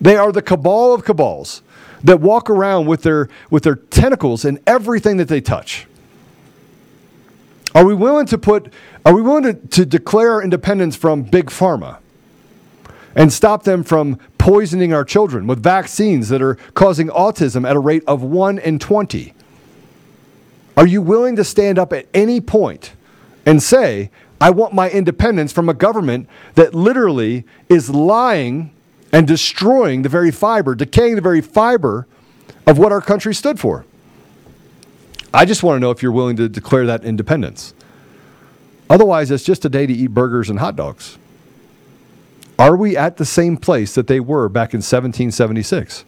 [0.00, 1.60] They are the cabal of cabals
[2.02, 5.86] that walk around with their, with their tentacles in everything that they touch.
[7.74, 8.72] Are we willing to put,
[9.04, 11.98] are we willing to, to declare independence from big pharma
[13.14, 17.78] and stop them from poisoning our children with vaccines that are causing autism at a
[17.78, 19.34] rate of 1 in 20?
[20.78, 22.94] Are you willing to stand up at any point
[23.44, 24.10] and say,
[24.40, 28.72] I want my independence from a government that literally is lying
[29.12, 32.06] and destroying the very fiber, decaying the very fiber
[32.66, 33.84] of what our country stood for.
[35.34, 37.74] I just want to know if you're willing to declare that independence.
[38.88, 41.18] Otherwise, it's just a day to eat burgers and hot dogs.
[42.60, 46.04] Are we at the same place that they were back in 1776?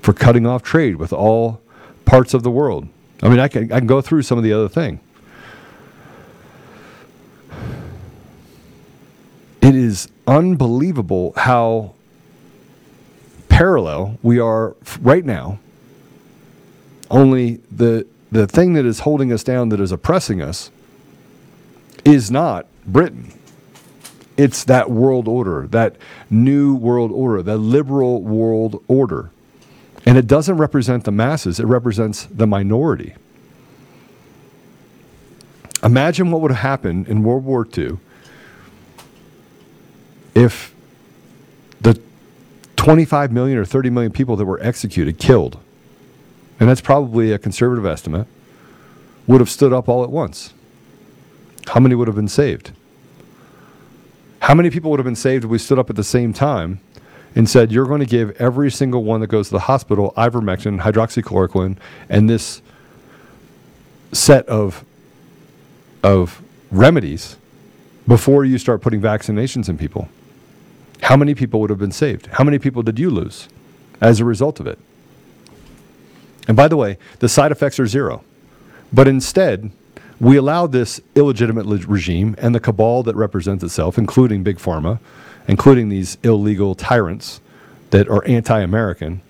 [0.00, 1.60] For cutting off trade with all
[2.04, 2.88] parts of the world.
[3.22, 4.98] I mean, I can, I can go through some of the other thing.
[9.72, 11.94] it is unbelievable how
[13.48, 15.58] parallel we are right now.
[17.10, 20.70] Only the the thing that is holding us down, that is oppressing us,
[22.04, 23.32] is not Britain.
[24.36, 25.96] It's that world order, that
[26.30, 29.30] new world order, the liberal world order.
[30.06, 33.14] And it doesn't represent the masses, it represents the minority.
[35.82, 37.98] Imagine what would have happened in World War II
[40.34, 40.74] if
[41.80, 42.00] the
[42.76, 45.58] 25 million or 30 million people that were executed, killed,
[46.58, 48.26] and that's probably a conservative estimate,
[49.26, 50.54] would have stood up all at once,
[51.68, 52.72] how many would have been saved?
[54.42, 56.80] How many people would have been saved if we stood up at the same time
[57.36, 60.80] and said, You're going to give every single one that goes to the hospital ivermectin,
[60.80, 61.76] hydroxychloroquine,
[62.08, 62.60] and this
[64.10, 64.84] set of,
[66.02, 67.36] of remedies
[68.08, 70.08] before you start putting vaccinations in people?
[71.02, 72.26] How many people would have been saved?
[72.26, 73.48] How many people did you lose
[74.00, 74.80] as a result of it?
[76.48, 78.24] And by the way, the side effects are zero.
[78.92, 79.70] But instead,
[80.22, 85.00] we allowed this illegitimate le- regime and the cabal that represents itself, including big pharma,
[85.48, 87.40] including these illegal tyrants
[87.90, 89.20] that are anti-American.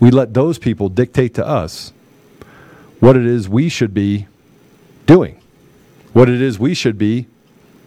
[0.00, 1.92] We let those people dictate to us
[2.98, 4.26] what it is we should be
[5.04, 5.38] doing,
[6.14, 7.26] what it is we should be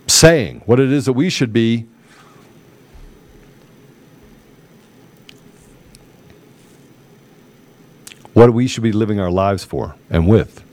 [0.05, 1.87] saying, what it is that we should be
[8.33, 10.64] what we should be living our lives for and with.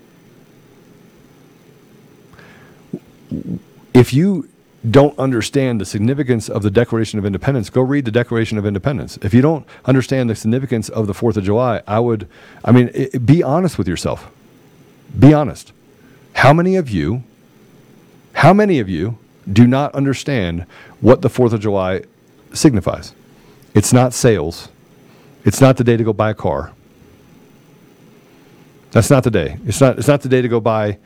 [3.94, 4.48] If you
[4.90, 9.16] don't understand the significance of the Declaration of Independence, go read the Declaration of Independence.
[9.22, 12.28] If you don't understand the significance of the 4th of July, I would,
[12.64, 14.30] I mean, i be honest with yourself.
[15.16, 15.72] Be honest.
[16.34, 17.22] How many of you,
[18.34, 19.18] how many of you
[19.50, 20.66] do not understand
[21.00, 22.02] what the 4th of July
[22.52, 23.14] signifies?
[23.74, 24.68] It's not sales.
[25.44, 26.72] It's not the day to go buy a car.
[28.90, 29.58] That's not the day.
[29.66, 30.98] It's not, it's not the day to go buy,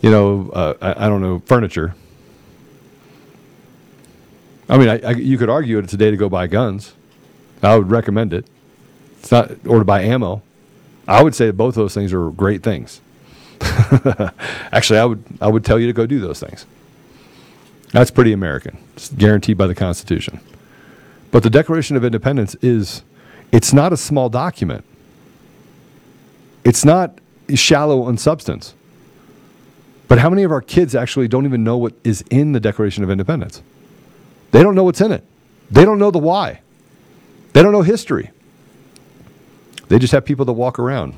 [0.00, 1.94] you know, uh, I, I don't know, furniture.
[4.68, 6.94] I mean, I, I, you could argue it's a day to go buy guns.
[7.62, 8.46] I would recommend it.
[9.18, 10.42] It's not, or to buy ammo.
[11.06, 13.00] I would say both those things are great things.
[14.72, 16.66] Actually, I would I would tell you to go do those things.
[17.92, 18.78] That's pretty American.
[18.94, 20.40] It's guaranteed by the Constitution.
[21.30, 23.02] But the Declaration of Independence is
[23.50, 24.84] it's not a small document.
[26.64, 27.18] It's not
[27.54, 28.74] shallow in substance.
[30.08, 33.04] But how many of our kids actually don't even know what is in the Declaration
[33.04, 33.62] of Independence?
[34.50, 35.22] They don't know what's in it.
[35.70, 36.60] They don't know the why.
[37.52, 38.30] They don't know history.
[39.88, 41.14] They just have people that walk around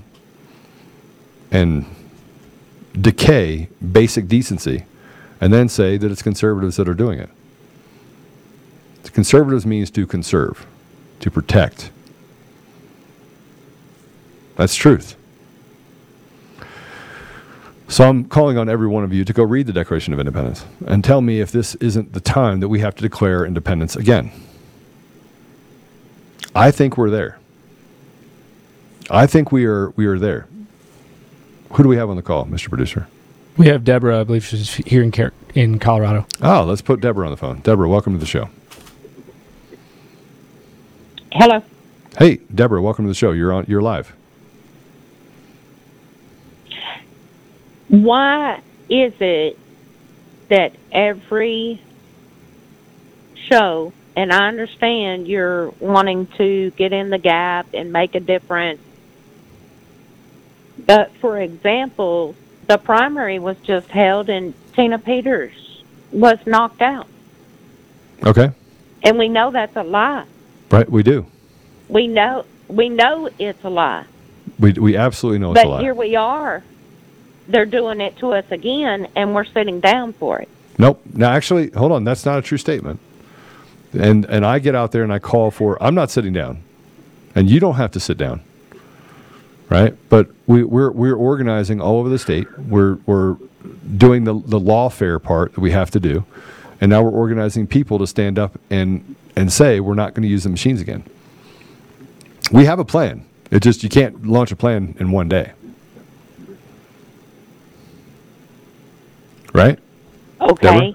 [1.53, 1.87] and
[3.01, 4.85] decay basic decency
[5.41, 7.31] and then say that it's conservatives that are doing it.
[9.13, 10.67] Conservatives means to conserve,
[11.21, 11.91] to protect.
[14.57, 15.17] That's truth.
[17.91, 20.65] So I'm calling on every one of you to go read the Declaration of Independence
[20.87, 24.31] and tell me if this isn't the time that we have to declare independence again.
[26.55, 27.41] I think we're there.
[29.11, 30.47] I think we are we are there.
[31.73, 32.69] Who do we have on the call, Mr.
[32.69, 33.09] Producer?
[33.57, 34.21] We have Deborah.
[34.21, 36.27] I believe she's here in Car- in Colorado.
[36.41, 37.59] Oh, let's put Deborah on the phone.
[37.59, 38.49] Deborah, welcome to the show.
[41.33, 41.61] Hello.
[42.21, 43.33] Hey, Deborah, welcome to the show.
[43.33, 43.65] You're on.
[43.67, 44.15] You're live.
[47.91, 49.59] Why is it
[50.49, 51.83] that every
[53.51, 58.81] show, and I understand you're wanting to get in the gap and make a difference,
[60.87, 62.37] but for example,
[62.69, 65.83] the primary was just held and Tina Peters
[66.13, 67.09] was knocked out.
[68.25, 68.53] Okay.
[69.03, 70.27] And we know that's a lie.
[70.71, 71.27] Right, we do.
[71.89, 74.05] We know we know it's a lie.
[74.61, 75.81] We we absolutely know but it's a lie.
[75.81, 76.63] here we are.
[77.51, 80.49] They're doing it to us again and we're sitting down for it.
[80.79, 81.03] Nope.
[81.13, 82.05] Now, actually, hold on.
[82.05, 83.01] That's not a true statement.
[83.93, 85.83] And and I get out there and I call for.
[85.83, 86.63] I'm not sitting down,
[87.35, 88.41] and you don't have to sit down.
[89.69, 89.95] Right.
[90.09, 92.47] But we, we're we're organizing all over the state.
[92.59, 93.37] We're we're
[93.97, 96.25] doing the the lawfare part that we have to do,
[96.81, 100.29] and now we're organizing people to stand up and and say we're not going to
[100.29, 101.05] use the machines again.
[102.53, 103.27] We have a plan.
[103.51, 105.53] It just you can't launch a plan in one day.
[109.53, 109.79] Right?
[110.41, 110.93] Okay.
[110.93, 110.95] Deborah?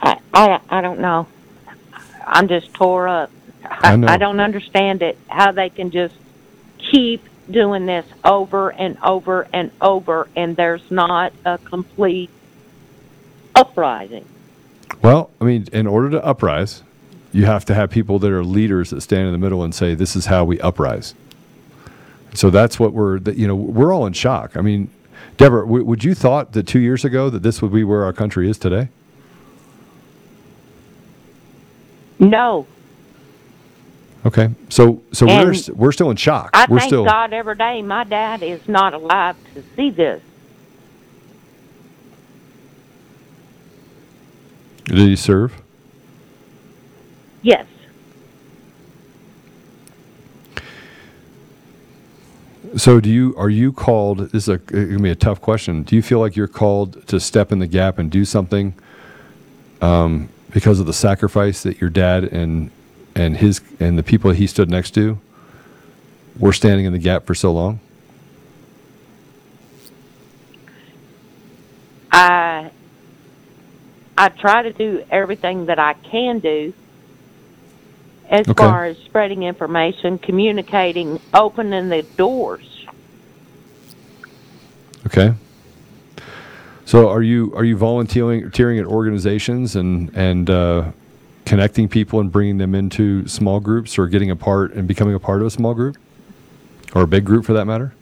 [0.00, 1.28] I, I I don't know.
[2.26, 3.30] I'm just tore up.
[3.64, 3.94] I.
[4.14, 5.18] I don't understand it.
[5.28, 6.14] How they can just
[6.78, 12.30] keep doing this over and over and over, and there's not a complete
[13.54, 14.26] uprising.
[15.02, 16.82] Well, I mean, in order to uprise,
[17.32, 19.94] you have to have people that are leaders that stand in the middle and say,
[19.94, 21.14] "This is how we uprise."
[22.34, 23.18] So that's what we're.
[23.18, 24.56] You know, we're all in shock.
[24.56, 24.90] I mean,
[25.36, 28.12] Deborah, w- would you thought that two years ago that this would be where our
[28.12, 28.88] country is today?
[32.18, 32.66] No,
[34.24, 36.50] Okay, so so we're st- we're still in shock.
[36.54, 40.22] I we're thank still God every day my dad is not alive to see this.
[44.84, 45.60] Did he serve?
[47.42, 47.66] Yes.
[52.76, 54.18] So do you are you called?
[54.30, 55.82] This is a going to be a tough question.
[55.82, 58.74] Do you feel like you're called to step in the gap and do something
[59.80, 62.70] um, because of the sacrifice that your dad and
[63.14, 65.18] and his and the people he stood next to
[66.38, 67.80] were standing in the gap for so long?
[72.12, 72.70] I
[74.16, 76.72] I try to do everything that I can do
[78.32, 78.54] as Okay.
[78.64, 82.66] far as spreading information, communicating, opening the doors.
[85.06, 85.34] Okay.
[86.86, 90.92] So are you are you volunteering volunteering at organizations and and uh,
[91.46, 95.20] connecting people and bringing them into small groups or getting a part and becoming a
[95.20, 95.98] part of a small group
[96.94, 97.94] or a big group for that matter?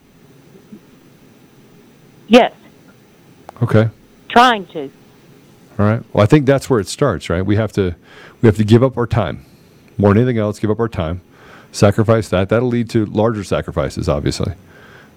[2.27, 2.53] Yes,
[3.61, 3.89] Okay.
[4.29, 4.91] trying to.
[5.79, 6.03] All right.
[6.13, 7.45] Well, I think that's where it starts, right?
[7.45, 7.95] We have to
[8.41, 9.45] we have to give up our time.
[9.97, 11.21] More than anything else, give up our time
[11.71, 12.49] sacrifice that.
[12.49, 14.53] That'll lead to larger sacrifices, obviously.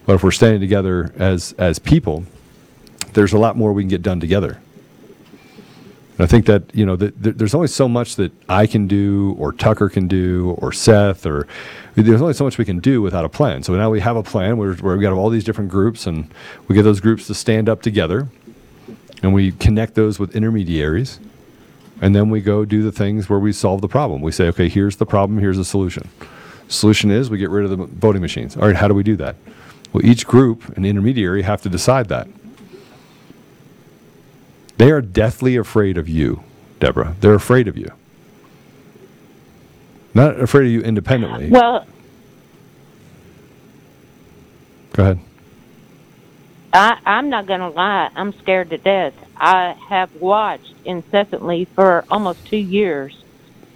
[0.06, 2.24] But if we're standing together as as people,
[3.14, 4.60] there's a lot more we can get done together.
[6.16, 9.52] And I think that you know there's only so much that I can do, or
[9.52, 11.48] Tucker can do, or Seth, or
[11.96, 13.62] there's only so much we can do without a plan.
[13.62, 16.32] So now we have a plan where, where we got all these different groups, and
[16.68, 18.28] we get those groups to stand up together,
[19.22, 21.18] and we connect those with intermediaries,
[22.00, 24.22] and then we go do the things where we solve the problem.
[24.22, 26.08] We say, okay, here's the problem, here's the solution.
[26.68, 28.56] Solution is we get rid of the voting machines.
[28.56, 29.36] All right, how do we do that?
[29.92, 32.26] Well, each group and intermediary have to decide that.
[34.76, 36.42] They are deathly afraid of you,
[36.80, 37.14] Deborah.
[37.20, 37.92] They're afraid of you.
[40.14, 41.50] Not afraid of you independently.
[41.50, 41.86] Well,
[44.94, 45.18] Go ahead.
[46.72, 48.10] I, I'm not going to lie.
[48.14, 49.12] I'm scared to death.
[49.36, 53.16] I have watched incessantly for almost two years,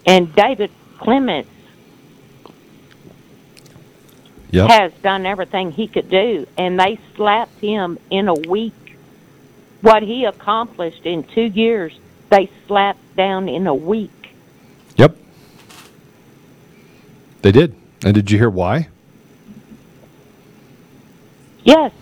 [0.07, 1.51] and David Clements
[4.51, 4.71] Yep.
[4.71, 8.73] has done everything he could do, and they slapped him in a week.
[9.83, 11.93] What he accomplished in two years,
[12.31, 14.11] they slapped down in a week.
[14.97, 15.17] Yep.
[17.43, 17.77] They did.
[18.05, 18.89] And did you hear why?
[21.63, 21.93] Yes,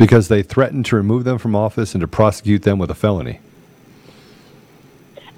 [0.00, 3.40] Because they threatened to remove them from office and to prosecute them with a felony.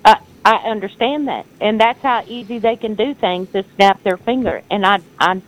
[0.04, 4.16] I, I understand that, and that's how easy they can do things to snap their
[4.16, 4.62] finger.
[4.70, 5.42] And I, I,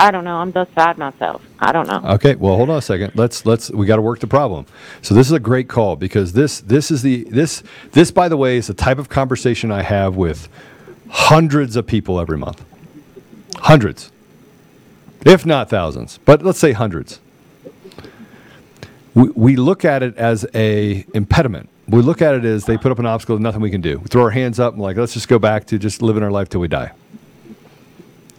[0.00, 0.36] I don't know.
[0.36, 1.42] I'm beside myself.
[1.58, 2.00] I don't know.
[2.14, 3.12] Okay, well, hold on a second.
[3.14, 4.64] Let's let's we got to work the problem.
[5.02, 7.62] So this is a great call because this this is the this
[7.92, 10.48] this by the way is the type of conversation I have with
[11.10, 12.64] hundreds of people every month.
[13.56, 14.10] Hundreds.
[15.26, 17.20] If not thousands, but let's say hundreds.
[19.14, 21.68] We, we look at it as a impediment.
[21.88, 23.98] We look at it as they put up an obstacle, nothing we can do.
[23.98, 26.30] We throw our hands up and like, let's just go back to just living our
[26.30, 26.92] life till we die.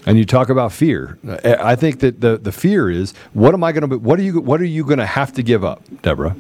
[0.05, 1.17] And you talk about fear.
[1.43, 4.39] I think that the, the fear is what am I going to what are you
[4.39, 6.36] what are you going to have to give up, Deborah?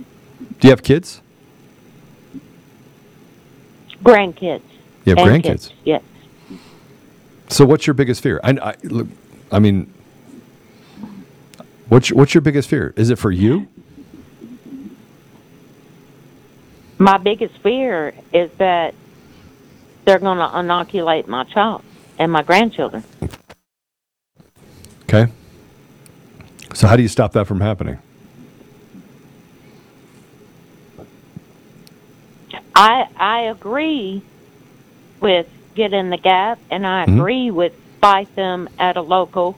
[0.59, 1.21] Do you have kids?
[4.03, 4.61] Grandkids.
[5.05, 5.43] You have grandkids.
[5.43, 6.03] kids, Yes.
[7.47, 8.39] So what's your biggest fear?
[8.43, 9.07] I, I look,
[9.51, 9.91] I mean,
[11.89, 12.93] what's your, what's your biggest fear?
[12.95, 13.67] Is it for you?
[16.97, 18.93] My biggest fear is that
[20.05, 21.83] they're going to inoculate my child
[22.17, 23.03] and my grandchildren.
[25.03, 25.31] Okay.
[26.73, 27.99] So how do you stop that from happening?
[32.75, 34.21] I I agree
[35.21, 37.17] with get in the gap, and I Mhm.
[37.19, 39.57] agree with fight them at a local.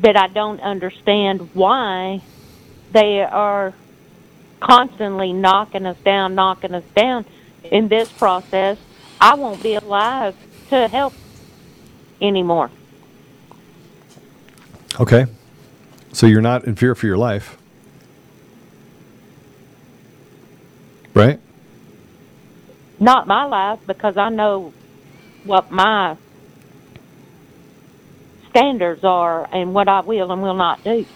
[0.00, 2.20] But I don't understand why
[2.92, 3.74] they are
[4.60, 7.24] constantly knocking us down, knocking us down.
[7.64, 8.78] In this process,
[9.20, 10.36] I won't be alive
[10.70, 11.12] to help
[12.20, 12.70] anymore.
[15.00, 15.26] Okay.
[16.12, 17.56] So you're not in fear for your life.
[21.14, 21.40] Right?
[23.00, 24.72] Not my life because I know
[25.44, 26.16] what my
[28.50, 31.06] standards are and what I will and will not do.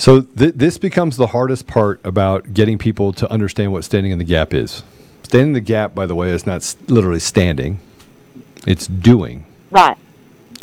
[0.00, 4.16] So th- this becomes the hardest part about getting people to understand what standing in
[4.16, 4.82] the gap is.
[5.24, 7.80] Standing in the gap, by the way, is not s- literally standing;
[8.66, 9.44] it's doing.
[9.70, 9.98] Right.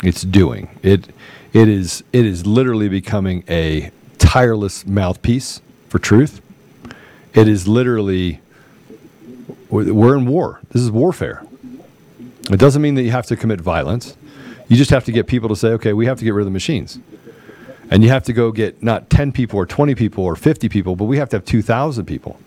[0.02, 0.76] It's doing.
[0.82, 1.06] It
[1.52, 6.40] it is it is literally becoming a tireless mouthpiece for truth.
[7.32, 8.40] It is literally
[9.70, 10.58] we're we're in war.
[10.70, 11.44] This is warfare.
[12.50, 14.16] It doesn't mean that you have to commit violence.
[14.66, 16.46] You just have to get people to say, okay, we have to get rid of
[16.46, 16.98] the machines.
[17.90, 20.96] And you have to go get not 10 people or 20 people or 50 people,
[20.96, 22.38] but we have to have 2,000 people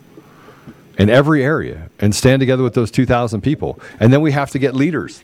[0.97, 3.79] in every area and stand together with those 2,000 people.
[3.99, 5.23] And then we have to get leaders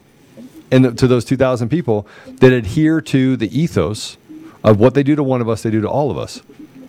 [0.71, 2.07] and to those 2,000 people
[2.39, 4.17] that adhere to the ethos
[4.63, 6.41] of what they do to one of us, they do to all of us.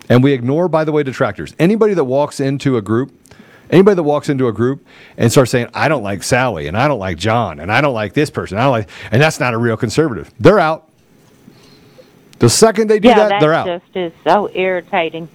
[0.09, 1.55] And we ignore, by the way, detractors.
[1.59, 3.13] Anybody that walks into a group,
[3.71, 4.85] anybody that walks into a group
[5.17, 7.95] and starts saying, I don't like Sally and I don't like John and I don't
[7.95, 10.33] like this person, I don't like, and that's not a real conservative.
[10.41, 10.88] They're out.
[12.39, 13.67] The second they do yeah, that, that they're out.
[13.67, 15.29] just is so irritating.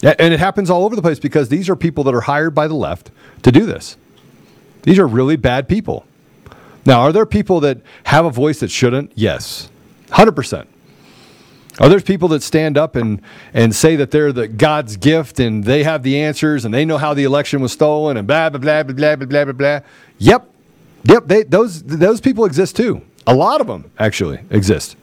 [0.00, 2.54] Yeah, and it happens all over the place because these are people that are hired
[2.54, 3.10] by the left
[3.42, 3.96] to do this.
[4.82, 6.06] These are really bad people.
[6.84, 9.12] Now, are there people that have a voice that shouldn't?
[9.14, 9.70] Yes,
[10.08, 10.66] 100%.
[11.80, 13.22] Are there people that stand up and,
[13.54, 16.98] and say that they're the God's gift and they have the answers and they know
[16.98, 19.80] how the election was stolen and blah, blah, blah, blah, blah, blah, blah, blah, blah?
[20.18, 20.50] Yep.
[21.04, 21.26] Yep.
[21.26, 23.02] They, those, those people exist too.
[23.26, 24.96] A lot of them actually exist.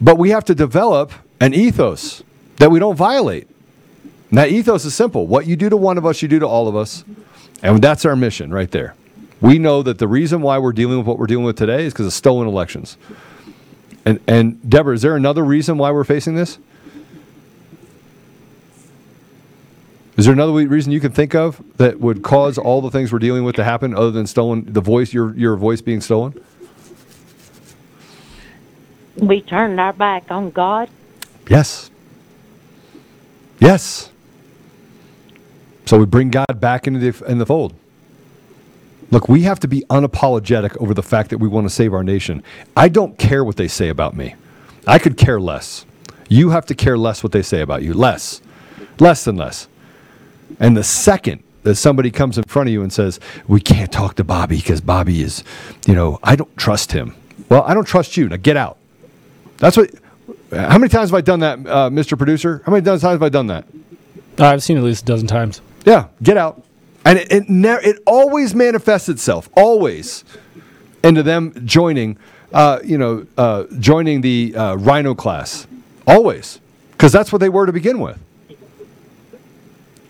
[0.00, 2.22] But we have to develop an ethos
[2.56, 3.48] that we don't violate.
[4.30, 5.26] And that ethos is simple.
[5.26, 7.04] What you do to one of us, you do to all of us.
[7.62, 8.94] And that's our mission right there.
[9.40, 11.92] We know that the reason why we're dealing with what we're dealing with today is
[11.92, 12.96] because of stolen elections.
[14.04, 16.58] And and Deborah, is there another reason why we're facing this?
[20.16, 23.18] Is there another reason you can think of that would cause all the things we're
[23.18, 26.38] dealing with to happen, other than stolen the voice, your your voice being stolen?
[29.20, 30.88] We turned our back on God.
[31.48, 31.90] Yes.
[33.58, 34.10] Yes.
[35.84, 37.74] So we bring God back into the in the fold.
[39.10, 42.04] Look, we have to be unapologetic over the fact that we want to save our
[42.04, 42.42] nation.
[42.76, 44.36] I don't care what they say about me.
[44.86, 45.84] I could care less.
[46.28, 47.92] You have to care less what they say about you.
[47.92, 48.40] Less.
[49.00, 49.66] Less than less.
[50.60, 53.18] And the second that somebody comes in front of you and says,
[53.48, 55.42] We can't talk to Bobby because Bobby is,
[55.86, 57.16] you know, I don't trust him.
[57.48, 58.28] Well, I don't trust you.
[58.28, 58.78] Now get out.
[59.60, 59.90] That's what.
[60.52, 62.18] How many times have I done that, uh, Mr.
[62.18, 62.60] Producer?
[62.66, 63.64] How many times have I done that?
[64.38, 65.60] I've seen it at least a dozen times.
[65.84, 66.64] Yeah, get out.
[67.04, 70.24] And it it, ne- it always manifests itself, always,
[71.04, 72.18] into them joining,
[72.52, 75.66] uh, you know, uh, joining the uh, RINO class,
[76.06, 76.60] always,
[76.92, 78.18] because that's what they were to begin with.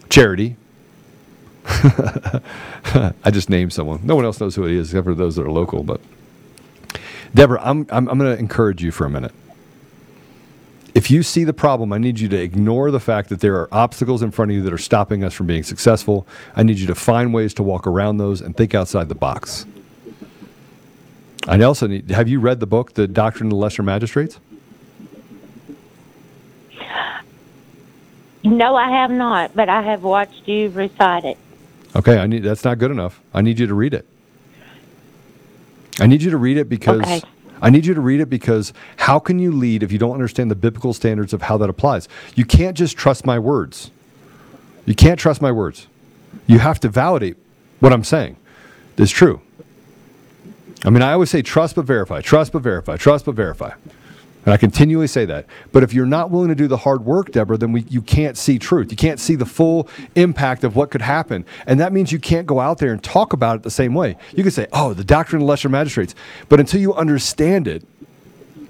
[0.09, 0.57] Charity.
[1.67, 4.01] I just named someone.
[4.03, 5.85] No one else knows who it is except for those that are local.
[5.85, 6.01] But
[7.35, 9.33] Deborah, I'm I'm, I'm going to encourage you for a minute.
[10.95, 13.69] If you see the problem, I need you to ignore the fact that there are
[13.71, 16.27] obstacles in front of you that are stopping us from being successful.
[16.57, 19.67] I need you to find ways to walk around those and think outside the box.
[21.47, 22.11] I also need.
[22.11, 24.39] Have you read the book, The Doctrine of the Lesser Magistrates?
[28.43, 31.39] No, I have not, but I have watched you recite it.
[31.95, 32.43] Okay, I need.
[32.43, 33.21] That's not good enough.
[33.33, 34.07] I need you to read it.
[36.01, 37.23] I need you to read it because Okay.
[37.63, 40.51] I need you to read it because how can you lead if you don't understand
[40.51, 42.09] the biblical standards of how that applies?
[42.35, 43.91] You can't just trust my words.
[44.87, 45.87] You can't trust my words.
[46.47, 47.37] You have to validate
[47.81, 48.37] what I'm saying
[48.97, 49.41] is true.
[50.85, 53.73] I mean, I always say trust but verify, trust but verify, trust but verify.
[54.47, 55.47] And I continually say that.
[55.71, 58.39] But if you're not willing to do the hard work, Deborah, then we, you can't
[58.39, 58.91] see truth.
[58.91, 61.45] You can't see the full impact of what could happen.
[61.67, 64.17] And that means you can't go out there and talk about it the same way.
[64.35, 66.15] You can say, oh, the doctrine of lesser magistrates.
[66.49, 67.85] But until you understand it,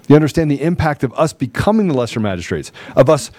[0.09, 3.31] you understand the impact of us becoming the lesser magistrates, of us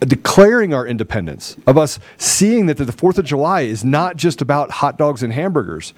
[0.00, 4.70] declaring our independence, of us seeing that the 4th of July is not just about
[4.70, 5.92] hot dogs and hamburgers.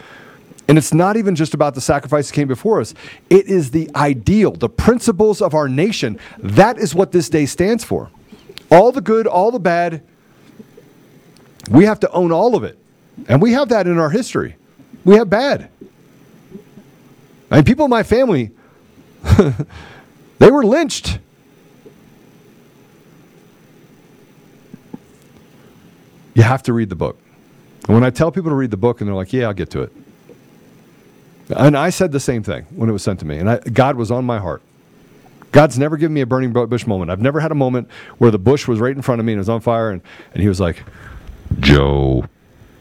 [0.68, 2.92] And it's not even just about the sacrifice that came before us.
[3.30, 6.18] It is the ideal, the principles of our nation.
[6.38, 8.10] That is what this day stands for.
[8.70, 10.02] All the good, all the bad,
[11.70, 12.78] we have to own all of it.
[13.28, 14.56] And we have that in our history.
[15.04, 15.70] We have bad.
[17.50, 18.50] And people in my family,
[20.38, 21.20] they were lynched.
[26.34, 27.18] You have to read the book.
[27.86, 29.70] And when I tell people to read the book and they're like, yeah, I'll get
[29.70, 29.92] to it.
[31.54, 33.38] And I said the same thing when it was sent to me.
[33.38, 34.62] And I, God was on my heart.
[35.52, 37.10] God's never given me a burning bush moment.
[37.10, 39.38] I've never had a moment where the bush was right in front of me and
[39.38, 40.02] it was on fire and,
[40.34, 40.82] and he was like,
[41.60, 42.26] Joe,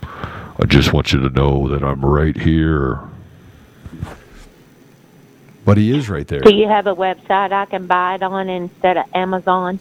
[0.03, 2.99] I just want you to know that I'm right here.
[5.63, 6.41] But he is right there.
[6.41, 9.79] Do you have a website I can buy it on instead of Amazon?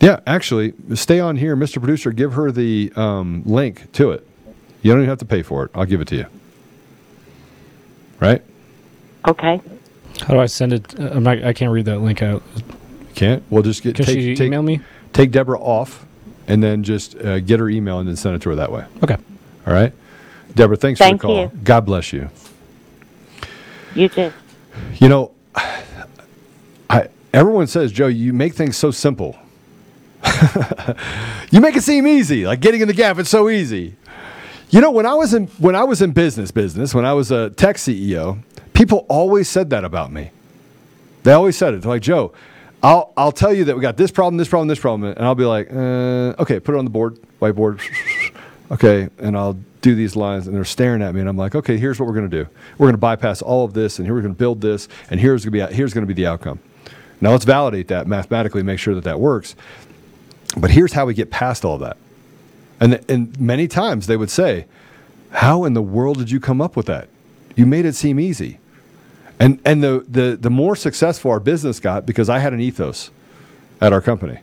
[0.00, 1.78] Yeah, actually, stay on here, Mr.
[1.78, 2.12] Producer.
[2.12, 4.26] Give her the um, link to it.
[4.82, 5.70] You don't even have to pay for it.
[5.74, 6.26] I'll give it to you.
[8.20, 8.42] Right?
[9.26, 9.60] Okay.
[10.20, 10.98] How do I send it?
[10.98, 12.42] Uh, I'm not, I can't read that link out.
[12.56, 12.64] You
[13.14, 13.42] can't?
[13.50, 14.80] Well, just get Can take, she take, email me?
[15.12, 16.04] Take Deborah off,
[16.46, 18.84] and then just uh, get her email and then send it to her that way.
[19.02, 19.16] Okay.
[19.66, 19.92] All right,
[20.54, 20.76] Deborah.
[20.76, 21.42] Thanks Thank for the call.
[21.42, 21.60] you.
[21.62, 22.30] God bless you.
[23.94, 24.32] You too.
[24.94, 25.32] You know,
[26.90, 29.36] I everyone says, Joe, you make things so simple.
[31.50, 33.18] you make it seem easy, like getting in the gap.
[33.18, 33.96] It's so easy.
[34.70, 37.30] You know, when I was in when I was in business, business, when I was
[37.30, 38.42] a tech CEO,
[38.74, 40.30] people always said that about me.
[41.22, 41.80] They always said it.
[41.80, 42.34] They're like, Joe,
[42.82, 45.34] I'll I'll tell you that we got this problem, this problem, this problem, and I'll
[45.34, 47.80] be like, uh, okay, put it on the board, whiteboard,
[48.70, 51.78] okay, and I'll do these lines, and they're staring at me, and I'm like, okay,
[51.78, 52.46] here's what we're gonna do.
[52.76, 55.66] We're gonna bypass all of this, and here we're gonna build this, and here's gonna
[55.68, 56.58] be here's gonna be the outcome.
[57.22, 59.56] Now let's validate that mathematically, make sure that that works.
[60.58, 61.96] But here's how we get past all that.
[62.80, 64.66] And, and many times they would say,
[65.30, 67.08] How in the world did you come up with that?
[67.56, 68.58] You made it seem easy.
[69.40, 73.10] And, and the, the, the more successful our business got, because I had an ethos
[73.80, 74.40] at our company.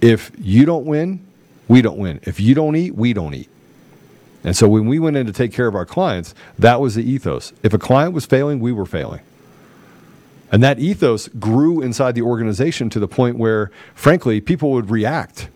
[0.00, 1.24] If you don't win,
[1.68, 2.20] we don't win.
[2.22, 3.48] If you don't eat, we don't eat.
[4.44, 7.08] And so when we went in to take care of our clients, that was the
[7.08, 7.52] ethos.
[7.62, 9.20] If a client was failing, we were failing.
[10.50, 15.48] And that ethos grew inside the organization to the point where, frankly, people would react.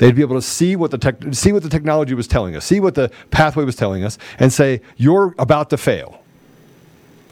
[0.00, 2.64] They'd be able to see what the tech, see what the technology was telling us,
[2.64, 6.22] see what the pathway was telling us, and say, "You're about to fail."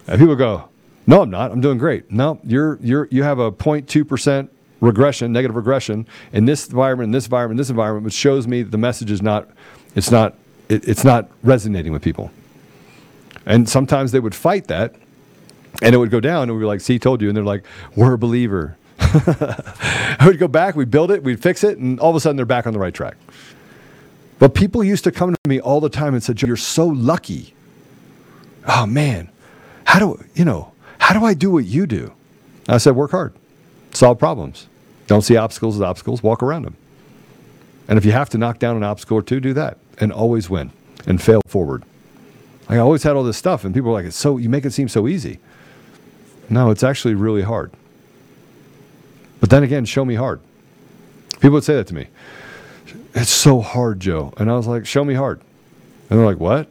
[0.07, 0.69] And people go,
[1.07, 1.51] "No, I'm not.
[1.51, 4.51] I'm doing great." No, you're you're you have a 0.2 percent
[4.83, 8.61] regression, negative regression in this environment, in this environment, in this environment, which shows me
[8.63, 9.49] the message is not,
[9.95, 10.35] it's not,
[10.69, 12.31] it, it's not resonating with people.
[13.47, 14.95] And sometimes they would fight that,
[15.81, 17.65] and it would go down, and we'd be like, "See, told you," and they're like,
[17.97, 22.11] "We're a believer." I would go back, we'd build it, we'd fix it, and all
[22.11, 23.17] of a sudden they're back on the right track.
[24.39, 27.55] But people used to come to me all the time and said, you're so lucky.
[28.67, 29.31] Oh man,
[29.85, 32.13] how do you know, how do I do what you do?
[32.69, 33.33] I said, work hard,
[33.93, 34.69] solve problems.
[35.07, 36.77] Don't see obstacles as obstacles, walk around them.
[37.89, 40.51] And if you have to knock down an obstacle or two, do that and always
[40.51, 40.71] win
[41.07, 41.83] and fail forward.
[42.69, 44.73] I always had all this stuff, and people were like, it's so you make it
[44.73, 45.39] seem so easy.
[46.51, 47.73] No, it's actually really hard.
[49.41, 50.41] But then again, show me hard.
[51.35, 52.09] People would say that to me.
[53.15, 54.33] It's so hard, Joe.
[54.37, 55.41] And I was like, show me hard.
[56.11, 56.69] And they're like, what?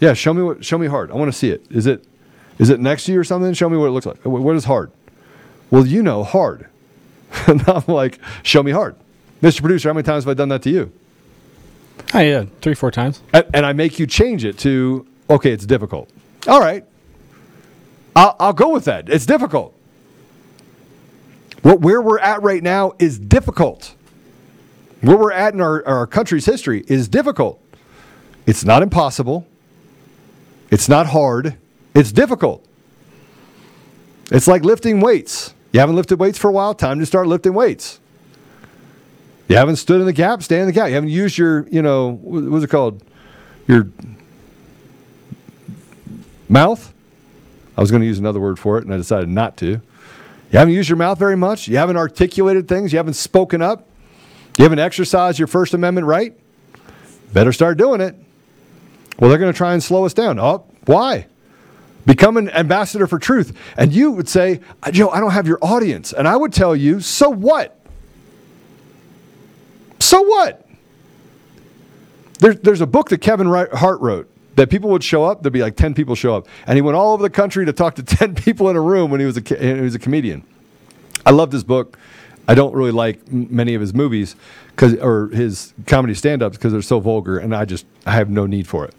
[0.00, 1.10] Yeah, show me what show me hard.
[1.10, 1.64] I want to see it.
[1.70, 2.04] Is it
[2.58, 3.52] is it next to you or something?
[3.54, 4.24] Show me what it looks like.
[4.24, 4.90] What is hard?
[5.70, 6.68] Well, you know hard.
[7.46, 8.96] and I'm like, show me hard.
[9.42, 9.60] Mr.
[9.60, 10.92] Producer, how many times have I done that to you?
[12.12, 13.20] Oh, yeah, three, four times.
[13.32, 16.08] And, and I make you change it to, okay, it's difficult.
[16.46, 16.84] All right.
[18.14, 19.08] I'll, I'll go with that.
[19.08, 19.73] It's difficult.
[21.64, 23.94] What, where we're at right now is difficult.
[25.00, 27.58] Where we're at in our, our country's history is difficult.
[28.44, 29.46] It's not impossible.
[30.70, 31.56] It's not hard.
[31.94, 32.66] It's difficult.
[34.30, 35.54] It's like lifting weights.
[35.72, 37.98] You haven't lifted weights for a while, time to start lifting weights.
[39.48, 40.88] You haven't stood in the gap, stand in the gap.
[40.88, 43.02] You haven't used your, you know, what's it called?
[43.66, 43.88] Your
[46.46, 46.92] mouth?
[47.74, 49.80] I was going to use another word for it, and I decided not to.
[50.54, 51.66] You haven't used your mouth very much.
[51.66, 52.92] You haven't articulated things.
[52.92, 53.88] You haven't spoken up.
[54.56, 56.38] You haven't exercised your First Amendment right.
[57.32, 58.14] Better start doing it.
[59.18, 60.38] Well, they're going to try and slow us down.
[60.38, 61.26] Oh, why?
[62.06, 63.58] Become an ambassador for truth.
[63.76, 66.12] And you would say, uh, Joe, I don't have your audience.
[66.12, 67.76] And I would tell you, so what?
[69.98, 70.68] So what?
[72.38, 75.42] There, there's a book that Kevin Hart wrote that people would show up.
[75.42, 76.46] There'd be like 10 people show up.
[76.66, 79.10] And he went all over the country to talk to 10 people in a room
[79.10, 80.44] when he was a, he was a comedian.
[81.26, 81.98] I love his book.
[82.46, 84.36] I don't really like many of his movies
[84.76, 88.28] cause, or his comedy stand ups because they're so vulgar and I just I have
[88.28, 88.94] no need for it.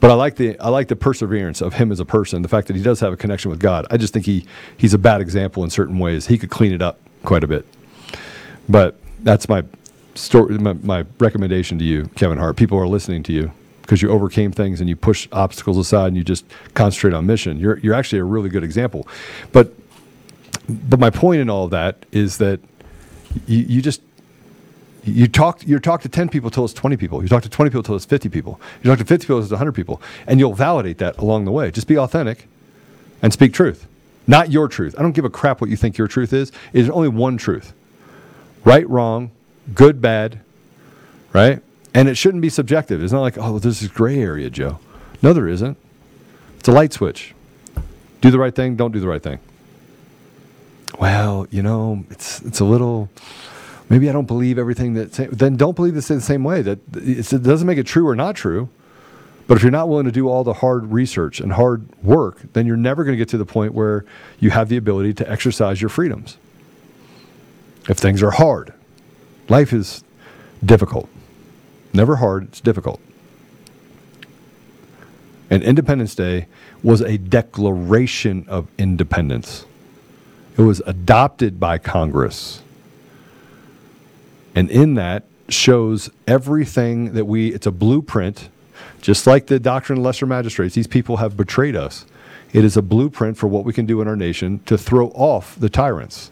[0.00, 2.66] But I like the I like the perseverance of him as a person, the fact
[2.66, 3.86] that he does have a connection with God.
[3.90, 4.44] I just think he
[4.76, 6.26] he's a bad example in certain ways.
[6.26, 7.64] He could clean it up quite a bit.
[8.68, 9.64] But that's my
[10.14, 12.56] story my, my recommendation to you, Kevin Hart.
[12.56, 13.50] People are listening to you
[13.84, 17.58] because you overcame things and you push obstacles aside and you just concentrate on mission.
[17.58, 19.06] You're you're actually a really good example.
[19.52, 19.74] But
[20.68, 22.60] but my point in all of that is that
[23.46, 24.00] you, you just
[25.04, 27.22] you talk you talk to 10 people till it's 20 people.
[27.22, 28.58] You talk to 20 people till it's 50 people.
[28.82, 30.00] You talk to 50 people till it's 100 people.
[30.26, 31.70] And you'll validate that along the way.
[31.70, 32.48] Just be authentic
[33.20, 33.86] and speak truth.
[34.26, 34.94] Not your truth.
[34.98, 36.50] I don't give a crap what you think your truth is.
[36.72, 37.74] It's only one truth.
[38.64, 39.30] Right, wrong,
[39.74, 40.40] good, bad,
[41.34, 41.60] right?
[41.94, 43.02] And it shouldn't be subjective.
[43.02, 44.80] It's not like, oh, this gray area, Joe.
[45.22, 45.78] No, there isn't.
[46.58, 47.34] It's a light switch.
[48.20, 49.38] Do the right thing, don't do the right thing.
[50.98, 53.10] Well, you know, it's it's a little
[53.88, 56.62] maybe I don't believe everything that then don't believe this in the same way.
[56.62, 58.68] That it doesn't make it true or not true.
[59.46, 62.66] But if you're not willing to do all the hard research and hard work, then
[62.66, 64.06] you're never going to get to the point where
[64.40, 66.38] you have the ability to exercise your freedoms.
[67.88, 68.72] If things are hard,
[69.50, 70.02] life is
[70.64, 71.10] difficult.
[71.94, 73.00] Never hard, it's difficult.
[75.48, 76.48] And Independence Day
[76.82, 79.64] was a declaration of independence.
[80.58, 82.62] It was adopted by Congress.
[84.56, 88.48] And in that shows everything that we, it's a blueprint,
[89.00, 90.74] just like the doctrine of lesser magistrates.
[90.74, 92.06] These people have betrayed us.
[92.52, 95.56] It is a blueprint for what we can do in our nation to throw off
[95.58, 96.30] the tyrants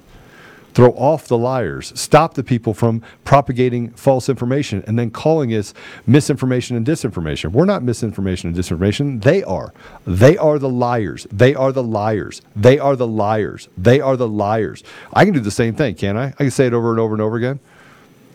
[0.74, 5.74] throw off the liars, stop the people from propagating false information and then calling us
[6.06, 7.52] misinformation and disinformation.
[7.52, 9.22] We're not misinformation and disinformation.
[9.22, 9.72] They are.
[10.06, 11.26] They are the liars.
[11.30, 12.42] They are the liars.
[12.56, 13.68] They are the liars.
[13.76, 14.82] They are the liars.
[15.12, 16.26] I can do the same thing, can't I?
[16.26, 17.60] I can say it over and over and over again.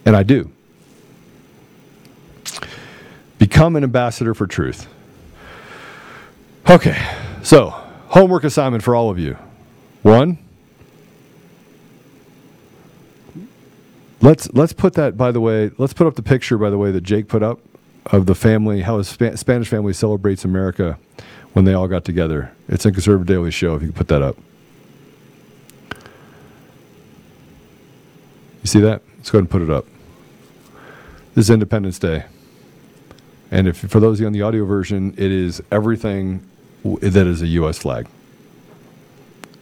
[0.05, 0.51] And I do.
[3.39, 4.87] Become an ambassador for truth.
[6.69, 6.97] Okay,
[7.43, 7.69] so
[8.07, 9.37] homework assignment for all of you.
[10.01, 10.37] One,
[14.19, 15.71] Let's let's put that by the way.
[15.77, 17.59] Let's put up the picture by the way that Jake put up
[18.07, 20.97] of the family, how his Sp- Spanish family celebrates America
[21.53, 22.51] when they all got together.
[22.67, 23.75] It's in Conservative Daily Show.
[23.75, 24.37] If you can put that up,
[28.63, 29.01] you see that?
[29.17, 29.85] Let's go ahead and put it up.
[31.35, 32.25] This is Independence Day.
[33.51, 36.45] And if for those of you on the audio version, it is everything
[36.83, 37.77] that is a U.S.
[37.77, 38.07] flag.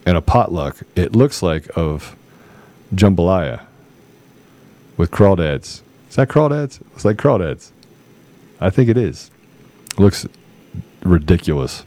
[0.06, 2.16] And a potluck, it looks like of
[2.94, 3.62] jambalaya
[4.98, 5.82] with crawdads.
[6.10, 6.80] Is that crawdads?
[6.94, 7.72] It's like crawdads.
[8.60, 9.32] I think it is.
[9.98, 10.26] looks
[11.04, 11.84] ridiculous.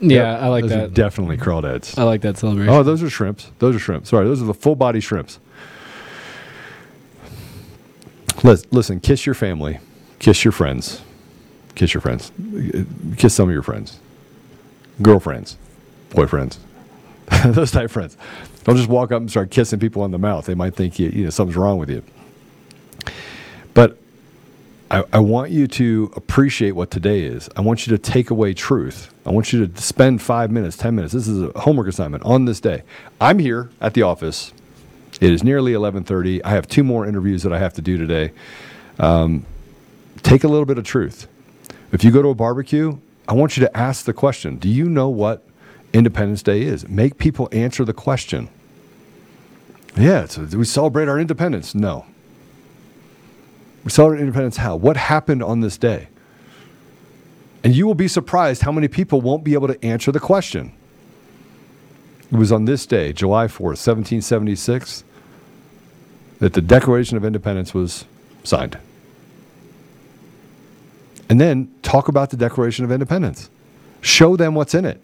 [0.00, 0.94] Yeah, Yep, I like that.
[0.94, 1.98] definitely crawdads.
[1.98, 2.72] I like that celebration.
[2.72, 3.50] Oh, those are shrimps.
[3.58, 4.10] Those are shrimps.
[4.10, 5.38] Sorry, those are the full body shrimps.
[8.42, 9.78] Lis- Listen, kiss your family,
[10.18, 11.00] kiss your friends,
[11.74, 12.30] kiss your friends,
[13.16, 13.98] kiss some of your friends,
[15.00, 15.56] girlfriends,
[16.10, 16.58] boyfriends,
[17.44, 18.16] those type of friends.
[18.64, 20.46] Don't just walk up and start kissing people on the mouth.
[20.46, 22.02] They might think you, you know something's wrong with you.
[23.74, 23.98] But
[24.90, 27.50] I, I want you to appreciate what today is.
[27.56, 29.12] I want you to take away truth.
[29.26, 31.12] I want you to spend five minutes, 10 minutes.
[31.12, 32.82] This is a homework assignment on this day.
[33.20, 34.52] I'm here at the office.
[35.20, 36.42] It is nearly 11:30.
[36.44, 38.32] I have two more interviews that I have to do today.
[38.98, 39.44] Um,
[40.22, 41.28] take a little bit of truth.
[41.92, 44.88] If you go to a barbecue, I want you to ask the question: Do you
[44.88, 45.46] know what
[45.94, 46.86] Independence Day is?
[46.88, 48.50] Make people answer the question.
[49.96, 51.74] Yeah, it's we celebrate our independence.
[51.74, 52.04] No.
[53.84, 54.74] We celebrate independence how?
[54.74, 56.08] What happened on this day?
[57.62, 60.72] And you will be surprised how many people won't be able to answer the question.
[62.32, 65.04] It was on this day, July 4th, 1776,
[66.40, 68.04] that the Declaration of Independence was
[68.42, 68.78] signed.
[71.28, 73.48] And then talk about the Declaration of Independence.
[74.00, 75.00] Show them what's in it.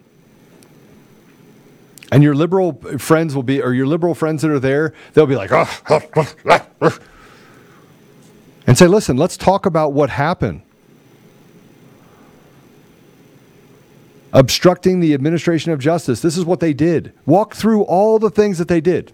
[2.11, 5.37] And your liberal friends will be, or your liberal friends that are there, they'll be
[5.37, 6.99] like, oh,
[8.67, 10.61] and say, listen, let's talk about what happened.
[14.33, 16.21] Obstructing the administration of justice.
[16.21, 17.13] This is what they did.
[17.25, 19.13] Walk through all the things that they did.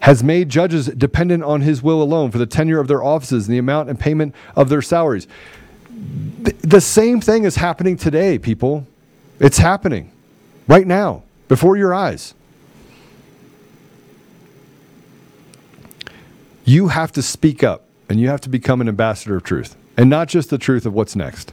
[0.00, 3.54] Has made judges dependent on his will alone for the tenure of their offices and
[3.54, 5.26] the amount and payment of their salaries.
[6.44, 8.86] Th- The same thing is happening today, people.
[9.38, 10.12] It's happening
[10.68, 12.34] right now before your eyes.
[16.64, 20.08] You have to speak up and you have to become an ambassador of truth and
[20.08, 21.52] not just the truth of what's next.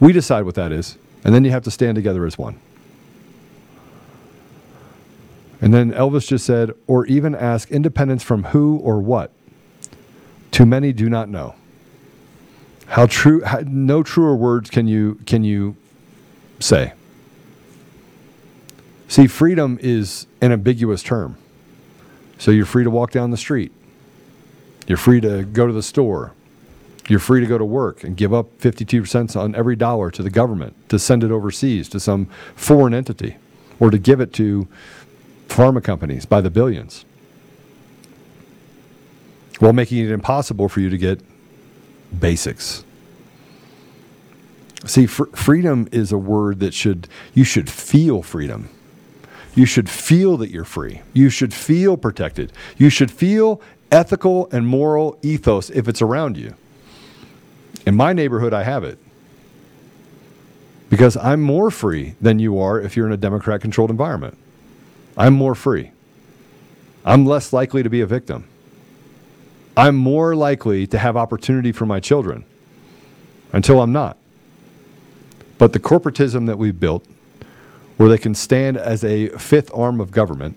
[0.00, 2.58] We decide what that is, and then you have to stand together as one.
[5.60, 9.30] And then Elvis just said, or even ask independence from who or what.
[10.50, 11.54] Too many do not know.
[12.86, 13.42] How true?
[13.42, 15.76] How, no truer words can you can you
[16.60, 16.92] say.
[19.08, 21.36] See, freedom is an ambiguous term.
[22.38, 23.72] So you're free to walk down the street.
[24.86, 26.32] You're free to go to the store.
[27.08, 30.22] You're free to go to work and give up 52 cents on every dollar to
[30.22, 33.36] the government to send it overseas to some foreign entity
[33.80, 34.68] or to give it to
[35.48, 37.04] pharma companies by the billions
[39.58, 41.20] while making it impossible for you to get
[42.18, 42.84] basics.
[44.84, 48.68] See, fr- freedom is a word that should, you should feel freedom.
[49.54, 51.02] You should feel that you're free.
[51.12, 52.52] You should feel protected.
[52.78, 53.60] You should feel
[53.90, 56.54] ethical and moral ethos if it's around you.
[57.86, 58.98] In my neighborhood, I have it.
[60.88, 64.36] Because I'm more free than you are if you're in a Democrat controlled environment.
[65.16, 65.92] I'm more free.
[67.04, 68.46] I'm less likely to be a victim.
[69.76, 72.44] I'm more likely to have opportunity for my children
[73.52, 74.16] until I'm not.
[75.58, 77.04] But the corporatism that we've built,
[77.96, 80.56] where they can stand as a fifth arm of government,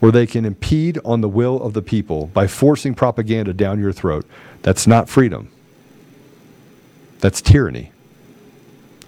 [0.00, 3.92] where they can impede on the will of the people by forcing propaganda down your
[3.92, 4.26] throat,
[4.62, 5.50] that's not freedom.
[7.20, 7.92] That's tyranny.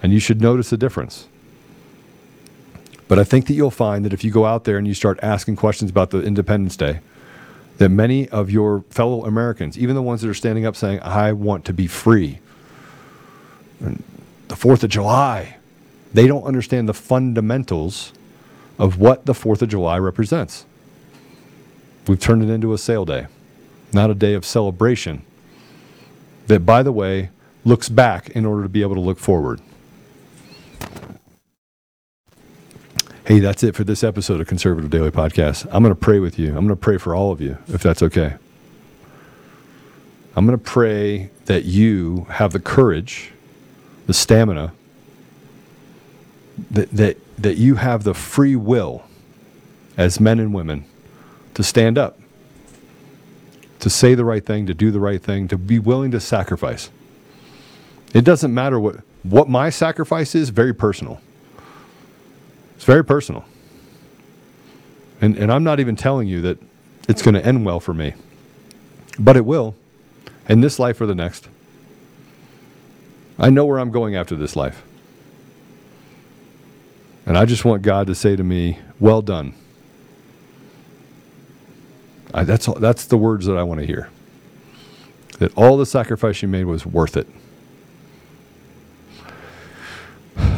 [0.02, 1.28] And you should notice the difference.
[3.06, 5.18] But I think that you'll find that if you go out there and you start
[5.22, 7.00] asking questions about the Independence Day,
[7.80, 11.32] that many of your fellow Americans, even the ones that are standing up saying, I
[11.32, 12.38] want to be free,
[13.80, 14.04] and
[14.48, 15.56] the 4th of July,
[16.12, 18.12] they don't understand the fundamentals
[18.78, 20.66] of what the 4th of July represents.
[22.06, 23.28] We've turned it into a sale day,
[23.94, 25.22] not a day of celebration
[26.48, 27.30] that, by the way,
[27.64, 29.62] looks back in order to be able to look forward.
[33.30, 35.64] Hey, that's it for this episode of Conservative Daily Podcast.
[35.70, 36.48] I'm going to pray with you.
[36.48, 38.34] I'm going to pray for all of you, if that's okay.
[40.34, 43.30] I'm going to pray that you have the courage,
[44.08, 44.72] the stamina,
[46.72, 49.04] that, that, that you have the free will
[49.96, 50.84] as men and women
[51.54, 52.18] to stand up,
[53.78, 56.90] to say the right thing, to do the right thing, to be willing to sacrifice.
[58.12, 61.20] It doesn't matter what, what my sacrifice is, very personal.
[62.80, 63.44] It's very personal.
[65.20, 66.58] And, and I'm not even telling you that
[67.10, 68.14] it's going to end well for me.
[69.18, 69.74] But it will,
[70.48, 71.50] in this life or the next.
[73.38, 74.82] I know where I'm going after this life.
[77.26, 79.52] And I just want God to say to me, Well done.
[82.32, 84.08] I, that's, all, that's the words that I want to hear.
[85.38, 87.28] That all the sacrifice you made was worth it.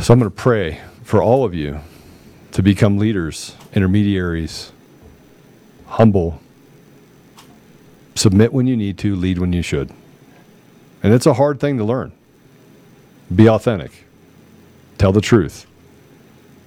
[0.02, 1.80] So I'm going to pray for all of you
[2.52, 4.72] to become leaders, intermediaries,
[5.86, 6.40] humble,
[8.14, 9.90] submit when you need to, lead when you should.
[11.02, 12.12] And it's a hard thing to learn.
[13.34, 14.04] Be authentic,
[14.98, 15.66] tell the truth,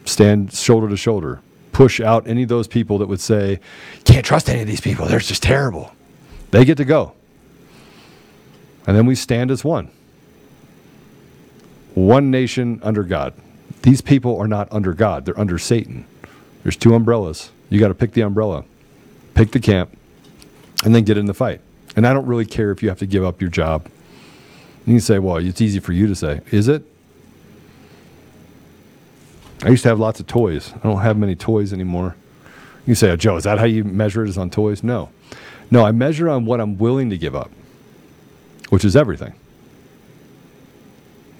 [0.05, 1.41] stand shoulder to shoulder,
[1.71, 3.59] push out any of those people that would say,
[4.03, 5.91] can't trust any of these people, they're just terrible.
[6.51, 7.13] They get to go.
[8.87, 9.91] And then we stand as one.
[11.93, 13.33] One nation under God.
[13.85, 16.07] These people are not under God, they're under Satan.
[16.63, 17.51] There's two umbrellas.
[17.69, 18.65] You got to pick the umbrella,
[19.35, 19.95] pick the camp,
[20.83, 21.61] and then get in the fight.
[21.95, 23.87] And I don't really care if you have to give up your job.
[24.87, 26.41] You can say, well, it's easy for you to say.
[26.49, 26.83] Is it?
[29.61, 30.73] I used to have lots of toys.
[30.73, 32.15] I don't have many toys anymore.
[32.87, 34.29] You say, oh, Joe, is that how you measure it?
[34.29, 34.81] Is on toys?
[34.81, 35.11] No.
[35.69, 37.51] No, I measure on what I'm willing to give up,
[38.69, 39.35] which is everything.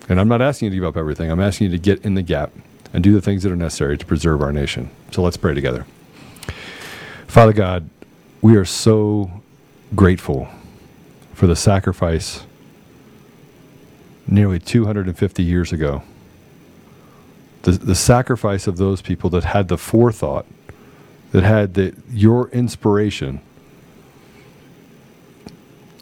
[0.08, 1.32] And I'm not asking you to give up everything.
[1.32, 2.52] I'm asking you to get in the gap
[2.94, 4.90] and do the things that are necessary to preserve our nation.
[5.12, 5.86] So let's pray together.
[7.28, 7.90] Father God,
[8.42, 9.42] we are so
[9.96, 10.48] grateful
[11.34, 12.46] for the sacrifice
[14.28, 16.04] nearly 250 years ago.
[17.64, 20.46] The, the sacrifice of those people that had the forethought,
[21.32, 23.42] that had the, your inspiration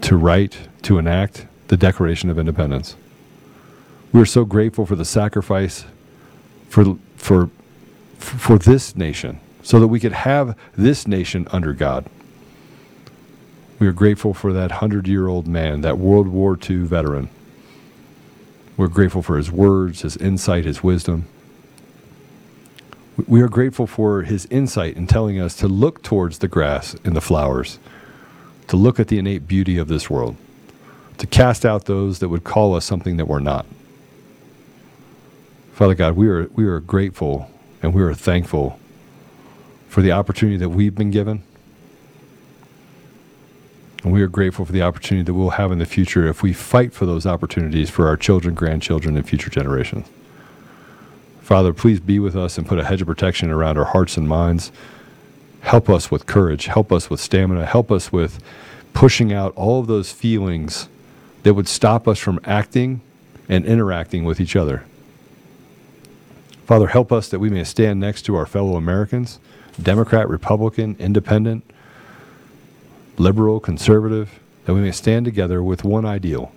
[0.02, 2.96] to write, to enact the Declaration of Independence.
[4.14, 5.86] We're so grateful for the sacrifice
[6.70, 7.50] for, for,
[8.18, 12.06] for this nation, so that we could have this nation under God.
[13.80, 17.30] We are grateful for that 100 year old man, that World War II veteran.
[18.78, 21.26] We're grateful for his words, his insight, his wisdom.
[23.28, 27.16] We are grateful for his insight in telling us to look towards the grass and
[27.16, 27.80] the flowers,
[28.68, 30.36] to look at the innate beauty of this world,
[31.18, 33.66] to cast out those that would call us something that we're not.
[35.74, 37.50] Father God, we are, we are grateful
[37.82, 38.80] and we are thankful
[39.88, 41.44] for the opportunity that we've been given.
[44.04, 46.54] And we are grateful for the opportunity that we'll have in the future if we
[46.54, 50.08] fight for those opportunities for our children, grandchildren, and future generations.
[51.42, 54.28] Father, please be with us and put a hedge of protection around our hearts and
[54.28, 54.72] minds.
[55.62, 56.68] Help us with courage.
[56.68, 57.66] Help us with stamina.
[57.66, 58.44] Help us with
[58.94, 60.88] pushing out all of those feelings
[61.42, 63.02] that would stop us from acting
[63.50, 64.84] and interacting with each other.
[66.66, 69.40] Father, help us that we may stand next to our fellow Americans
[69.82, 71.64] Democrat, Republican, Independent,
[73.18, 76.54] liberal, conservative, that we may stand together with one ideal.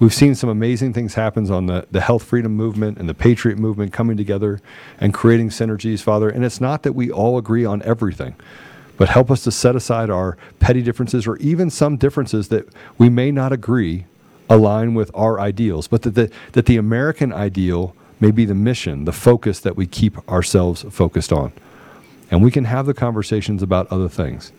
[0.00, 3.58] We've seen some amazing things happen on the, the health freedom movement and the patriot
[3.58, 4.60] movement coming together
[4.98, 6.28] and creating synergies, Father.
[6.28, 8.34] And it's not that we all agree on everything,
[8.96, 12.68] but help us to set aside our petty differences or even some differences that
[12.98, 14.06] we may not agree
[14.50, 19.04] align with our ideals, but that the, that the American ideal may be the mission,
[19.04, 21.52] the focus that we keep ourselves focused on.
[22.30, 24.52] And we can have the conversations about other things.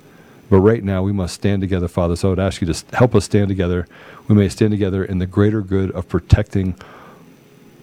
[0.49, 2.18] But right now, we must stand together, Father.
[2.18, 3.88] So I would ask you to help us stand together.
[4.27, 6.76] We may stand together in the greater good of protecting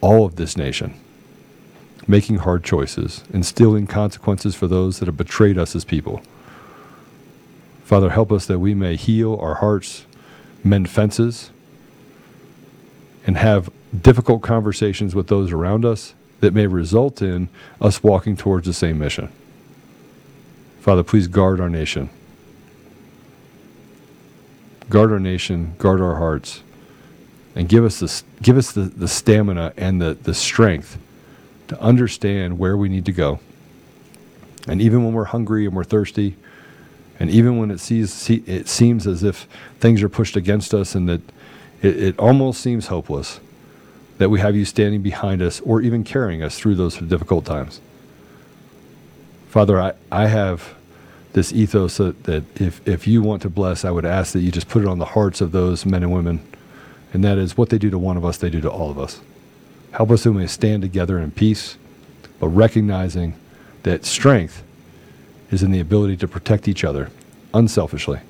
[0.03, 1.01] all of this nation,
[2.07, 6.21] making hard choices, instilling consequences for those that have betrayed us as people.
[7.85, 10.05] Father, help us that we may heal our hearts,
[10.63, 11.51] mend fences,
[13.27, 17.49] and have difficult conversations with those around us that may result in
[17.81, 19.31] us walking towards the same mission.
[20.81, 22.09] Father, please guard our nation.
[24.89, 26.63] Guard our nation, guard our hearts,
[27.55, 30.99] and give us, the, give us the, the stamina and the, the strength
[31.69, 33.39] to understand where we need to go.
[34.67, 36.37] And even when we're hungry and we're thirsty,
[37.19, 39.47] and even when it, sees, it seems as if
[39.79, 41.21] things are pushed against us and that
[41.83, 43.41] it, it almost seems hopeless,
[44.21, 47.81] that we have you standing behind us or even carrying us through those difficult times.
[49.49, 50.75] Father, I, I have
[51.33, 54.53] this ethos that, that if, if you want to bless, I would ask that you
[54.53, 56.47] just put it on the hearts of those men and women.
[57.15, 58.99] And that is what they do to one of us, they do to all of
[58.99, 59.23] us.
[59.93, 61.79] Help us to may stand together in peace,
[62.39, 63.41] but recognizing
[63.85, 64.63] that strength
[65.51, 67.11] is in the ability to protect each other
[67.55, 68.21] unselfishly.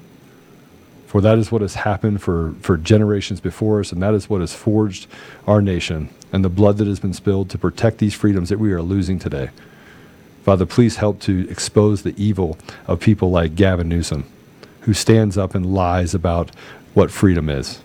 [1.10, 4.42] For that is what has happened for, for generations before us, and that is what
[4.42, 5.08] has forged
[5.44, 8.72] our nation and the blood that has been spilled to protect these freedoms that we
[8.72, 9.50] are losing today.
[10.44, 12.56] Father, please help to expose the evil
[12.86, 14.24] of people like Gavin Newsom,
[14.82, 16.52] who stands up and lies about
[16.94, 17.80] what freedom is.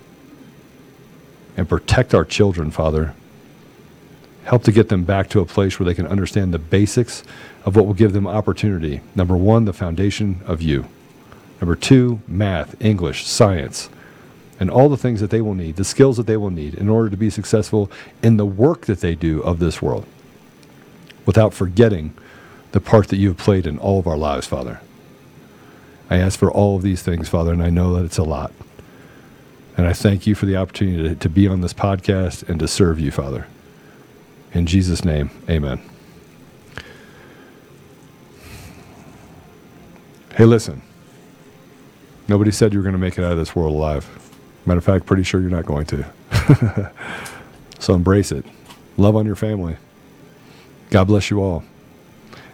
[1.58, 3.16] And protect our children, Father.
[4.44, 7.24] Help to get them back to a place where they can understand the basics
[7.66, 9.02] of what will give them opportunity.
[9.16, 10.86] Number one, the foundation of you.
[11.62, 13.90] Number two, math, English, science,
[14.60, 16.90] and all the things that they will need, the skills that they will need in
[16.90, 17.92] order to be successful
[18.24, 20.06] in the work that they do of this world,
[21.26, 22.14] without forgetting
[22.72, 24.82] the part that you have played in all of our lives, Father.
[26.10, 28.52] I ask for all of these things, Father, and I know that it's a lot.
[29.78, 32.68] And I thank you for the opportunity to, to be on this podcast and to
[32.68, 33.48] serve you, Father.
[34.54, 35.82] In Jesus' name, amen.
[40.36, 40.82] Hey, listen.
[42.28, 44.08] Nobody said you were going to make it out of this world alive.
[44.66, 46.92] Matter of fact, pretty sure you're not going to.
[47.80, 48.46] so embrace it.
[48.98, 49.78] Love on your family.
[50.90, 51.64] God bless you all.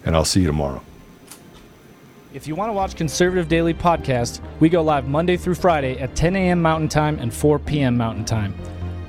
[0.03, 0.81] And I'll see you tomorrow.
[2.33, 6.15] If you want to watch Conservative Daily Podcast, we go live Monday through Friday at
[6.15, 6.61] 10 a.m.
[6.61, 7.97] Mountain Time and 4 p.m.
[7.97, 8.55] Mountain Time.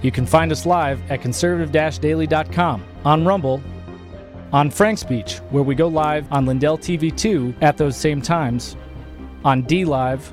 [0.02, 3.62] You can find us live at conservative-daily.com, on Rumble,
[4.52, 8.76] on FrankSpeech, where we go live on Lindell TV 2 at those same times,
[9.44, 10.32] on DLive,